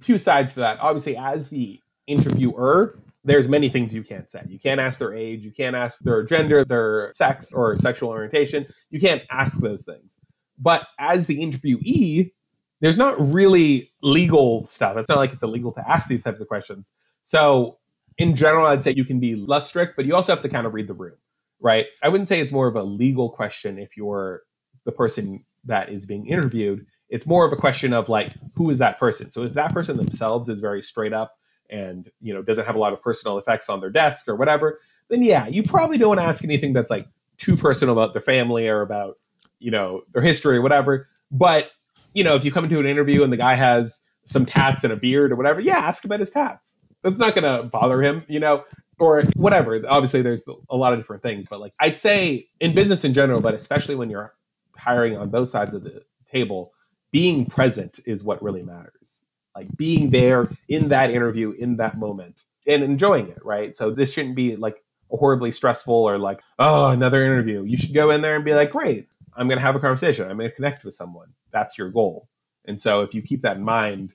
two 0.00 0.18
sides 0.18 0.54
to 0.54 0.60
that. 0.60 0.80
Obviously, 0.80 1.16
as 1.16 1.48
the 1.48 1.80
interviewer, 2.06 2.98
there's 3.24 3.48
many 3.48 3.68
things 3.68 3.94
you 3.94 4.02
can't 4.02 4.30
say. 4.30 4.42
You 4.48 4.58
can't 4.58 4.80
ask 4.80 4.98
their 4.98 5.14
age, 5.14 5.44
you 5.44 5.52
can't 5.52 5.76
ask 5.76 6.00
their 6.00 6.22
gender, 6.22 6.64
their 6.64 7.10
sex, 7.12 7.52
or 7.52 7.76
sexual 7.76 8.10
orientation. 8.10 8.64
You 8.90 9.00
can't 9.00 9.22
ask 9.30 9.60
those 9.60 9.84
things. 9.84 10.18
But 10.58 10.86
as 10.98 11.26
the 11.26 11.40
interviewee, 11.40 12.32
there's 12.80 12.98
not 12.98 13.14
really 13.18 13.90
legal 14.02 14.64
stuff. 14.66 14.96
It's 14.96 15.08
not 15.08 15.18
like 15.18 15.32
it's 15.32 15.42
illegal 15.42 15.72
to 15.72 15.88
ask 15.88 16.08
these 16.08 16.22
types 16.22 16.40
of 16.40 16.48
questions. 16.48 16.92
So, 17.24 17.78
in 18.16 18.36
general, 18.36 18.66
I'd 18.66 18.84
say 18.84 18.92
you 18.92 19.04
can 19.04 19.20
be 19.20 19.34
less 19.34 19.68
strict, 19.68 19.96
but 19.96 20.04
you 20.04 20.14
also 20.14 20.34
have 20.34 20.42
to 20.42 20.48
kind 20.48 20.66
of 20.66 20.74
read 20.74 20.88
the 20.88 20.94
room, 20.94 21.16
right? 21.60 21.86
I 22.02 22.08
wouldn't 22.08 22.28
say 22.28 22.40
it's 22.40 22.52
more 22.52 22.68
of 22.68 22.76
a 22.76 22.82
legal 22.82 23.30
question 23.30 23.78
if 23.78 23.96
you're 23.96 24.42
the 24.84 24.92
person 24.92 25.44
that 25.64 25.90
is 25.90 26.06
being 26.06 26.26
interviewed. 26.26 26.86
It's 27.08 27.26
more 27.26 27.46
of 27.46 27.52
a 27.52 27.56
question 27.56 27.92
of 27.92 28.08
like, 28.08 28.32
who 28.54 28.70
is 28.70 28.78
that 28.78 28.98
person? 28.98 29.30
So, 29.30 29.42
if 29.42 29.52
that 29.54 29.74
person 29.74 29.98
themselves 29.98 30.48
is 30.48 30.60
very 30.60 30.82
straight 30.82 31.12
up 31.12 31.34
and 31.70 32.10
you 32.20 32.34
know 32.34 32.42
doesn't 32.42 32.66
have 32.66 32.74
a 32.74 32.78
lot 32.78 32.92
of 32.92 33.02
personal 33.02 33.38
effects 33.38 33.68
on 33.68 33.80
their 33.80 33.90
desk 33.90 34.28
or 34.28 34.36
whatever, 34.36 34.80
then 35.08 35.22
yeah, 35.22 35.46
you 35.46 35.62
probably 35.62 35.98
don't 35.98 36.08
want 36.08 36.20
to 36.20 36.24
ask 36.24 36.44
anything 36.44 36.72
that's 36.72 36.90
like 36.90 37.08
too 37.36 37.56
personal 37.56 37.98
about 37.98 38.12
their 38.12 38.22
family 38.22 38.68
or 38.68 38.82
about 38.82 39.18
you 39.58 39.70
know 39.70 40.02
their 40.12 40.22
history 40.22 40.56
or 40.56 40.62
whatever. 40.62 41.08
But 41.30 41.70
you 42.12 42.24
know, 42.24 42.34
if 42.34 42.44
you 42.44 42.52
come 42.52 42.64
into 42.64 42.80
an 42.80 42.86
interview 42.86 43.22
and 43.22 43.32
the 43.32 43.36
guy 43.36 43.54
has 43.54 44.00
some 44.24 44.46
tats 44.46 44.84
and 44.84 44.92
a 44.92 44.96
beard 44.96 45.32
or 45.32 45.36
whatever, 45.36 45.60
yeah, 45.60 45.78
ask 45.78 46.04
about 46.04 46.20
his 46.20 46.30
tats. 46.30 46.76
That's 47.02 47.18
not 47.18 47.34
going 47.34 47.44
to 47.44 47.68
bother 47.68 48.02
him, 48.02 48.24
you 48.28 48.40
know, 48.40 48.64
or 48.98 49.22
whatever. 49.34 49.80
Obviously, 49.88 50.22
there's 50.22 50.46
a 50.68 50.76
lot 50.76 50.92
of 50.92 50.98
different 50.98 51.22
things, 51.22 51.46
but 51.48 51.60
like 51.60 51.72
I'd 51.80 51.98
say 51.98 52.48
in 52.60 52.74
business 52.74 53.04
in 53.04 53.14
general, 53.14 53.40
but 53.40 53.54
especially 53.54 53.94
when 53.94 54.10
you're 54.10 54.34
hiring 54.76 55.16
on 55.16 55.30
both 55.30 55.48
sides 55.48 55.74
of 55.74 55.82
the 55.82 56.04
table, 56.30 56.72
being 57.10 57.46
present 57.46 58.00
is 58.04 58.22
what 58.22 58.42
really 58.42 58.62
matters. 58.62 59.24
Like 59.54 59.76
being 59.76 60.10
there 60.10 60.50
in 60.68 60.88
that 60.88 61.10
interview, 61.10 61.50
in 61.50 61.76
that 61.76 61.98
moment, 61.98 62.44
and 62.66 62.82
enjoying 62.82 63.28
it, 63.28 63.44
right? 63.44 63.76
So 63.76 63.90
this 63.90 64.12
shouldn't 64.12 64.36
be 64.36 64.56
like 64.56 64.82
a 65.12 65.16
horribly 65.16 65.52
stressful 65.52 65.94
or 65.94 66.18
like, 66.18 66.40
oh, 66.58 66.90
another 66.90 67.24
interview. 67.24 67.64
You 67.64 67.76
should 67.76 67.94
go 67.94 68.10
in 68.10 68.20
there 68.22 68.36
and 68.36 68.44
be 68.44 68.54
like, 68.54 68.70
great, 68.70 69.08
I'm 69.36 69.48
going 69.48 69.58
to 69.58 69.62
have 69.62 69.74
a 69.74 69.80
conversation. 69.80 70.30
I'm 70.30 70.38
going 70.38 70.50
to 70.50 70.54
connect 70.54 70.84
with 70.84 70.94
someone. 70.94 71.28
That's 71.52 71.76
your 71.76 71.90
goal. 71.90 72.28
And 72.64 72.80
so 72.80 73.02
if 73.02 73.14
you 73.14 73.22
keep 73.22 73.42
that 73.42 73.56
in 73.56 73.64
mind 73.64 74.12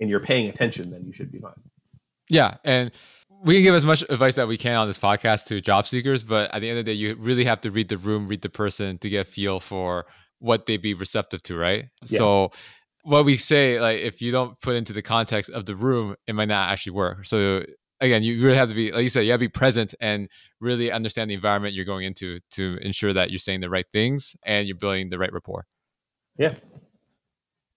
and 0.00 0.08
you're 0.08 0.20
paying 0.20 0.48
attention, 0.48 0.90
then 0.90 1.04
you 1.04 1.12
should 1.12 1.32
be 1.32 1.38
fine. 1.38 1.54
Yeah. 2.28 2.58
And 2.64 2.92
we 3.42 3.54
can 3.54 3.62
give 3.62 3.74
as 3.74 3.84
much 3.84 4.02
advice 4.08 4.34
that 4.34 4.46
we 4.46 4.58
can 4.58 4.76
on 4.76 4.86
this 4.86 4.98
podcast 4.98 5.46
to 5.46 5.60
job 5.60 5.86
seekers, 5.86 6.22
but 6.22 6.54
at 6.54 6.60
the 6.60 6.68
end 6.68 6.78
of 6.78 6.84
the 6.84 6.92
day, 6.92 6.96
you 6.96 7.16
really 7.16 7.44
have 7.44 7.60
to 7.62 7.70
read 7.70 7.88
the 7.88 7.98
room, 7.98 8.28
read 8.28 8.42
the 8.42 8.48
person 8.48 8.98
to 8.98 9.08
get 9.08 9.26
a 9.26 9.30
feel 9.30 9.58
for 9.58 10.06
what 10.38 10.66
they'd 10.66 10.82
be 10.82 10.94
receptive 10.94 11.42
to, 11.44 11.56
right? 11.56 11.88
Yeah. 12.02 12.18
So 12.18 12.50
what 13.08 13.24
we 13.24 13.36
say, 13.38 13.80
like 13.80 14.00
if 14.00 14.20
you 14.20 14.30
don't 14.30 14.60
put 14.60 14.76
into 14.76 14.92
the 14.92 15.02
context 15.02 15.50
of 15.50 15.64
the 15.64 15.74
room, 15.74 16.14
it 16.26 16.34
might 16.34 16.48
not 16.48 16.70
actually 16.70 16.92
work. 16.92 17.24
So 17.24 17.64
again, 18.00 18.22
you 18.22 18.42
really 18.42 18.56
have 18.56 18.68
to 18.68 18.74
be, 18.74 18.92
like 18.92 19.02
you 19.02 19.08
said, 19.08 19.22
you 19.22 19.30
have 19.30 19.40
to 19.40 19.46
be 19.46 19.48
present 19.48 19.94
and 19.98 20.28
really 20.60 20.92
understand 20.92 21.30
the 21.30 21.34
environment 21.34 21.74
you're 21.74 21.86
going 21.86 22.04
into 22.04 22.38
to 22.52 22.78
ensure 22.82 23.14
that 23.14 23.30
you're 23.30 23.38
saying 23.38 23.60
the 23.60 23.70
right 23.70 23.86
things 23.92 24.36
and 24.44 24.68
you're 24.68 24.76
building 24.76 25.08
the 25.08 25.18
right 25.18 25.32
rapport. 25.32 25.64
Yeah. 26.36 26.54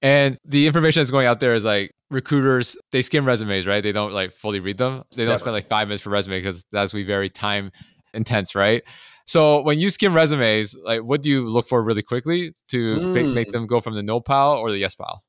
And 0.02 0.38
the 0.44 0.68
information 0.68 1.00
that's 1.00 1.12
going 1.12 1.28
out 1.28 1.40
there 1.40 1.54
is 1.54 1.64
like 1.64 1.92
recruiters, 2.10 2.78
they 2.92 3.02
skim 3.02 3.24
resumes, 3.24 3.66
right? 3.66 3.82
They 3.82 3.94
don't 3.94 4.12
like 4.12 4.32
fully 4.32 4.60
read 4.60 4.78
them. 4.78 5.04
They 5.16 5.26
don't 5.26 5.38
spend 5.38 5.54
like 5.54 5.66
five 5.66 5.88
minutes 5.88 6.04
for 6.04 6.10
resume 6.10 6.40
because 6.40 6.66
that's 6.72 6.92
be 6.92 7.04
very 7.04 7.30
time 7.30 7.72
intense, 8.14 8.54
right? 8.54 8.84
So 9.32 9.62
when 9.62 9.80
you 9.80 9.90
skim 9.90 10.14
resumes, 10.14 10.76
like 10.84 11.04
what 11.04 11.22
do 11.22 11.30
you 11.30 11.48
look 11.48 11.66
for 11.66 11.82
really 11.82 12.02
quickly 12.02 12.54
to 12.68 13.00
mm. 13.00 13.34
make 13.34 13.52
them 13.52 13.66
go 13.66 13.80
from 13.80 13.96
the 13.96 14.04
no 14.04 14.20
pile 14.20 14.56
or 14.56 14.72
the 14.72 14.78
yes 14.78 14.94
pile? 14.94 15.24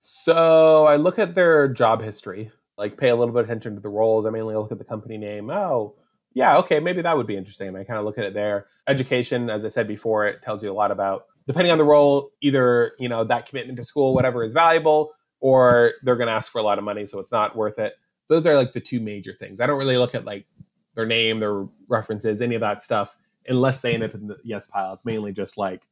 So 0.00 0.84
I 0.84 0.96
look 0.96 1.18
at 1.18 1.34
their 1.34 1.66
job 1.66 2.02
history 2.02 2.52
like 2.76 2.98
pay 2.98 3.08
a 3.08 3.16
little 3.16 3.32
bit 3.32 3.44
of 3.44 3.46
attention 3.46 3.74
to 3.74 3.80
the 3.80 3.88
roles. 3.88 4.26
I 4.26 4.30
mainly 4.30 4.54
look 4.54 4.70
at 4.70 4.76
the 4.76 4.84
company 4.84 5.16
name. 5.16 5.48
Oh, 5.48 5.94
yeah, 6.34 6.58
okay, 6.58 6.78
maybe 6.78 7.00
that 7.00 7.16
would 7.16 7.26
be 7.26 7.38
interesting. 7.38 7.74
I 7.74 7.84
kind 7.84 7.98
of 7.98 8.04
look 8.04 8.18
at 8.18 8.24
it 8.24 8.34
there. 8.34 8.66
Education, 8.86 9.48
as 9.48 9.64
I 9.64 9.68
said 9.68 9.88
before, 9.88 10.26
it 10.26 10.42
tells 10.42 10.62
you 10.62 10.70
a 10.70 10.74
lot 10.74 10.90
about 10.90 11.24
depending 11.46 11.72
on 11.72 11.78
the 11.78 11.84
role, 11.84 12.30
either 12.42 12.92
you 12.98 13.08
know 13.08 13.24
that 13.24 13.46
commitment 13.46 13.78
to 13.78 13.84
school, 13.86 14.12
whatever 14.12 14.44
is 14.44 14.52
valuable, 14.52 15.12
or 15.40 15.92
they're 16.02 16.16
going 16.16 16.28
to 16.28 16.34
ask 16.34 16.52
for 16.52 16.58
a 16.58 16.62
lot 16.62 16.76
of 16.76 16.84
money, 16.84 17.06
so 17.06 17.18
it's 17.18 17.32
not 17.32 17.56
worth 17.56 17.78
it. 17.78 17.94
Those 18.28 18.46
are 18.46 18.56
like 18.56 18.72
the 18.72 18.80
two 18.80 19.00
major 19.00 19.32
things. 19.32 19.58
I 19.58 19.66
don't 19.66 19.78
really 19.78 19.96
look 19.96 20.14
at 20.14 20.26
like 20.26 20.46
their 20.94 21.06
name, 21.06 21.40
their 21.40 21.66
references, 21.88 22.42
any 22.42 22.54
of 22.54 22.60
that 22.60 22.82
stuff, 22.82 23.16
unless 23.48 23.80
they 23.80 23.94
end 23.94 24.02
up 24.02 24.14
in 24.14 24.28
the 24.28 24.38
yes 24.44 24.68
pile. 24.68 24.94
It's 24.94 25.04
mainly 25.04 25.32
just 25.32 25.58
like 25.58 25.86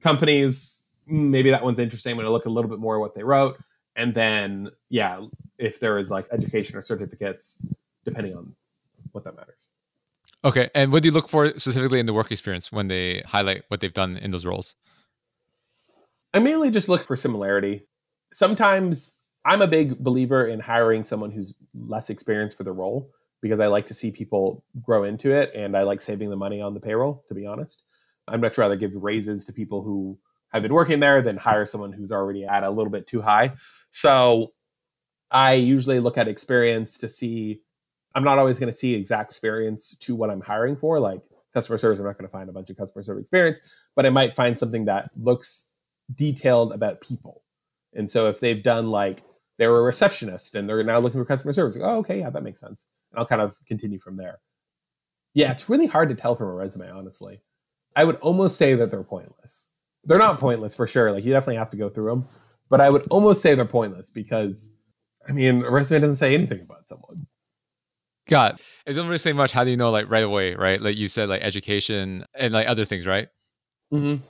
companies. 0.00 0.84
Maybe 1.06 1.50
that 1.50 1.64
one's 1.64 1.78
interesting. 1.78 2.12
I'm 2.12 2.18
to 2.24 2.30
look 2.30 2.46
a 2.46 2.50
little 2.50 2.70
bit 2.70 2.80
more 2.80 2.96
at 2.96 3.00
what 3.00 3.14
they 3.14 3.22
wrote 3.22 3.56
and 3.96 4.14
then 4.14 4.70
yeah 4.90 5.20
if 5.58 5.80
there 5.80 5.98
is 5.98 6.10
like 6.10 6.26
education 6.30 6.76
or 6.76 6.82
certificates 6.82 7.58
depending 8.04 8.36
on 8.36 8.54
what 9.12 9.24
that 9.24 9.34
matters 9.34 9.70
okay 10.44 10.68
and 10.74 10.92
what 10.92 11.02
do 11.02 11.08
you 11.08 11.12
look 11.12 11.28
for 11.28 11.48
specifically 11.58 11.98
in 11.98 12.06
the 12.06 12.12
work 12.12 12.30
experience 12.30 12.70
when 12.70 12.88
they 12.88 13.22
highlight 13.26 13.64
what 13.68 13.80
they've 13.80 13.94
done 13.94 14.16
in 14.18 14.30
those 14.30 14.46
roles 14.46 14.76
i 16.32 16.38
mainly 16.38 16.70
just 16.70 16.88
look 16.88 17.02
for 17.02 17.16
similarity 17.16 17.86
sometimes 18.30 19.22
i'm 19.44 19.62
a 19.62 19.66
big 19.66 19.98
believer 19.98 20.46
in 20.46 20.60
hiring 20.60 21.02
someone 21.02 21.30
who's 21.30 21.56
less 21.74 22.10
experienced 22.10 22.56
for 22.56 22.64
the 22.64 22.72
role 22.72 23.10
because 23.46 23.60
i 23.60 23.66
like 23.66 23.86
to 23.86 23.94
see 23.94 24.10
people 24.10 24.64
grow 24.82 25.04
into 25.04 25.32
it 25.32 25.50
and 25.54 25.76
i 25.76 25.82
like 25.82 26.00
saving 26.00 26.30
the 26.30 26.36
money 26.36 26.60
on 26.60 26.74
the 26.74 26.80
payroll 26.80 27.24
to 27.28 27.34
be 27.34 27.46
honest 27.46 27.84
i'd 28.28 28.40
much 28.40 28.58
rather 28.58 28.76
give 28.76 28.94
raises 29.02 29.44
to 29.44 29.52
people 29.52 29.82
who 29.82 30.18
have 30.52 30.62
been 30.62 30.72
working 30.72 31.00
there 31.00 31.22
than 31.22 31.36
hire 31.36 31.66
someone 31.66 31.92
who's 31.92 32.12
already 32.12 32.44
at 32.44 32.64
a 32.64 32.70
little 32.70 32.90
bit 32.90 33.06
too 33.06 33.22
high 33.22 33.52
so 33.90 34.52
I 35.30 35.54
usually 35.54 36.00
look 36.00 36.18
at 36.18 36.28
experience 36.28 36.98
to 36.98 37.08
see. 37.08 37.60
I'm 38.14 38.24
not 38.24 38.38
always 38.38 38.58
going 38.58 38.70
to 38.70 38.76
see 38.76 38.94
exact 38.94 39.30
experience 39.30 39.96
to 39.96 40.14
what 40.14 40.30
I'm 40.30 40.40
hiring 40.40 40.76
for. 40.76 40.98
Like 40.98 41.20
customer 41.52 41.78
service, 41.78 41.98
I'm 41.98 42.06
not 42.06 42.16
going 42.16 42.28
to 42.28 42.32
find 42.32 42.48
a 42.48 42.52
bunch 42.52 42.70
of 42.70 42.76
customer 42.76 43.02
service 43.02 43.22
experience, 43.22 43.60
but 43.94 44.06
I 44.06 44.10
might 44.10 44.32
find 44.32 44.58
something 44.58 44.86
that 44.86 45.10
looks 45.16 45.70
detailed 46.14 46.72
about 46.72 47.00
people. 47.00 47.42
And 47.94 48.10
so 48.10 48.28
if 48.28 48.40
they've 48.40 48.62
done 48.62 48.90
like 48.90 49.22
they 49.58 49.66
were 49.66 49.80
a 49.80 49.84
receptionist 49.84 50.54
and 50.54 50.68
they're 50.68 50.82
now 50.82 50.98
looking 50.98 51.20
for 51.20 51.24
customer 51.24 51.52
service, 51.52 51.76
like, 51.76 51.88
oh, 51.88 51.98
okay, 51.98 52.20
yeah, 52.20 52.30
that 52.30 52.42
makes 52.42 52.60
sense. 52.60 52.86
I'll 53.16 53.26
kind 53.26 53.42
of 53.42 53.56
continue 53.66 53.98
from 53.98 54.16
there. 54.16 54.40
Yeah, 55.34 55.52
it's 55.52 55.68
really 55.68 55.86
hard 55.86 56.08
to 56.08 56.14
tell 56.14 56.34
from 56.34 56.48
a 56.48 56.54
resume, 56.54 56.90
honestly. 56.90 57.42
I 57.94 58.04
would 58.04 58.16
almost 58.16 58.56
say 58.56 58.74
that 58.74 58.90
they're 58.90 59.02
pointless. 59.02 59.70
They're 60.04 60.18
not 60.18 60.38
pointless 60.38 60.76
for 60.76 60.86
sure. 60.86 61.12
Like 61.12 61.24
you 61.24 61.32
definitely 61.32 61.56
have 61.56 61.70
to 61.70 61.76
go 61.76 61.88
through 61.88 62.10
them, 62.10 62.24
but 62.70 62.80
I 62.80 62.90
would 62.90 63.02
almost 63.10 63.42
say 63.42 63.54
they're 63.54 63.64
pointless 63.64 64.10
because, 64.10 64.72
I 65.28 65.32
mean, 65.32 65.62
a 65.64 65.70
resume 65.70 66.00
doesn't 66.00 66.16
say 66.16 66.34
anything 66.34 66.60
about 66.60 66.88
someone. 66.88 67.26
God, 68.28 68.60
it 68.86 68.90
doesn't 68.90 69.06
really 69.06 69.18
say 69.18 69.32
much. 69.32 69.52
How 69.52 69.64
do 69.64 69.70
you 69.70 69.76
know, 69.76 69.90
like, 69.90 70.10
right 70.10 70.24
away, 70.24 70.54
right? 70.54 70.80
Like 70.80 70.96
you 70.96 71.08
said, 71.08 71.28
like 71.28 71.42
education 71.42 72.24
and 72.34 72.52
like 72.52 72.68
other 72.68 72.84
things, 72.84 73.06
right? 73.06 73.28
Mm-hmm. 73.92 74.22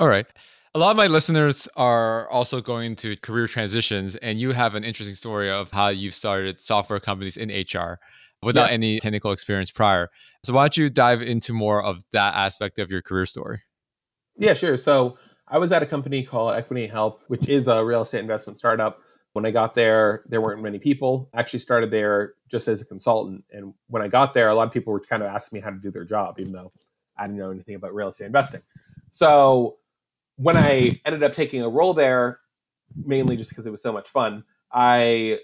All 0.00 0.08
right. 0.08 0.26
A 0.74 0.78
lot 0.78 0.90
of 0.90 0.96
my 0.96 1.06
listeners 1.06 1.68
are 1.76 2.28
also 2.30 2.60
going 2.60 2.96
to 2.96 3.16
career 3.18 3.46
transitions, 3.46 4.16
and 4.16 4.40
you 4.40 4.50
have 4.50 4.74
an 4.74 4.82
interesting 4.82 5.14
story 5.14 5.48
of 5.48 5.70
how 5.70 5.88
you've 5.88 6.14
started 6.14 6.60
software 6.60 6.98
companies 6.98 7.36
in 7.36 7.48
HR 7.48 8.00
without 8.44 8.68
yeah. 8.68 8.74
any 8.74 9.00
technical 9.00 9.32
experience 9.32 9.70
prior. 9.70 10.10
So, 10.42 10.52
why 10.52 10.64
don't 10.64 10.76
you 10.76 10.90
dive 10.90 11.22
into 11.22 11.52
more 11.52 11.82
of 11.82 12.02
that 12.12 12.34
aspect 12.34 12.78
of 12.78 12.90
your 12.90 13.02
career 13.02 13.26
story? 13.26 13.62
Yeah, 14.36 14.54
sure. 14.54 14.76
So, 14.76 15.18
I 15.46 15.58
was 15.58 15.72
at 15.72 15.82
a 15.82 15.86
company 15.86 16.22
called 16.22 16.54
Equity 16.54 16.86
Help, 16.86 17.22
which 17.28 17.48
is 17.48 17.68
a 17.68 17.84
real 17.84 18.02
estate 18.02 18.20
investment 18.20 18.58
startup. 18.58 19.00
When 19.32 19.44
I 19.44 19.50
got 19.50 19.74
there, 19.74 20.22
there 20.28 20.40
weren't 20.40 20.62
many 20.62 20.78
people. 20.78 21.28
I 21.34 21.40
actually 21.40 21.58
started 21.58 21.90
there 21.90 22.34
just 22.48 22.68
as 22.68 22.80
a 22.80 22.84
consultant. 22.84 23.44
And 23.50 23.74
when 23.88 24.00
I 24.00 24.08
got 24.08 24.32
there, 24.32 24.48
a 24.48 24.54
lot 24.54 24.68
of 24.68 24.72
people 24.72 24.92
were 24.92 25.00
kind 25.00 25.22
of 25.22 25.28
asking 25.28 25.58
me 25.58 25.60
how 25.60 25.70
to 25.70 25.76
do 25.76 25.90
their 25.90 26.04
job, 26.04 26.38
even 26.38 26.52
though 26.52 26.70
I 27.18 27.26
didn't 27.26 27.38
know 27.38 27.50
anything 27.50 27.74
about 27.74 27.94
real 27.94 28.08
estate 28.08 28.26
investing. 28.26 28.62
So 29.10 29.76
when 30.36 30.56
I 30.56 31.00
ended 31.04 31.22
up 31.22 31.32
taking 31.32 31.62
a 31.62 31.68
role 31.68 31.94
there, 31.94 32.40
mainly 32.96 33.36
just 33.36 33.50
because 33.50 33.66
it 33.66 33.70
was 33.70 33.82
so 33.82 33.92
much 33.92 34.08
fun, 34.08 34.44
I 34.72 35.38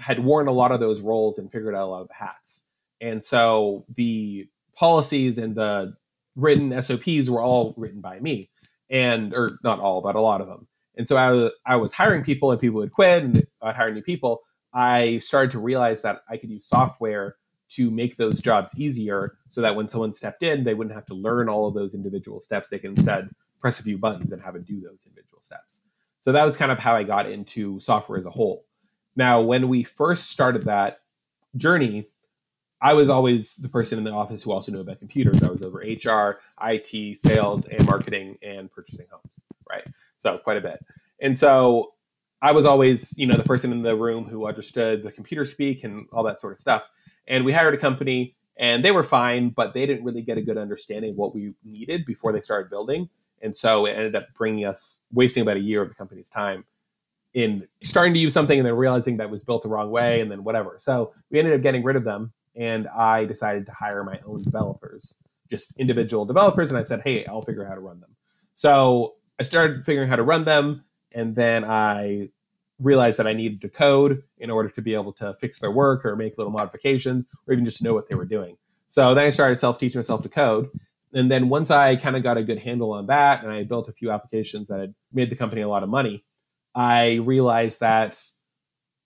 had 0.00 0.20
worn 0.20 0.48
a 0.48 0.52
lot 0.52 0.72
of 0.72 0.80
those 0.80 1.00
roles 1.00 1.38
and 1.38 1.50
figured 1.52 1.74
out 1.74 1.84
a 1.84 1.90
lot 1.90 2.02
of 2.02 2.08
the 2.08 2.14
hats. 2.14 2.64
And 3.00 3.24
so 3.24 3.84
the 3.88 4.48
policies 4.74 5.38
and 5.38 5.54
the 5.54 5.94
written 6.36 6.80
SOPs 6.80 7.28
were 7.28 7.40
all 7.40 7.74
written 7.76 8.00
by 8.00 8.18
me 8.20 8.50
and 8.88 9.34
or 9.34 9.58
not 9.62 9.80
all, 9.80 10.00
but 10.00 10.16
a 10.16 10.20
lot 10.20 10.40
of 10.40 10.48
them. 10.48 10.66
And 10.96 11.08
so 11.08 11.16
I, 11.16 11.72
I 11.72 11.76
was 11.76 11.94
hiring 11.94 12.24
people, 12.24 12.50
and 12.50 12.60
people 12.60 12.80
would 12.80 12.92
quit, 12.92 13.22
and 13.22 13.38
uh, 13.38 13.66
I'd 13.66 13.76
hire 13.76 13.92
new 13.92 14.02
people. 14.02 14.42
I 14.72 15.18
started 15.18 15.52
to 15.52 15.58
realize 15.58 16.02
that 16.02 16.22
I 16.28 16.36
could 16.36 16.50
use 16.50 16.66
software 16.66 17.36
to 17.70 17.90
make 17.90 18.16
those 18.16 18.40
jobs 18.40 18.78
easier 18.78 19.38
so 19.48 19.60
that 19.60 19.76
when 19.76 19.88
someone 19.88 20.12
stepped 20.12 20.42
in, 20.42 20.64
they 20.64 20.74
wouldn't 20.74 20.94
have 20.94 21.06
to 21.06 21.14
learn 21.14 21.48
all 21.48 21.66
of 21.66 21.74
those 21.74 21.94
individual 21.94 22.40
steps. 22.40 22.68
They 22.68 22.78
can 22.78 22.90
instead 22.90 23.30
press 23.60 23.78
a 23.78 23.82
few 23.82 23.96
buttons 23.96 24.32
and 24.32 24.42
have 24.42 24.56
it 24.56 24.66
do 24.66 24.80
those 24.80 25.06
individual 25.06 25.40
steps. 25.40 25.82
So 26.18 26.32
that 26.32 26.44
was 26.44 26.56
kind 26.56 26.72
of 26.72 26.78
how 26.78 26.96
I 26.96 27.04
got 27.04 27.30
into 27.30 27.78
software 27.80 28.18
as 28.18 28.26
a 28.26 28.30
whole. 28.30 28.64
Now, 29.16 29.40
when 29.40 29.68
we 29.68 29.82
first 29.82 30.30
started 30.30 30.64
that 30.64 31.00
journey, 31.56 32.08
I 32.80 32.94
was 32.94 33.10
always 33.10 33.56
the 33.56 33.68
person 33.68 33.98
in 33.98 34.04
the 34.04 34.12
office 34.12 34.44
who 34.44 34.52
also 34.52 34.72
knew 34.72 34.80
about 34.80 34.98
computers. 34.98 35.42
I 35.42 35.50
was 35.50 35.62
over 35.62 35.78
HR, 35.78 36.40
IT, 36.62 37.18
sales, 37.18 37.66
and 37.66 37.86
marketing 37.86 38.38
and 38.42 38.70
purchasing 38.70 39.06
homes, 39.10 39.44
right? 39.68 39.84
So 40.18 40.38
quite 40.38 40.56
a 40.56 40.62
bit. 40.62 40.84
And 41.20 41.38
so 41.38 41.92
I 42.40 42.52
was 42.52 42.64
always, 42.64 43.16
you 43.18 43.26
know, 43.26 43.36
the 43.36 43.44
person 43.44 43.70
in 43.72 43.82
the 43.82 43.96
room 43.96 44.24
who 44.24 44.46
understood 44.46 45.02
the 45.02 45.12
computer 45.12 45.44
speak 45.44 45.84
and 45.84 46.06
all 46.12 46.22
that 46.24 46.40
sort 46.40 46.54
of 46.54 46.58
stuff. 46.58 46.82
And 47.26 47.44
we 47.44 47.52
hired 47.52 47.74
a 47.74 47.78
company 47.78 48.34
and 48.56 48.82
they 48.82 48.92
were 48.92 49.04
fine, 49.04 49.50
but 49.50 49.74
they 49.74 49.84
didn't 49.84 50.04
really 50.04 50.22
get 50.22 50.38
a 50.38 50.42
good 50.42 50.56
understanding 50.56 51.10
of 51.10 51.16
what 51.16 51.34
we 51.34 51.52
needed 51.64 52.06
before 52.06 52.32
they 52.32 52.40
started 52.40 52.70
building. 52.70 53.10
And 53.42 53.56
so 53.56 53.84
it 53.86 53.92
ended 53.92 54.16
up 54.16 54.28
bringing 54.34 54.64
us 54.64 55.00
wasting 55.12 55.42
about 55.42 55.58
a 55.58 55.60
year 55.60 55.82
of 55.82 55.90
the 55.90 55.94
company's 55.94 56.30
time 56.30 56.64
in 57.32 57.66
starting 57.82 58.14
to 58.14 58.20
use 58.20 58.34
something 58.34 58.58
and 58.58 58.66
then 58.66 58.74
realizing 58.74 59.18
that 59.18 59.30
was 59.30 59.44
built 59.44 59.62
the 59.62 59.68
wrong 59.68 59.90
way 59.90 60.20
and 60.20 60.30
then 60.30 60.44
whatever. 60.44 60.76
So 60.78 61.12
we 61.30 61.38
ended 61.38 61.54
up 61.54 61.62
getting 61.62 61.84
rid 61.84 61.96
of 61.96 62.04
them 62.04 62.32
and 62.56 62.88
I 62.88 63.24
decided 63.24 63.66
to 63.66 63.72
hire 63.72 64.02
my 64.02 64.20
own 64.26 64.42
developers, 64.42 65.18
just 65.48 65.78
individual 65.78 66.24
developers. 66.24 66.70
And 66.70 66.78
I 66.78 66.82
said, 66.82 67.02
hey, 67.04 67.24
I'll 67.26 67.42
figure 67.42 67.64
out 67.64 67.68
how 67.68 67.74
to 67.74 67.80
run 67.80 68.00
them. 68.00 68.16
So 68.54 69.16
I 69.38 69.44
started 69.44 69.86
figuring 69.86 70.08
how 70.08 70.16
to 70.16 70.22
run 70.22 70.44
them 70.44 70.84
and 71.12 71.34
then 71.36 71.64
I 71.64 72.30
realized 72.80 73.18
that 73.18 73.26
I 73.26 73.32
needed 73.32 73.60
to 73.60 73.68
code 73.68 74.22
in 74.38 74.50
order 74.50 74.68
to 74.70 74.82
be 74.82 74.94
able 74.94 75.12
to 75.14 75.34
fix 75.34 75.60
their 75.60 75.70
work 75.70 76.04
or 76.04 76.16
make 76.16 76.38
little 76.38 76.52
modifications 76.52 77.26
or 77.46 77.52
even 77.52 77.64
just 77.64 77.82
know 77.82 77.94
what 77.94 78.08
they 78.08 78.14
were 78.14 78.24
doing. 78.24 78.56
So 78.88 79.14
then 79.14 79.26
I 79.26 79.30
started 79.30 79.60
self 79.60 79.78
teaching 79.78 79.98
myself 79.98 80.22
to 80.22 80.28
code. 80.28 80.70
And 81.12 81.30
then 81.30 81.48
once 81.48 81.70
I 81.70 81.96
kind 81.96 82.16
of 82.16 82.22
got 82.22 82.38
a 82.38 82.42
good 82.42 82.58
handle 82.58 82.92
on 82.92 83.06
that 83.06 83.42
and 83.42 83.52
I 83.52 83.64
built 83.64 83.88
a 83.88 83.92
few 83.92 84.10
applications 84.10 84.68
that 84.68 84.80
had 84.80 84.94
made 85.12 85.30
the 85.30 85.36
company 85.36 85.60
a 85.62 85.68
lot 85.68 85.82
of 85.82 85.88
money, 85.88 86.24
I 86.74 87.16
realized 87.16 87.80
that, 87.80 88.22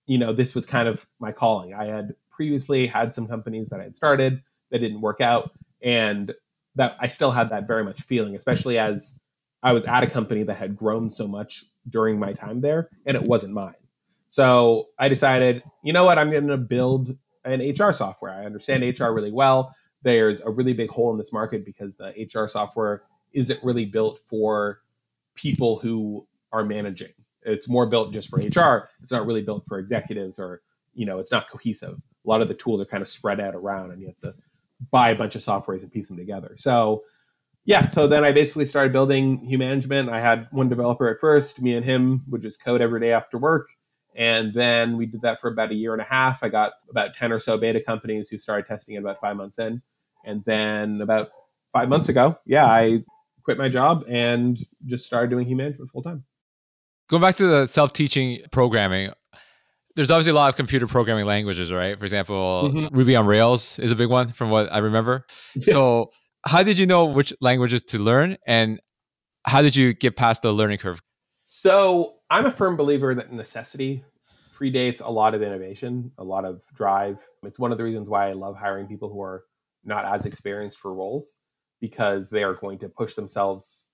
you 0.06 0.18
know, 0.18 0.32
this 0.32 0.54
was 0.54 0.66
kind 0.66 0.88
of 0.88 1.06
my 1.18 1.32
calling. 1.32 1.74
I 1.74 1.86
had 1.86 2.14
previously 2.30 2.86
had 2.86 3.14
some 3.14 3.26
companies 3.26 3.70
that 3.70 3.80
I 3.80 3.84
had 3.84 3.96
started 3.96 4.42
that 4.70 4.80
didn't 4.80 5.00
work 5.00 5.20
out. 5.20 5.52
And 5.82 6.34
that 6.76 6.96
I 6.98 7.06
still 7.06 7.30
had 7.30 7.50
that 7.50 7.66
very 7.66 7.84
much 7.84 8.02
feeling, 8.02 8.34
especially 8.34 8.78
as 8.78 9.20
I 9.62 9.72
was 9.72 9.86
at 9.86 10.02
a 10.02 10.06
company 10.06 10.42
that 10.42 10.54
had 10.54 10.76
grown 10.76 11.10
so 11.10 11.28
much 11.28 11.64
during 11.88 12.18
my 12.18 12.32
time 12.32 12.60
there 12.60 12.90
and 13.06 13.16
it 13.16 13.22
wasn't 13.22 13.54
mine. 13.54 13.74
So 14.28 14.88
I 14.98 15.08
decided, 15.08 15.62
you 15.82 15.92
know 15.92 16.04
what, 16.04 16.18
I'm 16.18 16.30
going 16.30 16.48
to 16.48 16.56
build 16.56 17.16
an 17.44 17.60
HR 17.60 17.92
software. 17.92 18.32
I 18.32 18.44
understand 18.44 18.82
HR 18.82 19.10
really 19.10 19.32
well. 19.32 19.74
There's 20.02 20.40
a 20.40 20.50
really 20.50 20.72
big 20.72 20.90
hole 20.90 21.12
in 21.12 21.18
this 21.18 21.32
market 21.32 21.64
because 21.64 21.96
the 21.96 22.28
HR 22.34 22.46
software 22.48 23.04
isn't 23.32 23.62
really 23.62 23.86
built 23.86 24.18
for 24.18 24.80
people 25.34 25.78
who 25.78 26.26
are 26.52 26.64
managing. 26.64 27.12
It's 27.44 27.68
more 27.68 27.86
built 27.86 28.12
just 28.12 28.30
for 28.30 28.38
HR. 28.38 28.88
It's 29.02 29.12
not 29.12 29.26
really 29.26 29.42
built 29.42 29.64
for 29.66 29.78
executives 29.78 30.38
or, 30.38 30.62
you 30.94 31.06
know, 31.06 31.18
it's 31.18 31.32
not 31.32 31.48
cohesive. 31.48 31.94
A 31.94 32.28
lot 32.28 32.42
of 32.42 32.48
the 32.48 32.54
tools 32.54 32.80
are 32.80 32.86
kind 32.86 33.02
of 33.02 33.08
spread 33.08 33.40
out 33.40 33.54
around 33.54 33.90
and 33.90 34.00
you 34.00 34.06
have 34.06 34.20
to 34.20 34.34
buy 34.90 35.10
a 35.10 35.16
bunch 35.16 35.34
of 35.34 35.42
softwares 35.42 35.82
and 35.82 35.92
piece 35.92 36.08
them 36.08 36.16
together. 36.16 36.54
So 36.56 37.04
yeah, 37.66 37.86
so 37.86 38.06
then 38.06 38.24
I 38.24 38.32
basically 38.32 38.66
started 38.66 38.92
building 38.92 39.38
Humanagement. 39.46 40.10
I 40.10 40.20
had 40.20 40.48
one 40.50 40.68
developer 40.68 41.08
at 41.08 41.18
first. 41.18 41.62
Me 41.62 41.74
and 41.74 41.84
him 41.84 42.22
would 42.28 42.42
just 42.42 42.62
code 42.62 42.82
every 42.82 43.00
day 43.00 43.12
after 43.12 43.38
work. 43.38 43.68
And 44.14 44.52
then 44.52 44.96
we 44.96 45.06
did 45.06 45.22
that 45.22 45.40
for 45.40 45.50
about 45.50 45.70
a 45.70 45.74
year 45.74 45.92
and 45.92 46.02
a 46.02 46.04
half. 46.04 46.42
I 46.42 46.48
got 46.48 46.74
about 46.90 47.14
10 47.14 47.32
or 47.32 47.38
so 47.38 47.56
beta 47.58 47.80
companies 47.80 48.28
who 48.28 48.38
started 48.38 48.66
testing 48.66 48.94
it 48.94 48.98
about 48.98 49.20
five 49.20 49.36
months 49.36 49.58
in. 49.58 49.82
And 50.24 50.44
then 50.44 51.00
about 51.00 51.28
five 51.72 51.88
months 51.88 52.08
ago, 52.08 52.38
yeah, 52.46 52.66
I 52.66 53.04
quit 53.42 53.58
my 53.58 53.68
job 53.68 54.04
and 54.08 54.58
just 54.86 55.06
started 55.06 55.30
doing 55.30 55.46
Humanagement 55.46 55.90
full 55.90 56.02
time. 56.02 56.24
Going 57.08 57.20
back 57.20 57.36
to 57.36 57.46
the 57.46 57.66
self 57.66 57.92
teaching 57.92 58.40
programming, 58.50 59.10
there's 59.96 60.10
obviously 60.10 60.32
a 60.32 60.34
lot 60.34 60.48
of 60.48 60.56
computer 60.56 60.86
programming 60.86 61.26
languages, 61.26 61.72
right? 61.72 61.98
For 61.98 62.04
example, 62.04 62.70
mm-hmm. 62.72 62.96
Ruby 62.96 63.14
on 63.14 63.26
Rails 63.26 63.78
is 63.78 63.90
a 63.90 63.96
big 63.96 64.08
one 64.08 64.32
from 64.32 64.50
what 64.50 64.72
I 64.72 64.78
remember. 64.78 65.26
Yeah. 65.54 65.74
So, 65.74 66.10
how 66.46 66.62
did 66.62 66.78
you 66.78 66.86
know 66.86 67.06
which 67.06 67.32
languages 67.40 67.82
to 67.82 67.98
learn 67.98 68.36
and 68.46 68.80
how 69.46 69.62
did 69.62 69.76
you 69.76 69.92
get 69.92 70.16
past 70.16 70.42
the 70.42 70.52
learning 70.52 70.78
curve? 70.78 71.00
So, 71.46 72.16
I'm 72.30 72.46
a 72.46 72.50
firm 72.50 72.76
believer 72.76 73.14
that 73.14 73.32
necessity 73.32 74.04
predates 74.52 75.00
a 75.04 75.10
lot 75.10 75.34
of 75.34 75.42
innovation, 75.42 76.12
a 76.16 76.24
lot 76.24 76.44
of 76.44 76.62
drive. 76.74 77.26
It's 77.42 77.58
one 77.58 77.70
of 77.70 77.78
the 77.78 77.84
reasons 77.84 78.08
why 78.08 78.28
I 78.28 78.32
love 78.32 78.56
hiring 78.56 78.86
people 78.86 79.10
who 79.10 79.20
are 79.20 79.44
not 79.84 80.06
as 80.06 80.26
experienced 80.26 80.78
for 80.78 80.94
roles 80.94 81.36
because 81.80 82.30
they 82.30 82.42
are 82.42 82.54
going 82.54 82.78
to 82.78 82.88
push 82.88 83.14
themselves 83.14 83.88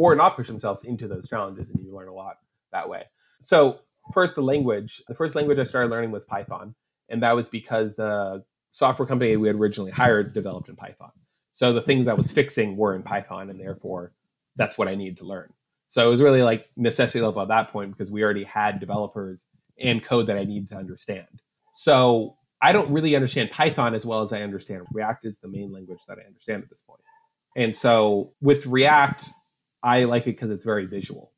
or 0.00 0.14
not 0.14 0.36
push 0.36 0.46
themselves 0.46 0.84
into 0.84 1.06
those 1.06 1.28
challenges 1.28 1.68
and 1.70 1.84
you 1.84 1.94
learn 1.94 2.08
a 2.08 2.14
lot 2.14 2.36
that 2.72 2.88
way. 2.88 3.04
So, 3.40 3.80
first 4.12 4.34
the 4.34 4.42
language. 4.42 5.02
The 5.08 5.14
first 5.14 5.34
language 5.34 5.58
I 5.58 5.64
started 5.64 5.90
learning 5.90 6.10
was 6.10 6.24
Python, 6.24 6.74
and 7.08 7.22
that 7.22 7.36
was 7.36 7.48
because 7.48 7.96
the 7.96 8.44
software 8.70 9.06
company 9.06 9.36
we 9.36 9.48
had 9.48 9.56
originally 9.56 9.90
hired 9.90 10.32
developed 10.32 10.68
in 10.68 10.76
Python. 10.76 11.10
So 11.52 11.72
the 11.72 11.80
things 11.80 12.08
I 12.08 12.14
was 12.14 12.32
fixing 12.32 12.76
were 12.76 12.94
in 12.94 13.02
Python, 13.02 13.50
and 13.50 13.60
therefore 13.60 14.12
that's 14.56 14.78
what 14.78 14.88
I 14.88 14.94
needed 14.94 15.18
to 15.18 15.24
learn. 15.24 15.52
So 15.88 16.06
it 16.06 16.10
was 16.10 16.22
really 16.22 16.42
like 16.42 16.70
necessity 16.76 17.20
level 17.20 17.42
at 17.42 17.48
that 17.48 17.68
point 17.68 17.90
because 17.90 18.10
we 18.10 18.22
already 18.22 18.44
had 18.44 18.80
developers 18.80 19.46
and 19.78 20.02
code 20.02 20.28
that 20.28 20.38
I 20.38 20.44
needed 20.44 20.70
to 20.70 20.76
understand. 20.76 21.42
So 21.74 22.36
I 22.62 22.72
don't 22.72 22.90
really 22.90 23.16
understand 23.16 23.50
Python 23.50 23.94
as 23.94 24.06
well 24.06 24.22
as 24.22 24.32
I 24.32 24.42
understand 24.42 24.86
React 24.92 25.26
is 25.26 25.38
the 25.38 25.48
main 25.48 25.72
language 25.72 26.00
that 26.06 26.18
I 26.18 26.26
understand 26.26 26.62
at 26.62 26.70
this 26.70 26.82
point. 26.82 27.00
And 27.56 27.74
so 27.74 28.32
with 28.40 28.66
React, 28.66 29.30
I 29.82 30.04
like 30.04 30.22
it 30.22 30.36
because 30.36 30.50
it's 30.50 30.64
very 30.64 30.86
visual. 30.86 31.32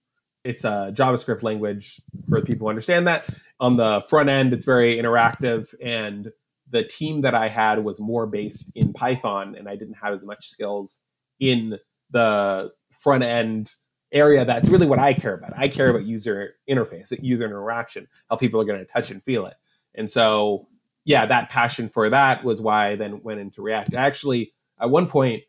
It's 0.44 0.64
a 0.64 0.92
JavaScript 0.94 1.42
language 1.42 2.00
for 2.28 2.40
people 2.42 2.66
who 2.66 2.70
understand 2.70 3.07
that. 3.07 3.28
On 3.61 3.76
the 3.76 4.02
front 4.09 4.28
end, 4.28 4.52
it's 4.52 4.66
very 4.66 4.96
interactive, 4.96 5.72
and 5.81 6.33
the 6.68 6.83
team 6.83 7.20
that 7.20 7.35
I 7.35 7.48
had 7.48 7.85
was 7.85 8.00
more 8.00 8.26
based 8.26 8.72
in 8.74 8.92
Python, 8.92 9.55
and 9.57 9.68
I 9.68 9.76
didn't 9.76 9.98
have 10.02 10.14
as 10.14 10.22
much 10.22 10.46
skills 10.46 11.00
in 11.38 11.78
the 12.11 12.72
front 12.90 13.22
end 13.22 13.70
area. 14.12 14.44
That's 14.44 14.68
really 14.68 14.87
what 14.87 14.98
I 14.98 15.12
care 15.14 15.35
about. 15.35 15.52
I 15.57 15.68
care 15.68 15.88
about 15.88 16.05
user 16.05 16.55
interface, 16.68 17.12
user 17.22 17.44
interaction, 17.44 18.09
how 18.28 18.37
people 18.37 18.61
are 18.61 18.64
going 18.64 18.81
to 18.81 18.92
touch 18.92 19.11
and 19.11 19.22
feel 19.22 19.46
it. 19.46 19.55
And 19.94 20.11
so, 20.11 20.68
yeah, 21.05 21.26
that 21.26 21.50
passion 21.50 21.88
for 21.88 22.11
that 22.11 22.42
was 22.42 22.61
why 22.61 22.88
I 22.88 22.96
then 22.96 23.22
went 23.22 23.40
into 23.40 23.62
React. 23.62 23.94
Actually, 23.94 24.52
at 24.81 24.90
one 24.90 25.07
point, 25.07 25.42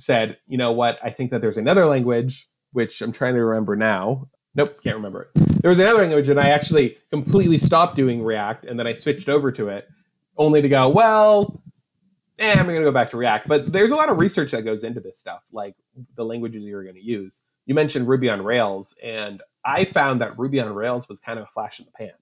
said, 0.00 0.38
you 0.46 0.56
know 0.58 0.72
what? 0.72 0.98
I 1.02 1.10
think 1.10 1.30
that 1.30 1.40
there's 1.40 1.58
another 1.58 1.86
language 1.86 2.46
which 2.72 3.00
I'm 3.02 3.12
trying 3.12 3.34
to 3.34 3.44
remember 3.44 3.76
now. 3.76 4.28
Nope, 4.54 4.82
can't 4.82 4.96
remember 4.96 5.22
it. 5.34 5.60
There 5.60 5.68
was 5.68 5.78
another 5.78 5.98
language, 5.98 6.28
and 6.28 6.40
I 6.40 6.50
actually 6.50 6.98
completely 7.10 7.58
stopped 7.58 7.94
doing 7.94 8.22
React, 8.22 8.64
and 8.64 8.78
then 8.78 8.86
I 8.86 8.94
switched 8.94 9.28
over 9.28 9.52
to 9.52 9.68
it, 9.68 9.88
only 10.36 10.62
to 10.62 10.68
go, 10.68 10.88
well, 10.88 11.62
eh, 12.38 12.54
I'm 12.56 12.66
going 12.66 12.78
to 12.78 12.84
go 12.84 12.92
back 12.92 13.10
to 13.10 13.16
React. 13.16 13.48
But 13.48 13.72
there's 13.72 13.90
a 13.90 13.96
lot 13.96 14.08
of 14.08 14.18
research 14.18 14.52
that 14.52 14.64
goes 14.64 14.82
into 14.82 15.00
this 15.00 15.18
stuff, 15.18 15.42
like 15.52 15.74
the 16.16 16.24
languages 16.24 16.62
you're 16.64 16.82
going 16.82 16.96
to 16.96 17.04
use. 17.04 17.42
You 17.66 17.74
mentioned 17.74 18.08
Ruby 18.08 18.28
on 18.28 18.42
Rails, 18.42 18.96
and 19.02 19.42
I 19.64 19.84
found 19.84 20.20
that 20.20 20.38
Ruby 20.38 20.60
on 20.60 20.72
Rails 20.74 21.08
was 21.08 21.20
kind 21.20 21.38
of 21.38 21.44
a 21.44 21.48
flash 21.48 21.78
in 21.78 21.86
the 21.86 21.92
pan. 21.92 22.14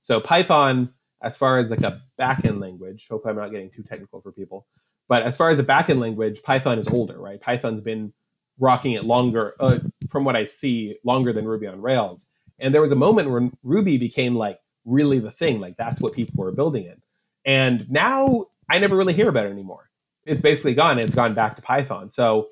So 0.00 0.20
Python, 0.20 0.92
as 1.22 1.36
far 1.38 1.58
as 1.58 1.70
like 1.70 1.80
a 1.80 2.00
backend 2.18 2.60
language, 2.60 3.08
hopefully 3.10 3.32
I'm 3.32 3.38
not 3.38 3.50
getting 3.50 3.70
too 3.70 3.82
technical 3.82 4.20
for 4.20 4.30
people, 4.30 4.66
but 5.08 5.22
as 5.22 5.36
far 5.36 5.50
as 5.50 5.58
a 5.58 5.64
backend 5.64 5.98
language, 5.98 6.42
Python 6.42 6.78
is 6.78 6.88
older, 6.88 7.18
right? 7.18 7.40
Python's 7.40 7.80
been 7.80 8.12
rocking 8.58 8.92
it 8.92 9.04
longer, 9.04 9.54
uh, 9.60 9.78
from 10.08 10.24
what 10.24 10.36
I 10.36 10.44
see, 10.44 10.96
longer 11.04 11.32
than 11.32 11.46
Ruby 11.46 11.66
on 11.66 11.80
Rails. 11.80 12.26
And 12.58 12.74
there 12.74 12.80
was 12.80 12.92
a 12.92 12.96
moment 12.96 13.30
when 13.30 13.52
Ruby 13.62 13.98
became 13.98 14.34
like 14.34 14.58
really 14.84 15.18
the 15.18 15.30
thing, 15.30 15.60
like 15.60 15.76
that's 15.76 16.00
what 16.00 16.14
people 16.14 16.42
were 16.42 16.52
building 16.52 16.84
in. 16.84 17.02
And 17.44 17.88
now 17.90 18.46
I 18.68 18.78
never 18.78 18.96
really 18.96 19.12
hear 19.12 19.28
about 19.28 19.46
it 19.46 19.52
anymore. 19.52 19.90
It's 20.24 20.42
basically 20.42 20.74
gone. 20.74 20.98
It's 20.98 21.14
gone 21.14 21.34
back 21.34 21.56
to 21.56 21.62
Python. 21.62 22.10
So 22.10 22.48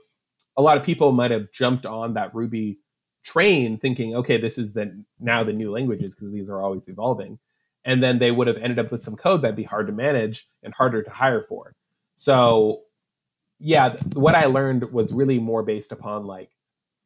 a 0.56 0.62
lot 0.62 0.76
of 0.76 0.84
people 0.84 1.12
might 1.12 1.30
have 1.30 1.50
jumped 1.52 1.86
on 1.86 2.14
that 2.14 2.34
Ruby 2.34 2.78
train 3.24 3.78
thinking, 3.78 4.14
okay, 4.14 4.36
this 4.36 4.58
is 4.58 4.74
the 4.74 5.04
now 5.18 5.42
the 5.42 5.52
new 5.52 5.72
languages 5.72 6.14
because 6.14 6.32
these 6.32 6.50
are 6.50 6.60
always 6.62 6.88
evolving. 6.88 7.38
And 7.84 8.02
then 8.02 8.18
they 8.18 8.30
would 8.30 8.46
have 8.46 8.58
ended 8.58 8.78
up 8.78 8.92
with 8.92 9.00
some 9.00 9.16
code 9.16 9.42
that'd 9.42 9.56
be 9.56 9.64
hard 9.64 9.88
to 9.88 9.92
manage 9.92 10.46
and 10.62 10.72
harder 10.74 11.02
to 11.02 11.10
hire 11.10 11.42
for. 11.42 11.74
So 12.16 12.82
yeah, 13.58 13.96
what 14.12 14.34
I 14.34 14.46
learned 14.46 14.92
was 14.92 15.12
really 15.12 15.38
more 15.38 15.62
based 15.62 15.92
upon 15.92 16.26
like 16.26 16.50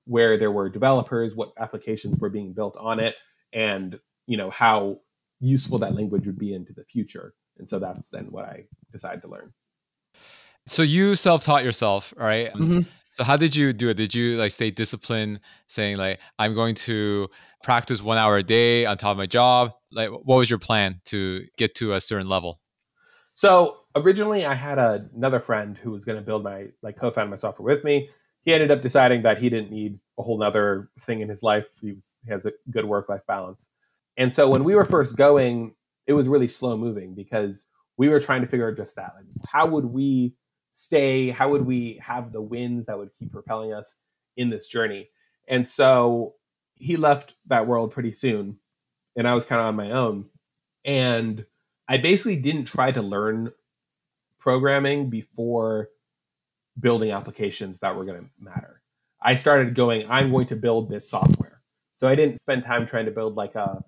where 0.06 0.36
there 0.36 0.50
were 0.50 0.68
developers, 0.68 1.36
what 1.36 1.52
applications 1.58 2.18
were 2.18 2.30
being 2.30 2.52
built 2.52 2.76
on 2.78 2.98
it, 3.00 3.14
and 3.52 4.00
you 4.26 4.36
know 4.36 4.50
how 4.50 5.00
useful 5.40 5.78
that 5.78 5.94
language 5.94 6.26
would 6.26 6.38
be 6.38 6.54
into 6.54 6.72
the 6.72 6.84
future. 6.84 7.34
And 7.58 7.68
so 7.68 7.78
that's 7.78 8.10
then 8.10 8.26
what 8.26 8.44
I 8.44 8.64
decided 8.92 9.22
to 9.22 9.28
learn. 9.28 9.52
So 10.66 10.82
you 10.82 11.14
self-taught 11.14 11.64
yourself, 11.64 12.12
right? 12.16 12.52
Mm-hmm. 12.52 12.80
So 13.14 13.24
how 13.24 13.36
did 13.36 13.56
you 13.56 13.72
do 13.72 13.88
it? 13.88 13.94
Did 13.94 14.14
you 14.14 14.36
like 14.36 14.50
stay 14.50 14.70
disciplined, 14.70 15.40
saying 15.66 15.96
like 15.96 16.20
I'm 16.38 16.54
going 16.54 16.74
to 16.76 17.28
practice 17.62 18.02
one 18.02 18.18
hour 18.18 18.36
a 18.36 18.42
day 18.42 18.86
on 18.86 18.96
top 18.96 19.12
of 19.12 19.18
my 19.18 19.26
job? 19.26 19.72
Like 19.92 20.10
what 20.10 20.36
was 20.36 20.48
your 20.48 20.58
plan 20.58 21.00
to 21.06 21.44
get 21.56 21.74
to 21.76 21.94
a 21.94 22.00
certain 22.00 22.28
level? 22.28 22.60
So 23.34 23.76
originally 23.98 24.44
I 24.44 24.54
had 24.54 24.78
a, 24.78 25.08
another 25.14 25.40
friend 25.40 25.76
who 25.76 25.90
was 25.90 26.04
going 26.04 26.18
to 26.18 26.24
build 26.24 26.42
my 26.42 26.68
like 26.82 26.96
co-found 26.96 27.30
my 27.30 27.36
software 27.36 27.74
with 27.74 27.84
me. 27.84 28.10
He 28.42 28.54
ended 28.54 28.70
up 28.70 28.82
deciding 28.82 29.22
that 29.22 29.38
he 29.38 29.50
didn't 29.50 29.70
need 29.70 29.98
a 30.18 30.22
whole 30.22 30.38
nother 30.38 30.90
thing 31.00 31.20
in 31.20 31.28
his 31.28 31.42
life. 31.42 31.68
He, 31.80 31.92
was, 31.92 32.16
he 32.24 32.32
has 32.32 32.46
a 32.46 32.52
good 32.70 32.84
work-life 32.84 33.26
balance. 33.26 33.68
And 34.16 34.34
so 34.34 34.48
when 34.48 34.64
we 34.64 34.74
were 34.74 34.84
first 34.84 35.16
going, 35.16 35.74
it 36.06 36.14
was 36.14 36.28
really 36.28 36.48
slow 36.48 36.76
moving 36.76 37.14
because 37.14 37.66
we 37.96 38.08
were 38.08 38.20
trying 38.20 38.40
to 38.40 38.48
figure 38.48 38.68
out 38.68 38.76
just 38.76 38.96
that. 38.96 39.12
Like, 39.16 39.26
how 39.46 39.66
would 39.66 39.84
we 39.84 40.34
stay? 40.72 41.30
How 41.30 41.50
would 41.50 41.66
we 41.66 42.00
have 42.02 42.32
the 42.32 42.40
wins 42.40 42.86
that 42.86 42.98
would 42.98 43.10
keep 43.18 43.32
propelling 43.32 43.72
us 43.72 43.96
in 44.36 44.50
this 44.50 44.68
journey? 44.68 45.08
And 45.46 45.68
so 45.68 46.34
he 46.74 46.96
left 46.96 47.34
that 47.46 47.66
world 47.66 47.90
pretty 47.90 48.12
soon, 48.12 48.58
and 49.16 49.26
I 49.26 49.34
was 49.34 49.44
kind 49.44 49.60
of 49.60 49.66
on 49.66 49.76
my 49.76 49.90
own. 49.90 50.26
And 50.84 51.44
I 51.88 51.98
basically 51.98 52.40
didn't 52.40 52.66
try 52.66 52.92
to 52.92 53.02
learn 53.02 53.52
programming 54.38 55.10
before 55.10 55.88
building 56.78 57.10
applications 57.10 57.80
that 57.80 57.96
were 57.96 58.04
going 58.04 58.20
to 58.20 58.26
matter. 58.38 58.82
I 59.20 59.34
started 59.34 59.74
going, 59.74 60.08
I'm 60.08 60.30
going 60.30 60.46
to 60.48 60.56
build 60.56 60.90
this 60.90 61.10
software. 61.10 61.60
So 61.96 62.06
I 62.06 62.14
didn't 62.14 62.40
spend 62.40 62.64
time 62.64 62.86
trying 62.86 63.06
to 63.06 63.10
build 63.10 63.34
like 63.34 63.56
a, 63.56 63.82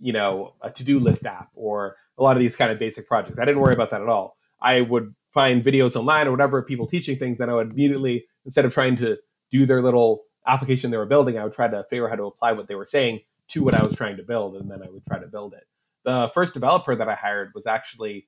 you 0.00 0.12
know, 0.12 0.54
a 0.62 0.70
to-do 0.70 0.98
list 0.98 1.26
app 1.26 1.50
or 1.54 1.96
a 2.16 2.22
lot 2.22 2.36
of 2.36 2.40
these 2.40 2.56
kind 2.56 2.72
of 2.72 2.78
basic 2.78 3.06
projects. 3.06 3.38
I 3.38 3.44
didn't 3.44 3.60
worry 3.60 3.74
about 3.74 3.90
that 3.90 4.00
at 4.00 4.08
all. 4.08 4.38
I 4.62 4.80
would 4.80 5.14
find 5.32 5.62
videos 5.62 5.96
online 5.96 6.26
or 6.26 6.30
whatever, 6.30 6.62
people 6.62 6.86
teaching 6.86 7.18
things, 7.18 7.38
then 7.38 7.50
I 7.50 7.54
would 7.54 7.72
immediately, 7.72 8.26
instead 8.44 8.64
of 8.64 8.72
trying 8.72 8.96
to 8.96 9.18
do 9.52 9.66
their 9.66 9.82
little 9.82 10.24
application 10.46 10.90
they 10.90 10.96
were 10.96 11.06
building, 11.06 11.38
I 11.38 11.44
would 11.44 11.52
try 11.52 11.68
to 11.68 11.84
figure 11.90 12.06
out 12.06 12.10
how 12.10 12.16
to 12.16 12.24
apply 12.24 12.52
what 12.52 12.66
they 12.66 12.74
were 12.74 12.86
saying 12.86 13.20
to 13.48 13.64
what 13.64 13.74
I 13.74 13.82
was 13.82 13.94
trying 13.94 14.16
to 14.16 14.22
build, 14.22 14.56
and 14.56 14.70
then 14.70 14.82
I 14.82 14.88
would 14.88 15.04
try 15.04 15.18
to 15.18 15.26
build 15.26 15.52
it. 15.54 15.64
The 16.04 16.30
first 16.32 16.54
developer 16.54 16.96
that 16.96 17.08
I 17.08 17.14
hired 17.14 17.52
was 17.54 17.66
actually 17.66 18.26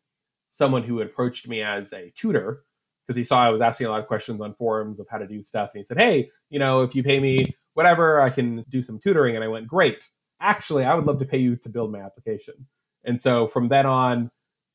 someone 0.52 0.84
who 0.84 1.00
approached 1.00 1.48
me 1.48 1.62
as 1.62 1.92
a 1.92 2.12
tutor 2.14 2.62
because 3.04 3.16
he 3.16 3.24
saw 3.24 3.42
I 3.42 3.50
was 3.50 3.60
asking 3.60 3.88
a 3.88 3.90
lot 3.90 4.00
of 4.00 4.06
questions 4.06 4.40
on 4.40 4.54
forums 4.54 5.00
of 5.00 5.08
how 5.10 5.18
to 5.18 5.26
do 5.26 5.42
stuff. 5.42 5.70
And 5.74 5.80
he 5.80 5.84
said, 5.84 6.00
Hey, 6.00 6.30
you 6.50 6.60
know, 6.60 6.82
if 6.82 6.94
you 6.94 7.02
pay 7.02 7.18
me 7.18 7.54
whatever, 7.74 8.20
I 8.20 8.30
can 8.30 8.62
do 8.68 8.82
some 8.82 9.00
tutoring. 9.00 9.34
And 9.34 9.44
I 9.44 9.48
went, 9.48 9.66
Great. 9.66 10.08
Actually, 10.40 10.84
I 10.84 10.94
would 10.94 11.06
love 11.06 11.18
to 11.18 11.24
pay 11.24 11.38
you 11.38 11.56
to 11.56 11.68
build 11.68 11.90
my 11.90 12.00
application. 12.00 12.68
And 13.02 13.20
so 13.20 13.46
from 13.46 13.68
then 13.68 13.86
on, 13.86 14.30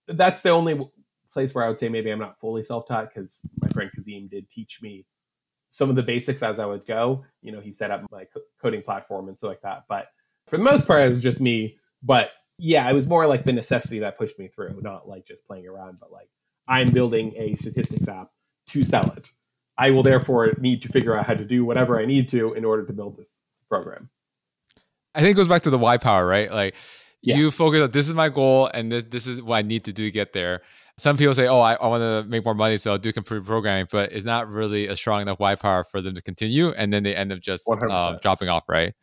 that's 0.08 0.42
the 0.42 0.50
only 0.50 0.90
place 1.32 1.54
where 1.54 1.64
I 1.64 1.70
would 1.70 1.80
say 1.80 1.90
maybe 1.90 2.12
I'm 2.12 2.20
not 2.20 2.40
fully 2.40 2.64
self 2.64 2.88
taught 2.88 3.14
because 3.14 3.42
my 3.62 3.68
friend 3.70 3.92
Kazim 3.94 4.28
did 4.28 4.50
teach 4.50 4.82
me 4.82 5.06
some 5.70 5.90
of 5.90 5.96
the 5.96 6.04
basics 6.04 6.42
as 6.42 6.60
I 6.60 6.66
would 6.66 6.86
go. 6.86 7.26
You 7.42 7.52
know, 7.52 7.60
he 7.60 7.72
set 7.72 7.92
up 7.92 8.04
my 8.12 8.26
coding 8.62 8.82
platform 8.82 9.28
and 9.30 9.38
stuff 9.38 9.50
like 9.50 9.62
that. 9.62 9.84
But 9.88 10.08
for 10.48 10.58
the 10.58 10.64
most 10.64 10.88
part, 10.88 11.06
it 11.06 11.10
was 11.10 11.24
just 11.24 11.42
me. 11.42 11.78
But 12.02 12.32
yeah, 12.58 12.90
it 12.90 12.94
was 12.94 13.08
more 13.08 13.28
like 13.28 13.44
the 13.44 13.54
necessity 13.54 14.00
that 14.00 14.18
pushed 14.18 14.40
me 14.40 14.48
through, 14.48 14.80
not 14.82 15.08
like 15.08 15.26
just 15.26 15.46
playing 15.46 15.68
around, 15.68 16.00
but 16.00 16.12
like 16.12 16.30
I'm 16.68 16.92
building 16.92 17.34
a 17.36 17.56
statistics 17.56 18.08
app 18.08 18.32
to 18.68 18.84
sell 18.84 19.12
it. 19.16 19.32
I 19.78 19.92
will 19.92 20.04
therefore 20.04 20.54
need 20.60 20.82
to 20.82 20.90
figure 20.90 21.16
out 21.16 21.28
how 21.28 21.36
to 21.36 21.46
do 21.46 21.64
whatever 21.64 22.00
I 22.00 22.06
need 22.06 22.30
to 22.30 22.54
in 22.54 22.66
order 22.66 22.86
to 22.86 22.94
build 22.94 23.18
this 23.18 23.40
program. 23.70 24.10
I 25.14 25.22
think 25.22 25.32
it 25.32 25.36
goes 25.36 25.48
back 25.48 25.62
to 25.64 25.70
the 25.70 25.78
why 25.78 25.98
power, 25.98 26.26
right? 26.26 26.52
Like 26.52 26.76
yeah. 27.22 27.38
you 27.38 27.52
focus 27.52 27.82
on 27.82 27.92
this 27.92 28.08
is 28.08 28.16
my 28.16 28.30
goal 28.30 28.70
and 28.74 28.92
this, 28.92 29.04
this 29.10 29.28
is 29.28 29.42
what 29.42 29.58
I 29.58 29.62
need 29.62 29.86
to 29.86 29.94
do 29.94 30.06
to 30.06 30.12
get 30.12 30.34
there. 30.34 30.62
Some 31.00 31.16
people 31.16 31.36
say, 31.36 31.48
oh, 31.48 31.60
I, 31.60 31.76
I 31.76 31.88
want 31.88 32.02
to 32.02 32.28
make 32.28 32.44
more 32.44 32.56
money, 32.56 32.78
so 32.78 32.92
I'll 32.92 32.98
do 32.98 33.14
computer 33.14 33.44
programming, 33.44 33.88
but 33.92 34.12
it's 34.12 34.26
not 34.26 34.50
really 34.50 34.88
a 34.88 34.96
strong 34.96 35.22
enough 35.22 35.40
why 35.40 35.54
power 35.54 35.84
for 35.84 36.02
them 36.02 36.16
to 36.16 36.24
continue. 36.24 36.70
And 36.70 36.92
then 36.92 37.04
they 37.04 37.16
end 37.16 37.32
up 37.32 37.40
just 37.40 37.70
uh, 37.70 38.18
dropping 38.20 38.50
off, 38.50 38.64
right? 38.68 38.96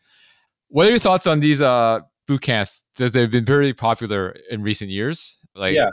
What 0.69 0.89
are 0.89 0.91
your 0.91 0.99
thoughts 0.99 1.29
on 1.29 1.39
these 1.39 1.63
uh, 1.63 2.01
boot 2.27 2.43
camps? 2.43 2.85
Because 2.97 3.13
they've 3.13 3.31
been 3.31 3.45
very 3.45 3.73
popular 3.73 4.37
in 4.51 4.63
recent 4.63 4.91
years. 4.91 5.39
Like, 5.55 5.75
yeah 5.75 5.91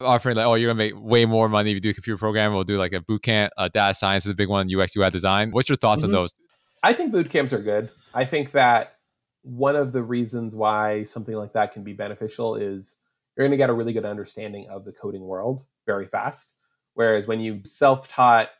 offering 0.00 0.36
like, 0.36 0.46
oh, 0.46 0.54
you're 0.54 0.68
gonna 0.68 0.76
make 0.76 0.94
way 0.96 1.24
more 1.24 1.48
money 1.48 1.70
if 1.70 1.74
you 1.74 1.80
do 1.80 1.94
computer 1.94 2.18
programming. 2.18 2.54
We'll 2.54 2.64
do 2.64 2.78
like 2.78 2.92
a 2.92 3.00
boot 3.00 3.22
camp. 3.22 3.52
Uh, 3.56 3.68
data 3.68 3.94
science 3.94 4.24
is 4.24 4.30
a 4.30 4.34
big 4.34 4.48
one. 4.48 4.68
UX 4.72 4.96
UI 4.96 5.10
design. 5.10 5.50
What's 5.50 5.68
your 5.68 5.76
thoughts 5.76 6.02
mm-hmm. 6.02 6.10
on 6.10 6.12
those? 6.12 6.34
I 6.82 6.92
think 6.92 7.12
boot 7.12 7.30
camps 7.30 7.52
are 7.52 7.62
good. 7.62 7.90
I 8.12 8.24
think 8.24 8.52
that 8.52 8.96
one 9.42 9.76
of 9.76 9.92
the 9.92 10.02
reasons 10.02 10.54
why 10.54 11.04
something 11.04 11.34
like 11.34 11.52
that 11.52 11.72
can 11.72 11.82
be 11.82 11.92
beneficial 11.92 12.56
is 12.56 12.96
you're 13.36 13.46
going 13.46 13.52
to 13.52 13.56
get 13.56 13.70
a 13.70 13.74
really 13.74 13.92
good 13.92 14.04
understanding 14.04 14.68
of 14.68 14.84
the 14.84 14.92
coding 14.92 15.22
world 15.22 15.64
very 15.86 16.06
fast. 16.06 16.52
Whereas 16.94 17.26
when 17.26 17.40
you 17.40 17.62
self 17.64 18.08
taught, 18.08 18.50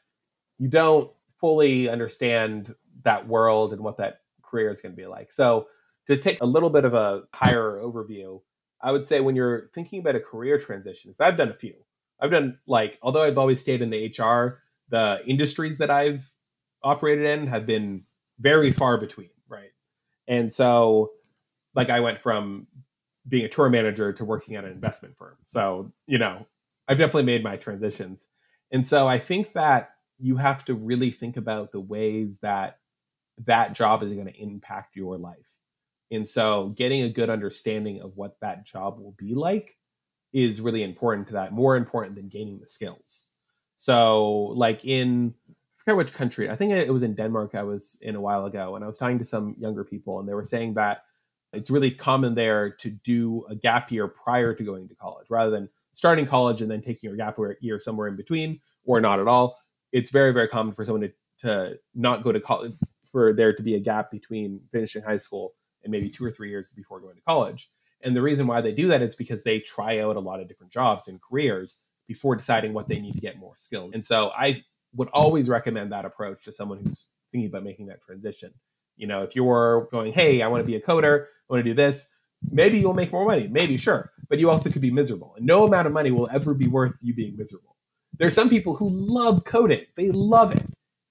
you 0.58 0.68
don't 0.68 1.10
fully 1.38 1.88
understand 1.88 2.74
that 3.02 3.28
world 3.28 3.72
and 3.72 3.82
what 3.82 3.98
that 3.98 4.20
career 4.42 4.70
is 4.70 4.80
going 4.80 4.92
to 4.92 4.96
be 4.96 5.06
like. 5.06 5.32
So 5.32 5.68
to 6.08 6.16
take 6.16 6.40
a 6.40 6.46
little 6.46 6.70
bit 6.70 6.84
of 6.84 6.94
a 6.94 7.24
higher 7.34 7.80
overview, 7.82 8.42
I 8.80 8.92
would 8.92 9.06
say 9.06 9.20
when 9.20 9.36
you're 9.36 9.70
thinking 9.74 10.00
about 10.00 10.16
a 10.16 10.20
career 10.20 10.58
transition, 10.58 11.14
I've 11.18 11.36
done 11.36 11.48
a 11.48 11.54
few. 11.54 11.74
I've 12.20 12.30
done 12.30 12.58
like, 12.66 12.98
although 13.02 13.22
I've 13.22 13.38
always 13.38 13.60
stayed 13.60 13.82
in 13.82 13.90
the 13.90 14.14
HR, 14.18 14.60
the 14.88 15.22
industries 15.26 15.78
that 15.78 15.90
I've 15.90 16.32
operated 16.82 17.24
in 17.24 17.46
have 17.46 17.66
been 17.66 18.02
very 18.38 18.70
far 18.70 18.98
between, 18.98 19.30
right? 19.48 19.72
And 20.28 20.52
so, 20.52 21.12
like, 21.74 21.90
I 21.90 22.00
went 22.00 22.18
from 22.18 22.66
being 23.26 23.44
a 23.44 23.48
tour 23.48 23.70
manager 23.70 24.12
to 24.12 24.24
working 24.24 24.54
at 24.54 24.64
an 24.64 24.72
investment 24.72 25.16
firm. 25.16 25.36
So, 25.46 25.92
you 26.06 26.18
know, 26.18 26.46
I've 26.86 26.98
definitely 26.98 27.24
made 27.24 27.42
my 27.42 27.56
transitions. 27.56 28.28
And 28.70 28.86
so 28.86 29.08
I 29.08 29.18
think 29.18 29.52
that 29.54 29.92
you 30.18 30.36
have 30.36 30.64
to 30.66 30.74
really 30.74 31.10
think 31.10 31.36
about 31.36 31.72
the 31.72 31.80
ways 31.80 32.40
that 32.40 32.78
that 33.38 33.72
job 33.72 34.02
is 34.02 34.12
going 34.12 34.26
to 34.26 34.40
impact 34.40 34.96
your 34.96 35.16
life. 35.16 35.58
And 36.14 36.28
so 36.28 36.68
getting 36.70 37.02
a 37.02 37.08
good 37.08 37.30
understanding 37.30 38.00
of 38.00 38.16
what 38.16 38.40
that 38.40 38.66
job 38.66 38.98
will 38.98 39.14
be 39.18 39.34
like 39.34 39.78
is 40.32 40.60
really 40.60 40.82
important 40.82 41.28
to 41.28 41.34
that, 41.34 41.52
more 41.52 41.76
important 41.76 42.16
than 42.16 42.28
gaining 42.28 42.58
the 42.58 42.66
skills. 42.66 43.30
So, 43.76 44.46
like 44.56 44.84
in, 44.84 45.34
I 45.48 45.52
forget 45.76 45.96
which 45.96 46.12
country, 46.12 46.50
I 46.50 46.56
think 46.56 46.72
it 46.72 46.92
was 46.92 47.02
in 47.02 47.14
Denmark 47.14 47.54
I 47.54 47.62
was 47.62 47.98
in 48.02 48.16
a 48.16 48.20
while 48.20 48.44
ago, 48.44 48.74
and 48.74 48.84
I 48.84 48.88
was 48.88 48.98
talking 48.98 49.18
to 49.18 49.24
some 49.24 49.56
younger 49.58 49.84
people, 49.84 50.18
and 50.18 50.28
they 50.28 50.34
were 50.34 50.44
saying 50.44 50.74
that 50.74 51.02
it's 51.52 51.70
really 51.70 51.90
common 51.90 52.34
there 52.34 52.70
to 52.70 52.90
do 52.90 53.44
a 53.48 53.54
gap 53.54 53.92
year 53.92 54.08
prior 54.08 54.54
to 54.54 54.64
going 54.64 54.88
to 54.88 54.94
college 54.94 55.26
rather 55.30 55.50
than 55.50 55.68
starting 55.92 56.26
college 56.26 56.60
and 56.60 56.70
then 56.70 56.82
taking 56.82 57.08
your 57.08 57.16
gap 57.16 57.38
year 57.60 57.78
somewhere 57.78 58.08
in 58.08 58.16
between 58.16 58.60
or 58.84 59.00
not 59.00 59.20
at 59.20 59.28
all. 59.28 59.56
It's 59.92 60.10
very, 60.10 60.32
very 60.32 60.48
common 60.48 60.74
for 60.74 60.84
someone 60.84 61.02
to, 61.02 61.12
to 61.38 61.78
not 61.94 62.24
go 62.24 62.32
to 62.32 62.40
college, 62.40 62.72
for 63.04 63.32
there 63.32 63.52
to 63.52 63.62
be 63.62 63.76
a 63.76 63.80
gap 63.80 64.10
between 64.10 64.62
finishing 64.72 65.02
high 65.02 65.18
school 65.18 65.54
and 65.84 65.92
maybe 65.92 66.10
two 66.10 66.24
or 66.24 66.30
three 66.30 66.50
years 66.50 66.72
before 66.72 67.00
going 67.00 67.16
to 67.16 67.22
college. 67.22 67.70
And 68.02 68.16
the 68.16 68.22
reason 68.22 68.46
why 68.46 68.60
they 68.60 68.72
do 68.72 68.88
that 68.88 69.02
is 69.02 69.14
because 69.14 69.44
they 69.44 69.60
try 69.60 69.98
out 69.98 70.16
a 70.16 70.20
lot 70.20 70.40
of 70.40 70.48
different 70.48 70.72
jobs 70.72 71.08
and 71.08 71.20
careers 71.22 71.82
before 72.06 72.36
deciding 72.36 72.72
what 72.72 72.88
they 72.88 72.98
need 72.98 73.14
to 73.14 73.20
get 73.20 73.38
more 73.38 73.54
skills. 73.56 73.92
And 73.94 74.04
so 74.04 74.30
I 74.36 74.62
would 74.94 75.08
always 75.12 75.48
recommend 75.48 75.92
that 75.92 76.04
approach 76.04 76.44
to 76.44 76.52
someone 76.52 76.78
who's 76.78 77.08
thinking 77.32 77.48
about 77.48 77.64
making 77.64 77.86
that 77.86 78.02
transition. 78.02 78.52
You 78.96 79.06
know, 79.06 79.22
if 79.22 79.34
you're 79.34 79.88
going, 79.90 80.12
hey, 80.12 80.42
I 80.42 80.48
want 80.48 80.60
to 80.60 80.66
be 80.66 80.76
a 80.76 80.80
coder, 80.80 81.24
I 81.24 81.52
want 81.52 81.64
to 81.64 81.70
do 81.70 81.74
this, 81.74 82.08
maybe 82.50 82.78
you'll 82.78 82.94
make 82.94 83.10
more 83.10 83.26
money. 83.26 83.48
Maybe, 83.48 83.76
sure. 83.76 84.12
But 84.28 84.38
you 84.38 84.50
also 84.50 84.70
could 84.70 84.82
be 84.82 84.90
miserable. 84.90 85.34
And 85.36 85.46
no 85.46 85.64
amount 85.64 85.86
of 85.86 85.92
money 85.92 86.10
will 86.10 86.28
ever 86.30 86.54
be 86.54 86.68
worth 86.68 86.98
you 87.00 87.14
being 87.14 87.36
miserable. 87.36 87.76
There's 88.16 88.34
some 88.34 88.48
people 88.48 88.76
who 88.76 88.88
love 88.90 89.44
coding, 89.44 89.86
they 89.96 90.10
love 90.10 90.54
it 90.54 90.64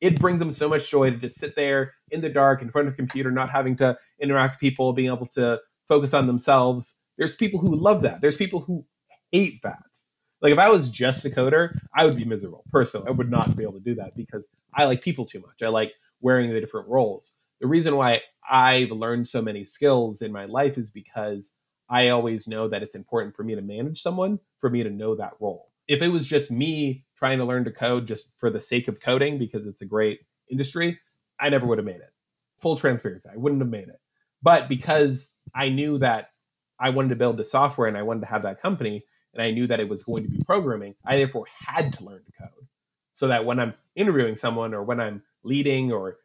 it 0.03 0.19
brings 0.19 0.39
them 0.39 0.51
so 0.51 0.67
much 0.67 0.91
joy 0.91 1.09
to 1.09 1.15
just 1.15 1.39
sit 1.39 1.55
there 1.55 1.93
in 2.11 2.19
the 2.19 2.27
dark 2.27 2.61
in 2.61 2.69
front 2.69 2.89
of 2.89 2.93
a 2.93 2.97
computer, 2.97 3.31
not 3.31 3.49
having 3.49 3.77
to 3.77 3.97
interact 4.21 4.55
with 4.55 4.59
people, 4.59 4.91
being 4.91 5.07
able 5.07 5.27
to 5.27 5.61
focus 5.87 6.13
on 6.13 6.27
themselves. 6.27 6.99
There's 7.17 7.37
people 7.37 7.61
who 7.61 7.73
love 7.73 8.01
that. 8.01 8.19
There's 8.19 8.35
people 8.35 8.59
who 8.59 8.85
hate 9.31 9.61
that. 9.63 10.01
Like 10.41 10.51
if 10.51 10.59
I 10.59 10.69
was 10.69 10.89
just 10.89 11.25
a 11.25 11.29
coder, 11.29 11.77
I 11.95 12.05
would 12.05 12.17
be 12.17 12.25
miserable. 12.25 12.65
Personally, 12.69 13.07
I 13.07 13.11
would 13.11 13.31
not 13.31 13.55
be 13.55 13.63
able 13.63 13.75
to 13.75 13.79
do 13.79 13.95
that 13.95 14.13
because 14.17 14.49
I 14.75 14.83
like 14.85 15.01
people 15.01 15.25
too 15.25 15.39
much. 15.39 15.63
I 15.63 15.69
like 15.69 15.93
wearing 16.19 16.51
the 16.51 16.59
different 16.59 16.89
roles. 16.89 17.35
The 17.61 17.67
reason 17.67 17.95
why 17.95 18.23
I've 18.51 18.91
learned 18.91 19.29
so 19.29 19.41
many 19.41 19.63
skills 19.63 20.21
in 20.21 20.33
my 20.33 20.43
life 20.43 20.77
is 20.77 20.91
because 20.91 21.53
I 21.89 22.09
always 22.09 22.45
know 22.45 22.67
that 22.67 22.83
it's 22.83 22.95
important 22.95 23.37
for 23.37 23.43
me 23.45 23.55
to 23.55 23.61
manage 23.61 24.01
someone, 24.01 24.39
for 24.59 24.69
me 24.69 24.83
to 24.83 24.89
know 24.89 25.15
that 25.15 25.35
role. 25.39 25.69
If 25.87 26.01
it 26.01 26.09
was 26.09 26.27
just 26.27 26.51
me 26.51 27.05
trying 27.23 27.37
to 27.37 27.45
learn 27.45 27.63
to 27.63 27.71
code 27.71 28.05
just 28.05 28.37
for 28.37 28.49
the 28.49 28.59
sake 28.59 28.89
of 28.89 29.01
coding 29.01 29.37
because 29.37 29.65
it's 29.65 29.81
a 29.81 29.85
great 29.85 30.19
industry, 30.51 30.99
I 31.39 31.47
never 31.47 31.65
would 31.65 31.77
have 31.77 31.85
made 31.85 31.95
it. 31.95 32.11
Full 32.59 32.75
transparency, 32.75 33.29
I 33.31 33.37
wouldn't 33.37 33.61
have 33.61 33.69
made 33.69 33.87
it. 33.87 34.01
But 34.41 34.67
because 34.67 35.31
I 35.55 35.69
knew 35.69 35.97
that 35.99 36.31
I 36.77 36.89
wanted 36.89 37.09
to 37.09 37.15
build 37.15 37.37
the 37.37 37.45
software 37.45 37.87
and 37.87 37.97
I 37.97 38.01
wanted 38.01 38.21
to 38.21 38.25
have 38.25 38.43
that 38.43 38.61
company 38.61 39.05
and 39.33 39.41
I 39.41 39.51
knew 39.51 39.67
that 39.67 39.79
it 39.79 39.87
was 39.87 40.03
going 40.03 40.25
to 40.25 40.29
be 40.29 40.43
programming, 40.43 40.95
I 41.05 41.15
therefore 41.15 41.45
had 41.65 41.93
to 41.93 42.03
learn 42.03 42.23
to 42.25 42.31
code 42.33 42.67
so 43.13 43.29
that 43.29 43.45
when 43.45 43.57
I'm 43.57 43.75
interviewing 43.95 44.35
someone 44.35 44.73
or 44.73 44.83
when 44.83 44.99
I'm 44.99 45.23
leading 45.43 45.93
or 45.93 46.17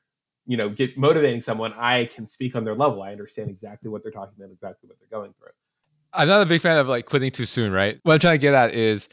you 0.46 0.56
know 0.56 0.68
get 0.68 0.98
motivating 0.98 1.42
someone, 1.42 1.74
I 1.76 2.06
can 2.06 2.28
speak 2.28 2.56
on 2.56 2.64
their 2.64 2.74
level. 2.74 3.04
I 3.04 3.12
understand 3.12 3.50
exactly 3.50 3.88
what 3.88 4.02
they're 4.02 4.10
talking 4.10 4.34
about, 4.36 4.50
exactly 4.50 4.88
what 4.88 4.98
they're 4.98 5.16
going 5.16 5.32
through. 5.38 5.52
I'm 6.12 6.26
not 6.26 6.42
a 6.42 6.46
big 6.46 6.60
fan 6.60 6.78
of 6.78 6.88
like 6.88 7.06
quitting 7.06 7.30
too 7.30 7.44
soon, 7.44 7.70
right? 7.70 8.00
What 8.02 8.14
I'm 8.14 8.18
trying 8.18 8.34
to 8.34 8.42
get 8.42 8.54
at 8.54 8.74
is 8.74 9.08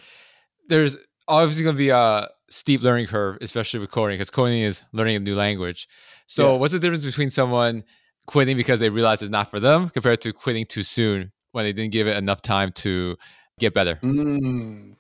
there's 0.68 0.98
obviously 1.28 1.64
going 1.64 1.76
to 1.76 1.78
be 1.78 1.90
a 1.90 2.30
steep 2.50 2.82
learning 2.82 3.08
curve, 3.08 3.38
especially 3.42 3.80
with 3.80 3.92
coding, 3.92 4.16
because 4.16 4.30
coding 4.30 4.62
is 4.62 4.84
learning 4.94 5.16
a 5.16 5.20
new 5.20 5.36
language. 5.36 5.88
So, 6.28 6.54
yeah. 6.54 6.60
what's 6.60 6.74
the 6.74 6.80
difference 6.80 7.06
between 7.06 7.32
someone 7.32 7.84
quitting 8.26 8.58
because 8.58 8.80
they 8.80 8.90
realize 8.90 9.22
it's 9.22 9.32
not 9.32 9.50
for 9.50 9.60
them 9.60 9.90
compared 9.90 10.22
to 10.22 10.34
quitting 10.34 10.66
too 10.66 10.84
soon 10.84 11.32
when 11.52 11.66
they 11.66 11.74
didn't 11.74 11.92
give 11.92 12.08
it 12.08 12.18
enough 12.18 12.42
time 12.42 12.72
to 12.74 13.18
get 13.60 13.74
better? 13.74 13.96
Mm. 14.04 14.96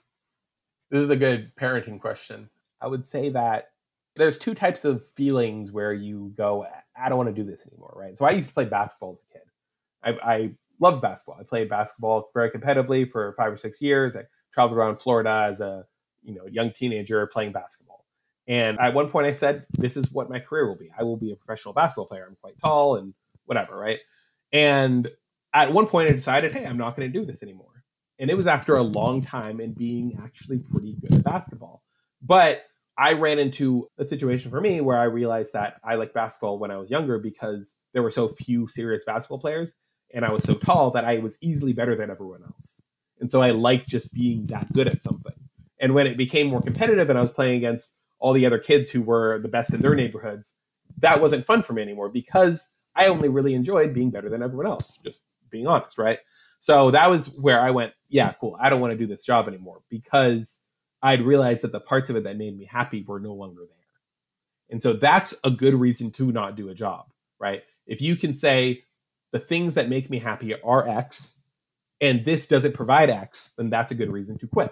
This 0.91 1.01
is 1.01 1.09
a 1.09 1.17
good 1.17 1.51
parenting 1.55 1.99
question. 1.99 2.49
I 2.79 2.87
would 2.87 3.05
say 3.05 3.29
that 3.29 3.69
there's 4.15 4.37
two 4.37 4.53
types 4.53 4.85
of 4.85 5.05
feelings 5.09 5.71
where 5.71 5.91
you 5.91 6.33
go, 6.37 6.65
I 6.95 7.09
don't 7.09 7.17
want 7.17 7.35
to 7.35 7.43
do 7.43 7.49
this 7.49 7.67
anymore, 7.67 7.93
right? 7.95 8.17
So 8.17 8.25
I 8.25 8.31
used 8.31 8.47
to 8.49 8.53
play 8.53 8.65
basketball 8.65 9.13
as 9.13 9.23
a 9.23 9.33
kid. 9.33 9.41
I, 10.03 10.33
I 10.33 10.51
loved 10.79 11.01
basketball. 11.01 11.39
I 11.39 11.43
played 11.43 11.69
basketball 11.69 12.29
very 12.33 12.49
competitively 12.51 13.09
for 13.09 13.33
five 13.37 13.51
or 13.51 13.57
six 13.57 13.81
years. 13.81 14.15
I 14.15 14.23
traveled 14.53 14.77
around 14.77 14.97
Florida 14.97 15.47
as 15.49 15.59
a 15.59 15.85
you 16.25 16.35
know 16.35 16.45
young 16.47 16.71
teenager 16.71 17.25
playing 17.27 17.51
basketball. 17.51 18.05
And 18.47 18.79
at 18.79 18.93
one 18.93 19.09
point, 19.09 19.27
I 19.27 19.33
said, 19.33 19.65
"This 19.71 19.97
is 19.97 20.11
what 20.11 20.29
my 20.29 20.39
career 20.39 20.67
will 20.67 20.77
be. 20.77 20.91
I 20.97 21.03
will 21.03 21.17
be 21.17 21.31
a 21.31 21.35
professional 21.35 21.73
basketball 21.73 22.07
player. 22.07 22.25
I'm 22.27 22.37
quite 22.41 22.59
tall 22.61 22.95
and 22.95 23.13
whatever, 23.45 23.77
right?" 23.77 23.99
And 24.51 25.09
at 25.53 25.73
one 25.73 25.87
point, 25.87 26.09
I 26.09 26.13
decided, 26.13 26.51
"Hey, 26.51 26.65
I'm 26.65 26.77
not 26.77 26.95
going 26.95 27.11
to 27.11 27.19
do 27.19 27.25
this 27.25 27.41
anymore." 27.41 27.83
And 28.19 28.29
it 28.29 28.37
was 28.37 28.47
after 28.47 28.75
a 28.75 28.83
long 28.83 29.21
time 29.21 29.59
and 29.59 29.75
being 29.75 30.17
actually 30.21 30.59
pretty 30.59 30.95
good 31.01 31.19
at 31.19 31.23
basketball. 31.23 31.83
But 32.21 32.65
I 32.97 33.13
ran 33.13 33.39
into 33.39 33.87
a 33.97 34.05
situation 34.05 34.51
for 34.51 34.61
me 34.61 34.79
where 34.79 34.97
I 34.97 35.03
realized 35.03 35.53
that 35.53 35.75
I 35.83 35.95
liked 35.95 36.13
basketball 36.13 36.59
when 36.59 36.71
I 36.71 36.77
was 36.77 36.89
younger 36.89 37.19
because 37.19 37.77
there 37.93 38.01
were 38.01 38.11
so 38.11 38.29
few 38.29 38.67
serious 38.67 39.03
basketball 39.03 39.39
players 39.39 39.73
and 40.13 40.23
I 40.23 40.31
was 40.31 40.43
so 40.43 40.55
tall 40.55 40.91
that 40.91 41.03
I 41.03 41.17
was 41.17 41.37
easily 41.41 41.73
better 41.73 41.95
than 41.95 42.09
everyone 42.09 42.43
else. 42.43 42.83
And 43.19 43.29
so 43.29 43.41
I 43.41 43.51
liked 43.51 43.89
just 43.89 44.13
being 44.13 44.45
that 44.45 44.71
good 44.71 44.87
at 44.87 45.03
something. 45.03 45.33
And 45.79 45.93
when 45.93 46.07
it 46.07 46.17
became 46.17 46.47
more 46.47 46.61
competitive 46.61 47.09
and 47.09 47.19
I 47.19 47.21
was 47.21 47.31
playing 47.31 47.57
against 47.57 47.97
all 48.19 48.33
the 48.33 48.45
other 48.45 48.59
kids 48.59 48.91
who 48.91 49.01
were 49.01 49.39
the 49.39 49.47
best 49.47 49.73
in 49.73 49.81
their 49.81 49.95
neighborhoods, 49.95 50.55
that 50.97 51.21
wasn't 51.21 51.45
fun 51.45 51.61
for 51.63 51.73
me 51.73 51.81
anymore 51.81 52.09
because 52.09 52.69
I 52.95 53.07
only 53.07 53.27
really 53.27 53.53
enjoyed 53.53 53.93
being 53.93 54.09
better 54.09 54.29
than 54.29 54.41
everyone 54.41 54.67
else, 54.67 54.97
just 55.03 55.25
being 55.49 55.67
honest, 55.67 55.97
right? 55.97 56.19
So 56.59 56.91
that 56.91 57.09
was 57.09 57.27
where 57.35 57.59
I 57.59 57.71
went, 57.71 57.93
yeah, 58.07 58.33
cool. 58.39 58.57
I 58.59 58.69
don't 58.69 58.81
want 58.81 58.91
to 58.91 58.97
do 58.97 59.07
this 59.07 59.25
job 59.25 59.47
anymore 59.47 59.81
because 59.89 60.61
I'd 61.01 61.21
realized 61.21 61.61
that 61.61 61.71
the 61.71 61.79
parts 61.79 62.09
of 62.09 62.15
it 62.15 62.23
that 62.23 62.37
made 62.37 62.57
me 62.57 62.65
happy 62.65 63.03
were 63.05 63.19
no 63.19 63.33
longer 63.33 63.61
there. 63.61 63.75
And 64.69 64.81
so 64.81 64.93
that's 64.93 65.35
a 65.43 65.51
good 65.51 65.75
reason 65.75 66.09
to 66.11 66.31
not 66.31 66.55
do 66.55 66.69
a 66.69 66.73
job, 66.73 67.07
right? 67.39 67.63
If 67.85 68.01
you 68.01 68.15
can 68.15 68.35
say 68.35 68.85
the 69.31 69.39
things 69.39 69.75
that 69.75 69.89
make 69.89 70.09
me 70.09 70.19
happy 70.19 70.59
are 70.61 70.87
X 70.87 71.41
and 72.01 72.25
this 72.25 72.47
doesn't 72.47 72.73
provide 72.73 73.09
X, 73.09 73.53
then 73.57 73.69
that's 73.69 73.91
a 73.91 73.95
good 73.95 74.11
reason 74.11 74.37
to 74.39 74.47
quit. 74.47 74.71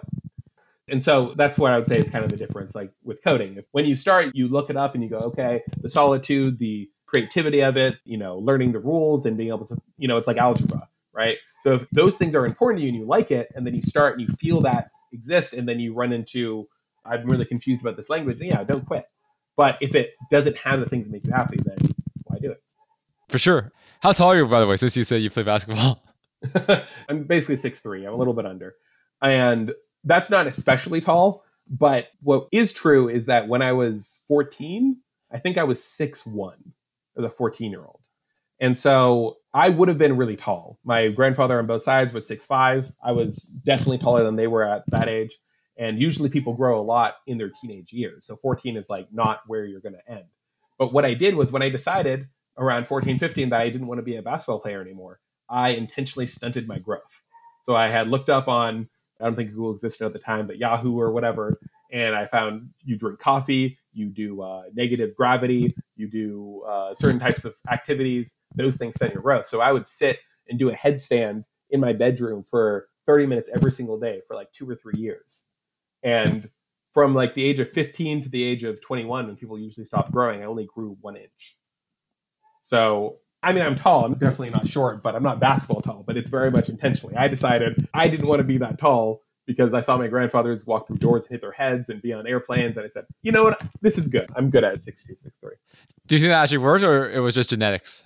And 0.88 1.02
so 1.02 1.32
that's 1.34 1.58
what 1.58 1.72
I 1.72 1.78
would 1.78 1.88
say 1.88 1.98
is 1.98 2.10
kind 2.10 2.24
of 2.24 2.30
the 2.30 2.36
difference, 2.36 2.74
like 2.74 2.92
with 3.02 3.22
coding. 3.24 3.58
When 3.72 3.86
you 3.86 3.96
start, 3.96 4.34
you 4.34 4.48
look 4.48 4.68
it 4.68 4.76
up 4.76 4.94
and 4.94 5.02
you 5.02 5.08
go, 5.08 5.18
okay, 5.18 5.62
the 5.78 5.88
solitude, 5.88 6.58
the 6.58 6.90
creativity 7.06 7.60
of 7.60 7.76
it, 7.76 7.96
you 8.04 8.18
know, 8.18 8.38
learning 8.38 8.72
the 8.72 8.80
rules 8.80 9.24
and 9.24 9.36
being 9.36 9.48
able 9.48 9.66
to, 9.66 9.78
you 9.96 10.08
know, 10.08 10.18
it's 10.18 10.26
like 10.26 10.36
algebra, 10.36 10.88
right? 11.12 11.38
So 11.62 11.72
if 11.74 11.88
those 11.90 12.16
things 12.16 12.34
are 12.34 12.44
important 12.44 12.80
to 12.80 12.82
you 12.82 12.90
and 12.90 12.98
you 12.98 13.06
like 13.06 13.30
it, 13.30 13.50
and 13.54 13.66
then 13.66 13.74
you 13.74 13.82
start 13.82 14.18
and 14.18 14.28
you 14.28 14.34
feel 14.34 14.60
that 14.62 14.90
exist 15.14 15.54
and 15.54 15.66
then 15.66 15.80
you 15.80 15.94
run 15.94 16.12
into 16.12 16.68
i'm 17.06 17.24
really 17.24 17.44
confused 17.44 17.80
about 17.80 17.96
this 17.96 18.10
language 18.10 18.38
yeah 18.40 18.62
don't 18.64 18.84
quit 18.84 19.06
but 19.56 19.78
if 19.80 19.94
it 19.94 20.14
doesn't 20.30 20.56
have 20.58 20.80
the 20.80 20.86
things 20.86 21.06
that 21.06 21.12
make 21.12 21.24
you 21.24 21.32
happy 21.32 21.56
then 21.64 21.76
why 22.24 22.38
do 22.38 22.50
it 22.50 22.62
for 23.28 23.38
sure 23.38 23.72
how 24.00 24.12
tall 24.12 24.32
are 24.32 24.36
you 24.36 24.46
by 24.46 24.60
the 24.60 24.66
way 24.66 24.76
since 24.76 24.96
you 24.96 25.04
said 25.04 25.22
you 25.22 25.30
play 25.30 25.42
basketball 25.42 26.02
i'm 27.08 27.24
basically 27.24 27.56
six 27.56 27.80
three. 27.80 28.04
i'm 28.04 28.12
a 28.12 28.16
little 28.16 28.34
bit 28.34 28.44
under 28.44 28.74
and 29.22 29.72
that's 30.04 30.30
not 30.30 30.46
especially 30.46 31.00
tall 31.00 31.42
but 31.68 32.08
what 32.20 32.48
is 32.52 32.72
true 32.72 33.08
is 33.08 33.26
that 33.26 33.48
when 33.48 33.62
i 33.62 33.72
was 33.72 34.22
14 34.28 34.98
i 35.32 35.38
think 35.38 35.58
i 35.58 35.64
was 35.64 35.82
six 35.82 36.26
one 36.26 36.72
as 37.16 37.24
a 37.24 37.30
14 37.30 37.70
year 37.70 37.84
old 37.84 38.00
and 38.60 38.78
so 38.78 39.38
I 39.52 39.68
would 39.68 39.88
have 39.88 39.98
been 39.98 40.16
really 40.16 40.36
tall. 40.36 40.78
My 40.84 41.08
grandfather 41.08 41.58
on 41.58 41.66
both 41.66 41.82
sides 41.82 42.12
was 42.12 42.26
six 42.26 42.46
five. 42.46 42.92
I 43.02 43.12
was 43.12 43.36
definitely 43.64 43.98
taller 43.98 44.22
than 44.22 44.36
they 44.36 44.46
were 44.46 44.64
at 44.64 44.84
that 44.88 45.08
age. 45.08 45.38
And 45.76 46.00
usually 46.00 46.28
people 46.28 46.54
grow 46.54 46.80
a 46.80 46.82
lot 46.82 47.16
in 47.26 47.38
their 47.38 47.50
teenage 47.60 47.92
years. 47.92 48.26
So 48.26 48.36
14 48.36 48.76
is 48.76 48.88
like 48.88 49.08
not 49.12 49.40
where 49.46 49.64
you're 49.64 49.80
going 49.80 49.96
to 49.96 50.10
end. 50.10 50.26
But 50.78 50.92
what 50.92 51.04
I 51.04 51.14
did 51.14 51.34
was 51.34 51.50
when 51.52 51.62
I 51.62 51.68
decided 51.68 52.28
around 52.56 52.86
14, 52.86 53.18
15 53.18 53.48
that 53.50 53.60
I 53.60 53.68
didn't 53.70 53.88
want 53.88 53.98
to 53.98 54.02
be 54.02 54.16
a 54.16 54.22
basketball 54.22 54.60
player 54.60 54.80
anymore, 54.80 55.20
I 55.48 55.70
intentionally 55.70 56.26
stunted 56.26 56.68
my 56.68 56.78
growth. 56.78 57.22
So 57.62 57.74
I 57.74 57.88
had 57.88 58.08
looked 58.08 58.30
up 58.30 58.46
on, 58.46 58.88
I 59.24 59.28
don't 59.28 59.36
think 59.36 59.52
Google 59.52 59.72
existed 59.72 60.04
at 60.04 60.12
the 60.12 60.18
time, 60.18 60.46
but 60.46 60.58
Yahoo 60.58 61.00
or 61.00 61.10
whatever. 61.10 61.58
And 61.90 62.14
I 62.14 62.26
found 62.26 62.68
you 62.84 62.98
drink 62.98 63.18
coffee, 63.18 63.78
you 63.94 64.10
do 64.10 64.42
uh, 64.42 64.64
negative 64.74 65.16
gravity, 65.16 65.74
you 65.96 66.08
do 66.08 66.62
uh, 66.68 66.94
certain 66.94 67.18
types 67.18 67.46
of 67.46 67.54
activities, 67.70 68.36
those 68.54 68.76
things 68.76 68.96
stunt 68.96 69.14
your 69.14 69.22
growth. 69.22 69.46
So 69.46 69.62
I 69.62 69.72
would 69.72 69.88
sit 69.88 70.18
and 70.46 70.58
do 70.58 70.68
a 70.68 70.74
headstand 70.74 71.44
in 71.70 71.80
my 71.80 71.94
bedroom 71.94 72.42
for 72.42 72.88
30 73.06 73.26
minutes 73.26 73.50
every 73.54 73.72
single 73.72 73.98
day 73.98 74.20
for 74.28 74.36
like 74.36 74.52
two 74.52 74.68
or 74.68 74.74
three 74.74 75.00
years. 75.00 75.46
And 76.02 76.50
from 76.92 77.14
like 77.14 77.32
the 77.32 77.44
age 77.44 77.60
of 77.60 77.68
15 77.70 78.24
to 78.24 78.28
the 78.28 78.44
age 78.44 78.62
of 78.62 78.82
21, 78.82 79.26
when 79.26 79.36
people 79.36 79.58
usually 79.58 79.86
stop 79.86 80.12
growing, 80.12 80.42
I 80.42 80.46
only 80.46 80.66
grew 80.66 80.98
one 81.00 81.16
inch. 81.16 81.56
So, 82.60 83.20
I 83.44 83.52
mean, 83.52 83.62
I'm 83.62 83.76
tall. 83.76 84.04
I'm 84.04 84.14
definitely 84.14 84.50
not 84.50 84.66
short, 84.66 85.02
but 85.02 85.14
I'm 85.14 85.22
not 85.22 85.40
basketball 85.40 85.82
tall, 85.82 86.04
but 86.06 86.16
it's 86.16 86.30
very 86.30 86.50
much 86.50 86.68
intentionally. 86.68 87.16
I 87.16 87.28
decided 87.28 87.88
I 87.92 88.08
didn't 88.08 88.26
want 88.26 88.40
to 88.40 88.44
be 88.44 88.58
that 88.58 88.78
tall 88.78 89.22
because 89.46 89.74
I 89.74 89.80
saw 89.80 89.96
my 89.98 90.08
grandfathers 90.08 90.66
walk 90.66 90.86
through 90.86 90.96
doors 90.96 91.24
and 91.24 91.32
hit 91.32 91.40
their 91.40 91.52
heads 91.52 91.88
and 91.88 92.00
be 92.00 92.12
on 92.12 92.26
airplanes. 92.26 92.76
And 92.76 92.84
I 92.84 92.88
said, 92.88 93.04
you 93.22 93.32
know 93.32 93.44
what? 93.44 93.62
This 93.80 93.98
is 93.98 94.08
good. 94.08 94.28
I'm 94.36 94.50
good 94.50 94.64
at 94.64 94.76
6'2, 94.76 95.10
6'3. 95.12 95.50
Do 96.06 96.14
you 96.14 96.20
think 96.20 96.30
that 96.30 96.42
actually 96.42 96.58
worked 96.58 96.84
or 96.84 97.10
it 97.10 97.20
was 97.20 97.34
just 97.34 97.50
genetics? 97.50 98.04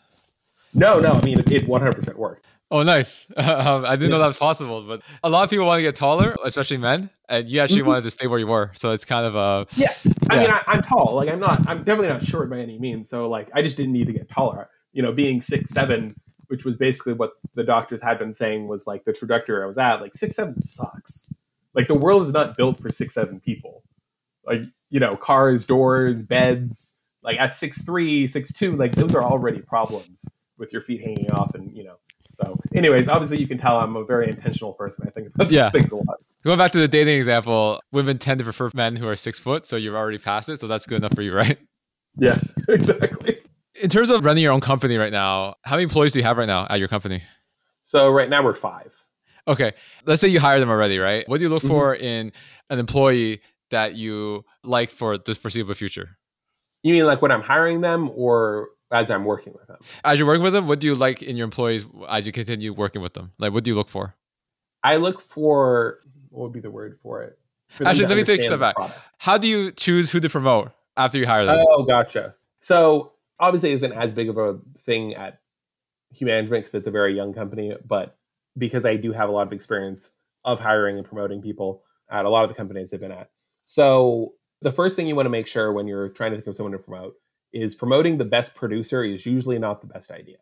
No, 0.74 0.98
no. 0.98 1.12
I 1.12 1.24
mean, 1.24 1.38
it, 1.38 1.50
it 1.50 1.66
100% 1.66 2.14
worked. 2.16 2.46
Oh, 2.70 2.82
nice. 2.82 3.26
Um, 3.38 3.84
I 3.84 3.96
didn't 3.96 4.10
know 4.10 4.18
that 4.18 4.26
was 4.26 4.36
possible, 4.36 4.82
but 4.82 5.02
a 5.22 5.30
lot 5.30 5.44
of 5.44 5.50
people 5.50 5.64
want 5.66 5.78
to 5.78 5.82
get 5.82 5.96
taller, 5.96 6.36
especially 6.44 6.76
men, 6.76 7.08
and 7.28 7.50
you 7.50 7.60
actually 7.60 7.80
mm-hmm. 7.80 7.88
wanted 7.88 8.04
to 8.04 8.10
stay 8.10 8.26
where 8.26 8.38
you 8.38 8.46
were. 8.46 8.72
So 8.74 8.92
it's 8.92 9.04
kind 9.04 9.24
of 9.26 9.34
a. 9.34 9.66
Yeah. 9.76 9.88
I 10.30 10.34
yeah. 10.34 10.40
mean, 10.40 10.50
I, 10.66 10.76
am 10.76 10.82
tall. 10.82 11.14
Like, 11.14 11.28
I'm 11.28 11.40
not, 11.40 11.66
I'm 11.68 11.78
definitely 11.78 12.08
not 12.08 12.24
short 12.24 12.50
by 12.50 12.58
any 12.58 12.78
means. 12.78 13.08
So, 13.08 13.28
like, 13.28 13.48
I 13.54 13.62
just 13.62 13.76
didn't 13.76 13.92
need 13.92 14.06
to 14.08 14.12
get 14.12 14.30
taller. 14.30 14.68
You 14.92 15.02
know, 15.02 15.12
being 15.12 15.40
six, 15.40 15.70
seven, 15.70 16.14
which 16.46 16.64
was 16.64 16.78
basically 16.78 17.12
what 17.12 17.32
the 17.54 17.64
doctors 17.64 18.02
had 18.02 18.18
been 18.18 18.34
saying 18.34 18.68
was 18.68 18.86
like 18.86 19.04
the 19.04 19.12
trajectory 19.12 19.62
I 19.62 19.66
was 19.66 19.78
at, 19.78 20.00
like, 20.00 20.14
six, 20.14 20.36
seven 20.36 20.60
sucks 20.60 21.34
like 21.78 21.86
the 21.86 21.96
world 21.96 22.22
is 22.22 22.32
not 22.32 22.56
built 22.56 22.82
for 22.82 22.90
six 22.90 23.14
seven 23.14 23.40
people. 23.40 23.84
Like 24.44 24.62
you 24.90 25.00
know, 25.00 25.16
cars, 25.16 25.64
doors, 25.64 26.22
beds. 26.22 26.94
Like 27.22 27.38
at 27.38 27.54
six 27.54 27.84
three, 27.84 28.26
six 28.26 28.52
two, 28.52 28.76
like 28.76 28.96
those 28.96 29.14
are 29.14 29.22
already 29.22 29.60
problems 29.60 30.24
with 30.56 30.72
your 30.72 30.82
feet 30.82 31.02
hanging 31.02 31.30
off, 31.30 31.54
and 31.54 31.76
you 31.76 31.84
know. 31.84 31.96
So, 32.40 32.58
anyways, 32.74 33.08
obviously 33.08 33.38
you 33.38 33.48
can 33.48 33.58
tell 33.58 33.78
I'm 33.78 33.96
a 33.96 34.04
very 34.04 34.28
intentional 34.28 34.72
person. 34.72 35.04
I 35.06 35.10
think 35.10 35.34
about 35.34 35.50
yeah. 35.50 35.64
these 35.64 35.72
things 35.72 35.92
a 35.92 35.96
lot. 35.96 36.18
Going 36.44 36.56
back 36.56 36.70
to 36.72 36.78
the 36.78 36.88
dating 36.88 37.16
example, 37.16 37.80
women 37.90 38.18
tend 38.18 38.38
to 38.38 38.44
prefer 38.44 38.70
men 38.74 38.96
who 38.96 39.06
are 39.08 39.16
six 39.16 39.38
foot, 39.38 39.66
so 39.66 39.76
you're 39.76 39.96
already 39.96 40.18
past 40.18 40.48
it. 40.48 40.60
So 40.60 40.68
that's 40.68 40.86
good 40.86 40.98
enough 40.98 41.14
for 41.14 41.22
you, 41.22 41.34
right? 41.34 41.58
Yeah, 42.16 42.38
exactly. 42.68 43.38
In 43.82 43.88
terms 43.88 44.10
of 44.10 44.24
running 44.24 44.42
your 44.42 44.52
own 44.52 44.60
company 44.60 44.96
right 44.96 45.12
now, 45.12 45.54
how 45.62 45.76
many 45.76 45.84
employees 45.84 46.12
do 46.12 46.18
you 46.18 46.24
have 46.24 46.38
right 46.38 46.46
now 46.46 46.66
at 46.68 46.78
your 46.78 46.88
company? 46.88 47.22
So 47.84 48.10
right 48.10 48.28
now 48.28 48.42
we're 48.42 48.54
five. 48.54 48.94
Okay. 49.46 49.72
Let's 50.04 50.20
say 50.20 50.28
you 50.28 50.40
hire 50.40 50.60
them 50.60 50.70
already, 50.70 50.98
right? 50.98 51.26
What 51.28 51.38
do 51.38 51.44
you 51.44 51.48
look 51.48 51.62
mm-hmm. 51.62 51.68
for 51.68 51.94
in 51.94 52.32
an 52.70 52.78
employee 52.78 53.40
that 53.70 53.94
you 53.94 54.44
like 54.62 54.90
for 54.90 55.16
the 55.18 55.34
foreseeable 55.34 55.74
future? 55.74 56.18
You 56.82 56.92
mean 56.92 57.06
like 57.06 57.22
when 57.22 57.32
I'm 57.32 57.42
hiring 57.42 57.80
them 57.80 58.10
or 58.14 58.68
as 58.90 59.10
I'm 59.10 59.24
working 59.24 59.52
with 59.54 59.66
them? 59.66 59.78
As 60.04 60.18
you're 60.18 60.28
working 60.28 60.42
with 60.42 60.52
them, 60.52 60.66
what 60.66 60.80
do 60.80 60.86
you 60.86 60.94
like 60.94 61.22
in 61.22 61.36
your 61.36 61.44
employees 61.44 61.86
as 62.08 62.26
you 62.26 62.32
continue 62.32 62.72
working 62.72 63.02
with 63.02 63.14
them? 63.14 63.32
Like, 63.38 63.52
what 63.52 63.64
do 63.64 63.70
you 63.70 63.74
look 63.74 63.88
for? 63.88 64.14
I 64.82 64.96
look 64.96 65.20
for 65.20 65.98
what 66.30 66.44
would 66.44 66.52
be 66.52 66.60
the 66.60 66.70
word 66.70 66.98
for 67.00 67.22
it? 67.22 67.38
For 67.68 67.86
Actually, 67.86 68.06
let 68.06 68.16
me 68.16 68.24
take 68.24 68.40
a 68.40 68.44
step 68.44 68.60
back. 68.60 68.76
Product. 68.76 68.98
How 69.18 69.38
do 69.38 69.48
you 69.48 69.72
choose 69.72 70.10
who 70.10 70.20
to 70.20 70.28
promote 70.28 70.72
after 70.96 71.18
you 71.18 71.26
hire 71.26 71.44
them? 71.44 71.58
Oh, 71.68 71.84
gotcha. 71.84 72.34
So 72.60 73.12
obviously, 73.38 73.72
isn't 73.72 73.92
as 73.92 74.14
big 74.14 74.28
of 74.28 74.38
a 74.38 74.58
thing 74.78 75.14
at 75.14 75.40
Humanagement 76.12 76.64
because 76.64 76.74
it's 76.74 76.88
a 76.88 76.92
very 76.92 77.14
young 77.14 77.34
company, 77.34 77.76
but 77.86 78.16
because 78.56 78.84
I 78.84 78.96
do 78.96 79.12
have 79.12 79.28
a 79.28 79.32
lot 79.32 79.46
of 79.46 79.52
experience 79.52 80.12
of 80.44 80.60
hiring 80.60 80.96
and 80.96 81.06
promoting 81.06 81.42
people 81.42 81.82
at 82.10 82.24
a 82.24 82.30
lot 82.30 82.44
of 82.44 82.48
the 82.48 82.54
companies 82.54 82.92
I've 82.92 83.00
been 83.00 83.12
at. 83.12 83.30
So 83.64 84.34
the 84.62 84.72
first 84.72 84.96
thing 84.96 85.06
you 85.06 85.14
want 85.14 85.26
to 85.26 85.30
make 85.30 85.46
sure 85.46 85.72
when 85.72 85.86
you're 85.86 86.08
trying 86.08 86.30
to 86.30 86.36
think 86.36 86.46
of 86.46 86.56
someone 86.56 86.72
to 86.72 86.78
promote 86.78 87.14
is 87.52 87.74
promoting 87.74 88.18
the 88.18 88.24
best 88.24 88.54
producer 88.54 89.02
is 89.02 89.26
usually 89.26 89.58
not 89.58 89.80
the 89.80 89.86
best 89.86 90.10
idea. 90.10 90.38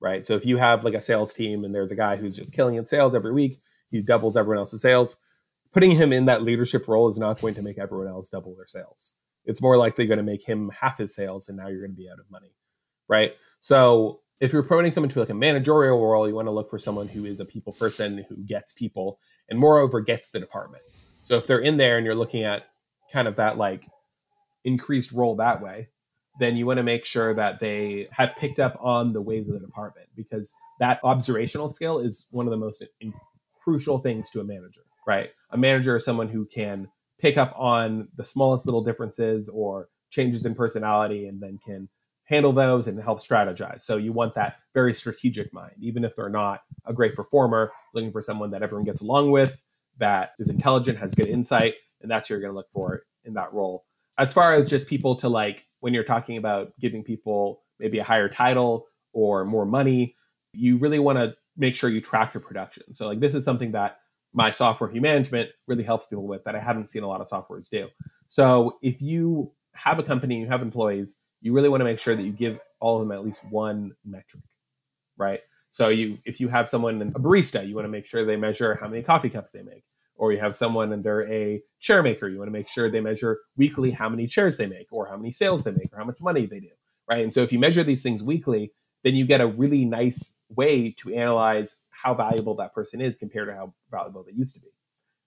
Right. 0.00 0.26
So 0.26 0.34
if 0.34 0.46
you 0.46 0.56
have 0.56 0.84
like 0.84 0.94
a 0.94 1.00
sales 1.00 1.34
team 1.34 1.64
and 1.64 1.74
there's 1.74 1.92
a 1.92 1.96
guy 1.96 2.16
who's 2.16 2.36
just 2.36 2.54
killing 2.54 2.76
in 2.76 2.86
sales 2.86 3.14
every 3.14 3.32
week, 3.32 3.58
he 3.90 4.02
doubles 4.02 4.36
everyone 4.36 4.58
else's 4.58 4.82
sales. 4.82 5.16
Putting 5.72 5.92
him 5.92 6.12
in 6.12 6.24
that 6.26 6.42
leadership 6.42 6.88
role 6.88 7.08
is 7.08 7.18
not 7.18 7.40
going 7.40 7.54
to 7.54 7.62
make 7.62 7.78
everyone 7.78 8.08
else 8.08 8.30
double 8.30 8.56
their 8.56 8.66
sales. 8.66 9.12
It's 9.44 9.62
more 9.62 9.76
likely 9.76 10.06
going 10.06 10.18
to 10.18 10.24
make 10.24 10.48
him 10.48 10.70
half 10.80 10.98
his 10.98 11.14
sales 11.14 11.48
and 11.48 11.56
now 11.56 11.68
you're 11.68 11.80
going 11.80 11.92
to 11.92 11.96
be 11.96 12.08
out 12.10 12.18
of 12.18 12.30
money. 12.30 12.52
Right. 13.08 13.34
So 13.60 14.20
if 14.40 14.52
you're 14.52 14.62
promoting 14.62 14.92
someone 14.92 15.10
to 15.10 15.20
like 15.20 15.28
a 15.28 15.34
managerial 15.34 16.00
role, 16.00 16.28
you 16.28 16.34
want 16.34 16.48
to 16.48 16.52
look 16.52 16.70
for 16.70 16.78
someone 16.78 17.08
who 17.08 17.24
is 17.24 17.40
a 17.40 17.44
people 17.44 17.72
person 17.72 18.24
who 18.28 18.36
gets 18.36 18.72
people 18.72 19.18
and 19.48 19.58
moreover 19.58 20.00
gets 20.00 20.30
the 20.30 20.40
department. 20.40 20.82
So 21.24 21.36
if 21.36 21.46
they're 21.46 21.58
in 21.58 21.76
there 21.76 21.96
and 21.96 22.06
you're 22.06 22.14
looking 22.14 22.44
at 22.44 22.66
kind 23.12 23.28
of 23.28 23.36
that 23.36 23.58
like 23.58 23.86
increased 24.64 25.12
role 25.12 25.36
that 25.36 25.60
way, 25.60 25.88
then 26.38 26.56
you 26.56 26.64
want 26.64 26.78
to 26.78 26.82
make 26.82 27.04
sure 27.04 27.34
that 27.34 27.60
they 27.60 28.08
have 28.12 28.34
picked 28.36 28.58
up 28.58 28.78
on 28.80 29.12
the 29.12 29.20
ways 29.20 29.48
of 29.48 29.54
the 29.54 29.66
department 29.66 30.08
because 30.16 30.54
that 30.78 31.00
observational 31.04 31.68
skill 31.68 31.98
is 31.98 32.26
one 32.30 32.46
of 32.46 32.50
the 32.50 32.56
most 32.56 32.82
in- 33.00 33.12
crucial 33.62 33.98
things 33.98 34.30
to 34.30 34.40
a 34.40 34.44
manager, 34.44 34.80
right? 35.06 35.30
A 35.50 35.58
manager 35.58 35.96
is 35.96 36.04
someone 36.04 36.28
who 36.28 36.46
can 36.46 36.88
pick 37.20 37.36
up 37.36 37.52
on 37.56 38.08
the 38.16 38.24
smallest 38.24 38.66
little 38.66 38.82
differences 38.82 39.48
or 39.48 39.88
changes 40.10 40.44
in 40.44 40.54
personality 40.54 41.26
and 41.26 41.40
then 41.40 41.58
can 41.64 41.88
handle 42.24 42.52
those 42.52 42.86
and 42.86 43.02
help 43.02 43.18
strategize. 43.18 43.80
So 43.82 43.96
you 43.96 44.12
want 44.12 44.34
that 44.34 44.56
very 44.72 44.94
strategic 44.94 45.52
mind, 45.52 45.74
even 45.80 46.04
if 46.04 46.14
they're 46.14 46.28
not 46.28 46.62
a 46.84 46.92
great 46.92 47.14
performer, 47.14 47.72
looking 47.92 48.12
for 48.12 48.22
someone 48.22 48.50
that 48.50 48.62
everyone 48.62 48.84
gets 48.84 49.00
along 49.00 49.32
with, 49.32 49.64
that 49.98 50.32
is 50.38 50.48
intelligent, 50.48 50.98
has 50.98 51.14
good 51.14 51.26
insight, 51.26 51.74
and 52.00 52.10
that's 52.10 52.30
what 52.30 52.34
you're 52.34 52.40
going 52.40 52.52
to 52.52 52.56
look 52.56 52.70
for 52.72 53.02
in 53.24 53.34
that 53.34 53.52
role. 53.52 53.84
As 54.16 54.32
far 54.32 54.52
as 54.52 54.68
just 54.68 54.88
people 54.88 55.16
to 55.16 55.28
like, 55.28 55.66
when 55.80 55.92
you're 55.92 56.04
talking 56.04 56.36
about 56.36 56.72
giving 56.78 57.02
people 57.02 57.62
maybe 57.78 57.98
a 57.98 58.04
higher 58.04 58.28
title 58.28 58.86
or 59.12 59.44
more 59.44 59.66
money, 59.66 60.14
you 60.52 60.76
really 60.76 60.98
want 60.98 61.18
to 61.18 61.36
make 61.56 61.74
sure 61.74 61.90
you 61.90 62.00
track 62.00 62.32
their 62.32 62.42
production. 62.42 62.94
So 62.94 63.06
like 63.06 63.20
this 63.20 63.34
is 63.34 63.44
something 63.44 63.72
that 63.72 63.99
my 64.32 64.50
software 64.50 64.90
Humanagement 64.90 65.50
really 65.66 65.82
helps 65.82 66.06
people 66.06 66.26
with 66.26 66.44
that 66.44 66.54
I 66.54 66.60
haven't 66.60 66.88
seen 66.88 67.02
a 67.02 67.08
lot 67.08 67.20
of 67.20 67.28
softwares 67.28 67.68
do. 67.68 67.88
So 68.28 68.78
if 68.82 69.02
you 69.02 69.52
have 69.74 69.98
a 69.98 70.02
company, 70.02 70.40
you 70.40 70.46
have 70.46 70.62
employees, 70.62 71.18
you 71.40 71.52
really 71.52 71.68
want 71.68 71.80
to 71.80 71.84
make 71.84 71.98
sure 71.98 72.14
that 72.14 72.22
you 72.22 72.32
give 72.32 72.60
all 72.80 73.00
of 73.00 73.06
them 73.06 73.12
at 73.12 73.24
least 73.24 73.44
one 73.50 73.96
metric, 74.04 74.44
right? 75.16 75.40
So 75.70 75.88
you, 75.88 76.18
if 76.24 76.40
you 76.40 76.48
have 76.48 76.68
someone, 76.68 77.00
a 77.02 77.18
barista, 77.18 77.66
you 77.66 77.74
want 77.74 77.84
to 77.84 77.90
make 77.90 78.06
sure 78.06 78.24
they 78.24 78.36
measure 78.36 78.76
how 78.76 78.88
many 78.88 79.02
coffee 79.02 79.30
cups 79.30 79.52
they 79.52 79.62
make. 79.62 79.84
Or 80.14 80.32
you 80.32 80.38
have 80.38 80.54
someone 80.54 80.92
and 80.92 81.02
they're 81.02 81.26
a 81.30 81.62
chair 81.78 82.02
maker, 82.02 82.28
you 82.28 82.38
want 82.38 82.48
to 82.48 82.52
make 82.52 82.68
sure 82.68 82.90
they 82.90 83.00
measure 83.00 83.40
weekly 83.56 83.92
how 83.92 84.10
many 84.10 84.26
chairs 84.26 84.58
they 84.58 84.66
make, 84.66 84.88
or 84.90 85.06
how 85.06 85.16
many 85.16 85.32
sales 85.32 85.64
they 85.64 85.70
make, 85.70 85.88
or 85.92 85.98
how 85.98 86.04
much 86.04 86.20
money 86.20 86.44
they 86.44 86.60
do, 86.60 86.68
right? 87.08 87.24
And 87.24 87.32
so 87.32 87.40
if 87.40 87.54
you 87.54 87.58
measure 87.58 87.82
these 87.82 88.02
things 88.02 88.22
weekly, 88.22 88.72
then 89.02 89.14
you 89.14 89.24
get 89.24 89.40
a 89.40 89.46
really 89.46 89.86
nice 89.86 90.36
way 90.54 90.90
to 90.98 91.14
analyze 91.14 91.76
how 92.02 92.14
valuable 92.14 92.54
that 92.56 92.74
person 92.74 93.00
is 93.00 93.18
compared 93.18 93.48
to 93.48 93.54
how 93.54 93.74
valuable 93.90 94.24
they 94.24 94.32
used 94.32 94.54
to 94.54 94.60
be. 94.60 94.68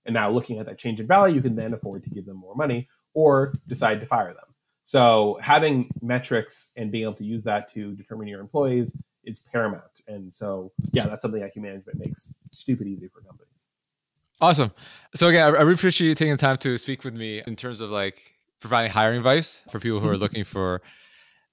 And 0.06 0.14
now 0.14 0.30
looking 0.30 0.60
at 0.60 0.66
that 0.66 0.78
change 0.78 1.00
in 1.00 1.08
value, 1.08 1.36
you 1.36 1.42
can 1.42 1.56
then 1.56 1.74
afford 1.74 2.04
to 2.04 2.10
give 2.10 2.26
them 2.26 2.38
more 2.38 2.56
money 2.56 2.90
or 3.14 3.54
decide 3.68 4.00
to 4.02 4.06
fire 4.06 4.34
them. 4.34 4.54
So 4.86 5.40
having 5.42 5.90
metrics 6.02 6.72
and 6.76 6.92
being 6.92 7.04
able 7.04 7.14
to 7.16 7.24
use 7.24 7.46
that 7.46 7.70
to 7.70 7.94
determine 7.96 8.28
your 8.28 8.42
employees 8.42 8.98
is 9.24 9.48
paramount. 9.52 10.02
And 10.08 10.34
so, 10.34 10.74
yeah, 10.92 11.08
that's 11.08 11.22
something 11.22 11.42
Humanagement 11.54 12.00
makes 12.00 12.36
stupid 12.52 12.88
easy 12.88 13.08
for 13.08 13.22
companies. 13.22 13.68
Awesome. 14.42 14.74
So 15.16 15.30
again, 15.30 15.44
I 15.44 15.62
really 15.62 15.74
appreciate 15.74 16.10
you 16.10 16.16
taking 16.16 16.34
the 16.34 16.38
time 16.38 16.58
to 16.58 16.78
speak 16.78 17.06
with 17.06 17.14
me 17.14 17.42
in 17.48 17.56
terms 17.56 17.80
of 17.80 17.92
like 17.92 18.34
providing 18.60 18.92
hiring 18.92 19.18
advice 19.18 19.64
for 19.70 19.80
people 19.80 20.02
who 20.02 20.10
are 20.10 20.18
looking 20.18 20.44
for 20.44 20.82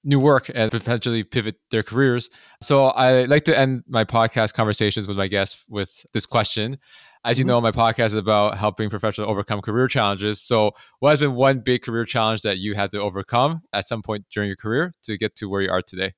new 0.04 0.20
work 0.20 0.50
and 0.54 0.70
potentially 0.70 1.24
pivot 1.24 1.56
their 1.70 1.82
careers. 1.82 2.30
So 2.62 2.86
I 2.86 3.24
like 3.24 3.44
to 3.44 3.58
end 3.58 3.84
my 3.86 4.04
podcast 4.04 4.54
conversations 4.54 5.06
with 5.06 5.16
my 5.16 5.26
guests 5.26 5.64
with 5.68 6.06
this 6.12 6.26
question. 6.26 6.78
As 7.22 7.38
you 7.38 7.44
mm-hmm. 7.44 7.50
know, 7.50 7.60
my 7.60 7.70
podcast 7.70 8.06
is 8.06 8.14
about 8.14 8.56
helping 8.56 8.88
professionals 8.88 9.30
overcome 9.30 9.60
career 9.60 9.88
challenges. 9.88 10.40
So, 10.40 10.72
what 11.00 11.10
has 11.10 11.20
been 11.20 11.34
one 11.34 11.60
big 11.60 11.82
career 11.82 12.06
challenge 12.06 12.42
that 12.42 12.58
you 12.58 12.74
had 12.74 12.90
to 12.92 13.00
overcome 13.00 13.60
at 13.74 13.86
some 13.86 14.00
point 14.00 14.24
during 14.32 14.48
your 14.48 14.56
career 14.56 14.94
to 15.02 15.18
get 15.18 15.36
to 15.36 15.48
where 15.48 15.60
you 15.60 15.70
are 15.70 15.82
today? 15.82 16.12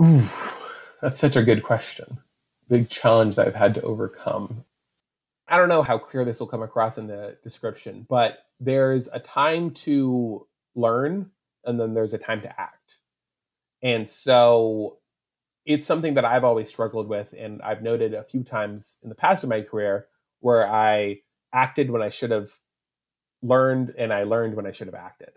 Ooh, 0.00 0.22
that's 1.00 1.20
such 1.20 1.34
a 1.34 1.42
good 1.42 1.64
question. 1.64 2.18
Big 2.68 2.88
challenge 2.88 3.34
that 3.34 3.48
I've 3.48 3.56
had 3.56 3.74
to 3.74 3.82
overcome. 3.82 4.64
I 5.48 5.56
don't 5.56 5.68
know 5.68 5.82
how 5.82 5.98
clear 5.98 6.24
this 6.24 6.38
will 6.38 6.46
come 6.46 6.62
across 6.62 6.98
in 6.98 7.08
the 7.08 7.36
description, 7.42 8.06
but 8.08 8.44
there's 8.60 9.08
a 9.08 9.18
time 9.18 9.72
to 9.72 10.46
learn 10.76 11.32
and 11.64 11.80
then 11.80 11.94
there's 11.94 12.14
a 12.14 12.18
time 12.18 12.42
to 12.42 12.60
act. 12.60 12.81
And 13.82 14.08
so 14.08 14.98
it's 15.64 15.86
something 15.86 16.14
that 16.14 16.24
I've 16.24 16.44
always 16.44 16.68
struggled 16.68 17.08
with. 17.08 17.34
And 17.36 17.60
I've 17.62 17.82
noted 17.82 18.14
a 18.14 18.24
few 18.24 18.44
times 18.44 18.98
in 19.02 19.08
the 19.08 19.14
past 19.14 19.42
of 19.42 19.50
my 19.50 19.62
career 19.62 20.06
where 20.40 20.66
I 20.66 21.20
acted 21.52 21.90
when 21.90 22.02
I 22.02 22.08
should 22.08 22.30
have 22.30 22.50
learned 23.42 23.94
and 23.98 24.12
I 24.12 24.24
learned 24.24 24.54
when 24.54 24.66
I 24.66 24.72
should 24.72 24.86
have 24.86 24.94
acted. 24.94 25.30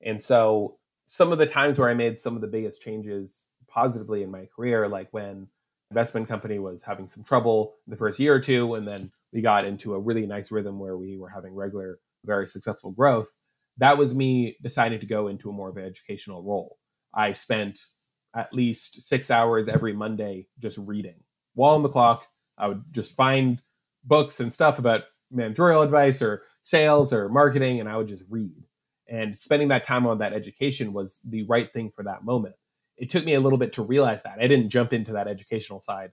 And 0.00 0.22
so 0.22 0.78
some 1.06 1.32
of 1.32 1.38
the 1.38 1.46
times 1.46 1.78
where 1.78 1.88
I 1.88 1.94
made 1.94 2.20
some 2.20 2.34
of 2.34 2.40
the 2.40 2.48
biggest 2.48 2.82
changes 2.82 3.46
positively 3.68 4.22
in 4.22 4.30
my 4.30 4.46
career, 4.54 4.88
like 4.88 5.08
when 5.10 5.48
investment 5.90 6.28
company 6.28 6.58
was 6.58 6.84
having 6.84 7.08
some 7.08 7.24
trouble 7.24 7.76
in 7.86 7.90
the 7.90 7.96
first 7.96 8.20
year 8.20 8.34
or 8.34 8.40
two, 8.40 8.74
and 8.74 8.86
then 8.86 9.10
we 9.32 9.40
got 9.40 9.64
into 9.64 9.94
a 9.94 10.00
really 10.00 10.26
nice 10.26 10.52
rhythm 10.52 10.78
where 10.78 10.96
we 10.96 11.16
were 11.16 11.30
having 11.30 11.54
regular, 11.54 11.98
very 12.24 12.46
successful 12.46 12.90
growth. 12.90 13.34
That 13.78 13.96
was 13.96 14.14
me 14.14 14.56
deciding 14.62 15.00
to 15.00 15.06
go 15.06 15.28
into 15.28 15.50
a 15.50 15.52
more 15.52 15.70
of 15.70 15.76
an 15.76 15.84
educational 15.84 16.42
role. 16.42 16.78
I 17.14 17.32
spent 17.32 17.80
at 18.34 18.52
least 18.52 19.02
six 19.02 19.30
hours 19.30 19.68
every 19.68 19.92
Monday 19.92 20.48
just 20.58 20.78
reading. 20.78 21.24
While 21.54 21.74
on 21.74 21.82
the 21.82 21.88
clock, 21.88 22.26
I 22.56 22.68
would 22.68 22.84
just 22.92 23.16
find 23.16 23.62
books 24.04 24.40
and 24.40 24.52
stuff 24.52 24.78
about 24.78 25.04
managerial 25.30 25.82
advice 25.82 26.22
or 26.22 26.42
sales 26.62 27.12
or 27.12 27.28
marketing, 27.28 27.80
and 27.80 27.88
I 27.88 27.96
would 27.96 28.08
just 28.08 28.24
read. 28.28 28.64
And 29.08 29.34
spending 29.34 29.68
that 29.68 29.84
time 29.84 30.06
on 30.06 30.18
that 30.18 30.32
education 30.32 30.92
was 30.92 31.20
the 31.26 31.44
right 31.44 31.70
thing 31.70 31.90
for 31.90 32.04
that 32.04 32.24
moment. 32.24 32.54
It 32.96 33.10
took 33.10 33.24
me 33.24 33.34
a 33.34 33.40
little 33.40 33.58
bit 33.58 33.72
to 33.74 33.82
realize 33.82 34.22
that. 34.22 34.38
I 34.40 34.48
didn't 34.48 34.70
jump 34.70 34.92
into 34.92 35.12
that 35.12 35.28
educational 35.28 35.80
side 35.80 36.12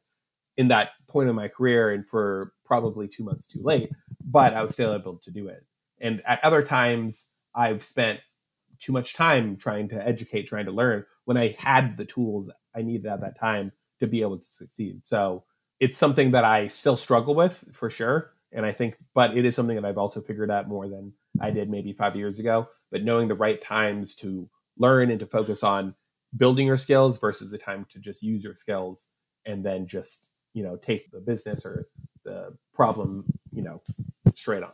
in 0.55 0.69
that 0.69 0.91
point 1.07 1.29
of 1.29 1.35
my 1.35 1.47
career 1.47 1.91
and 1.91 2.07
for 2.07 2.53
probably 2.63 3.07
two 3.07 3.23
months 3.23 3.47
too 3.47 3.61
late, 3.61 3.89
but 4.23 4.53
I 4.53 4.61
was 4.61 4.71
still 4.73 4.93
able 4.93 5.17
to 5.17 5.31
do 5.31 5.47
it. 5.47 5.65
And 5.99 6.21
at 6.25 6.43
other 6.43 6.61
times, 6.63 7.31
I've 7.53 7.83
spent 7.83 8.21
too 8.86 8.93
much 8.93 9.15
time 9.15 9.57
trying 9.57 9.89
to 9.89 10.07
educate, 10.07 10.43
trying 10.43 10.65
to 10.65 10.71
learn 10.71 11.05
when 11.25 11.38
I 11.38 11.55
had 11.59 11.97
the 11.97 12.05
tools 12.05 12.51
I 12.75 12.81
needed 12.81 13.07
at 13.07 13.21
that 13.21 13.39
time 13.39 13.71
to 13.99 14.07
be 14.07 14.21
able 14.21 14.38
to 14.38 14.43
succeed. 14.43 15.07
So 15.07 15.43
it's 15.79 15.97
something 15.97 16.31
that 16.31 16.43
I 16.43 16.67
still 16.67 16.97
struggle 16.97 17.33
with 17.33 17.65
for 17.71 17.89
sure. 17.89 18.31
And 18.51 18.65
I 18.65 18.71
think, 18.71 18.97
but 19.13 19.36
it 19.36 19.43
is 19.43 19.55
something 19.55 19.75
that 19.75 19.86
I've 19.86 19.97
also 19.97 20.21
figured 20.21 20.51
out 20.51 20.67
more 20.67 20.88
than 20.88 21.13
I 21.41 21.51
did 21.51 21.69
maybe 21.69 21.93
five 21.93 22.15
years 22.15 22.39
ago. 22.39 22.69
But 22.91 23.03
knowing 23.03 23.27
the 23.27 23.36
right 23.36 23.59
times 23.59 24.15
to 24.17 24.49
learn 24.77 25.09
and 25.09 25.19
to 25.19 25.25
focus 25.25 25.63
on 25.63 25.95
building 26.36 26.67
your 26.67 26.77
skills 26.77 27.17
versus 27.17 27.51
the 27.51 27.57
time 27.57 27.86
to 27.89 27.99
just 27.99 28.21
use 28.21 28.43
your 28.43 28.55
skills 28.55 29.07
and 29.45 29.65
then 29.65 29.88
just, 29.88 30.31
you 30.53 30.63
know, 30.63 30.75
take 30.77 31.11
the 31.11 31.19
business 31.19 31.65
or 31.65 31.88
the 32.23 32.55
problem, 32.73 33.25
you 33.51 33.63
know, 33.63 33.81
straight 34.33 34.63
on. 34.63 34.71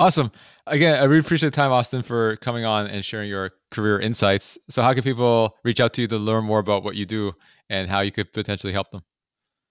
Awesome. 0.00 0.32
Again, 0.66 0.98
I 0.98 1.04
really 1.04 1.20
appreciate 1.20 1.50
the 1.50 1.56
time, 1.56 1.72
Austin, 1.72 2.00
for 2.00 2.36
coming 2.36 2.64
on 2.64 2.86
and 2.86 3.04
sharing 3.04 3.28
your 3.28 3.50
career 3.70 4.00
insights. 4.00 4.58
So, 4.70 4.80
how 4.80 4.94
can 4.94 5.02
people 5.02 5.54
reach 5.62 5.78
out 5.78 5.92
to 5.92 6.00
you 6.00 6.08
to 6.08 6.16
learn 6.16 6.46
more 6.46 6.58
about 6.58 6.84
what 6.84 6.96
you 6.96 7.04
do 7.04 7.34
and 7.68 7.86
how 7.86 8.00
you 8.00 8.10
could 8.10 8.32
potentially 8.32 8.72
help 8.72 8.92
them? 8.92 9.02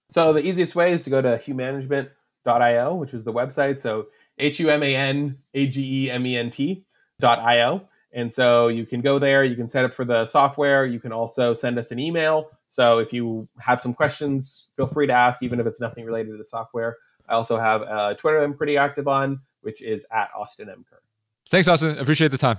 So, 0.08 0.32
the 0.32 0.46
easiest 0.46 0.76
way 0.76 0.92
is 0.92 1.02
to 1.02 1.10
go 1.10 1.20
to 1.20 1.36
humanagement.io, 1.36 2.94
which 2.94 3.12
is 3.12 3.24
the 3.24 3.32
website. 3.32 3.80
So, 3.80 4.06
H 4.38 4.60
U 4.60 4.70
M 4.70 4.84
A 4.84 4.94
N 4.94 5.38
A 5.52 5.66
G 5.66 6.04
E 6.04 6.10
M 6.12 6.24
E 6.24 6.36
N 6.36 6.50
T.io. 6.50 7.88
And 8.12 8.32
so 8.32 8.68
you 8.68 8.86
can 8.86 9.00
go 9.00 9.18
there, 9.18 9.42
you 9.42 9.56
can 9.56 9.68
set 9.68 9.84
up 9.84 9.92
for 9.92 10.04
the 10.04 10.26
software. 10.26 10.84
You 10.84 11.00
can 11.00 11.10
also 11.10 11.54
send 11.54 11.76
us 11.76 11.90
an 11.90 11.98
email. 11.98 12.50
So, 12.68 13.00
if 13.00 13.12
you 13.12 13.48
have 13.58 13.80
some 13.80 13.94
questions, 13.94 14.68
feel 14.76 14.86
free 14.86 15.08
to 15.08 15.12
ask, 15.12 15.42
even 15.42 15.58
if 15.58 15.66
it's 15.66 15.80
nothing 15.80 16.04
related 16.04 16.30
to 16.30 16.36
the 16.36 16.44
software. 16.44 16.98
I 17.28 17.34
also 17.34 17.58
have 17.58 17.82
a 17.82 18.14
Twitter 18.16 18.38
I'm 18.38 18.54
pretty 18.54 18.76
active 18.76 19.08
on 19.08 19.40
which 19.62 19.82
is 19.82 20.06
at 20.10 20.30
Austin 20.36 20.68
M. 20.68 20.84
Kerr. 20.88 21.00
Thanks, 21.48 21.68
Austin. 21.68 21.98
Appreciate 21.98 22.30
the 22.30 22.38
time. 22.38 22.58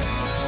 Yeah. 0.01 0.40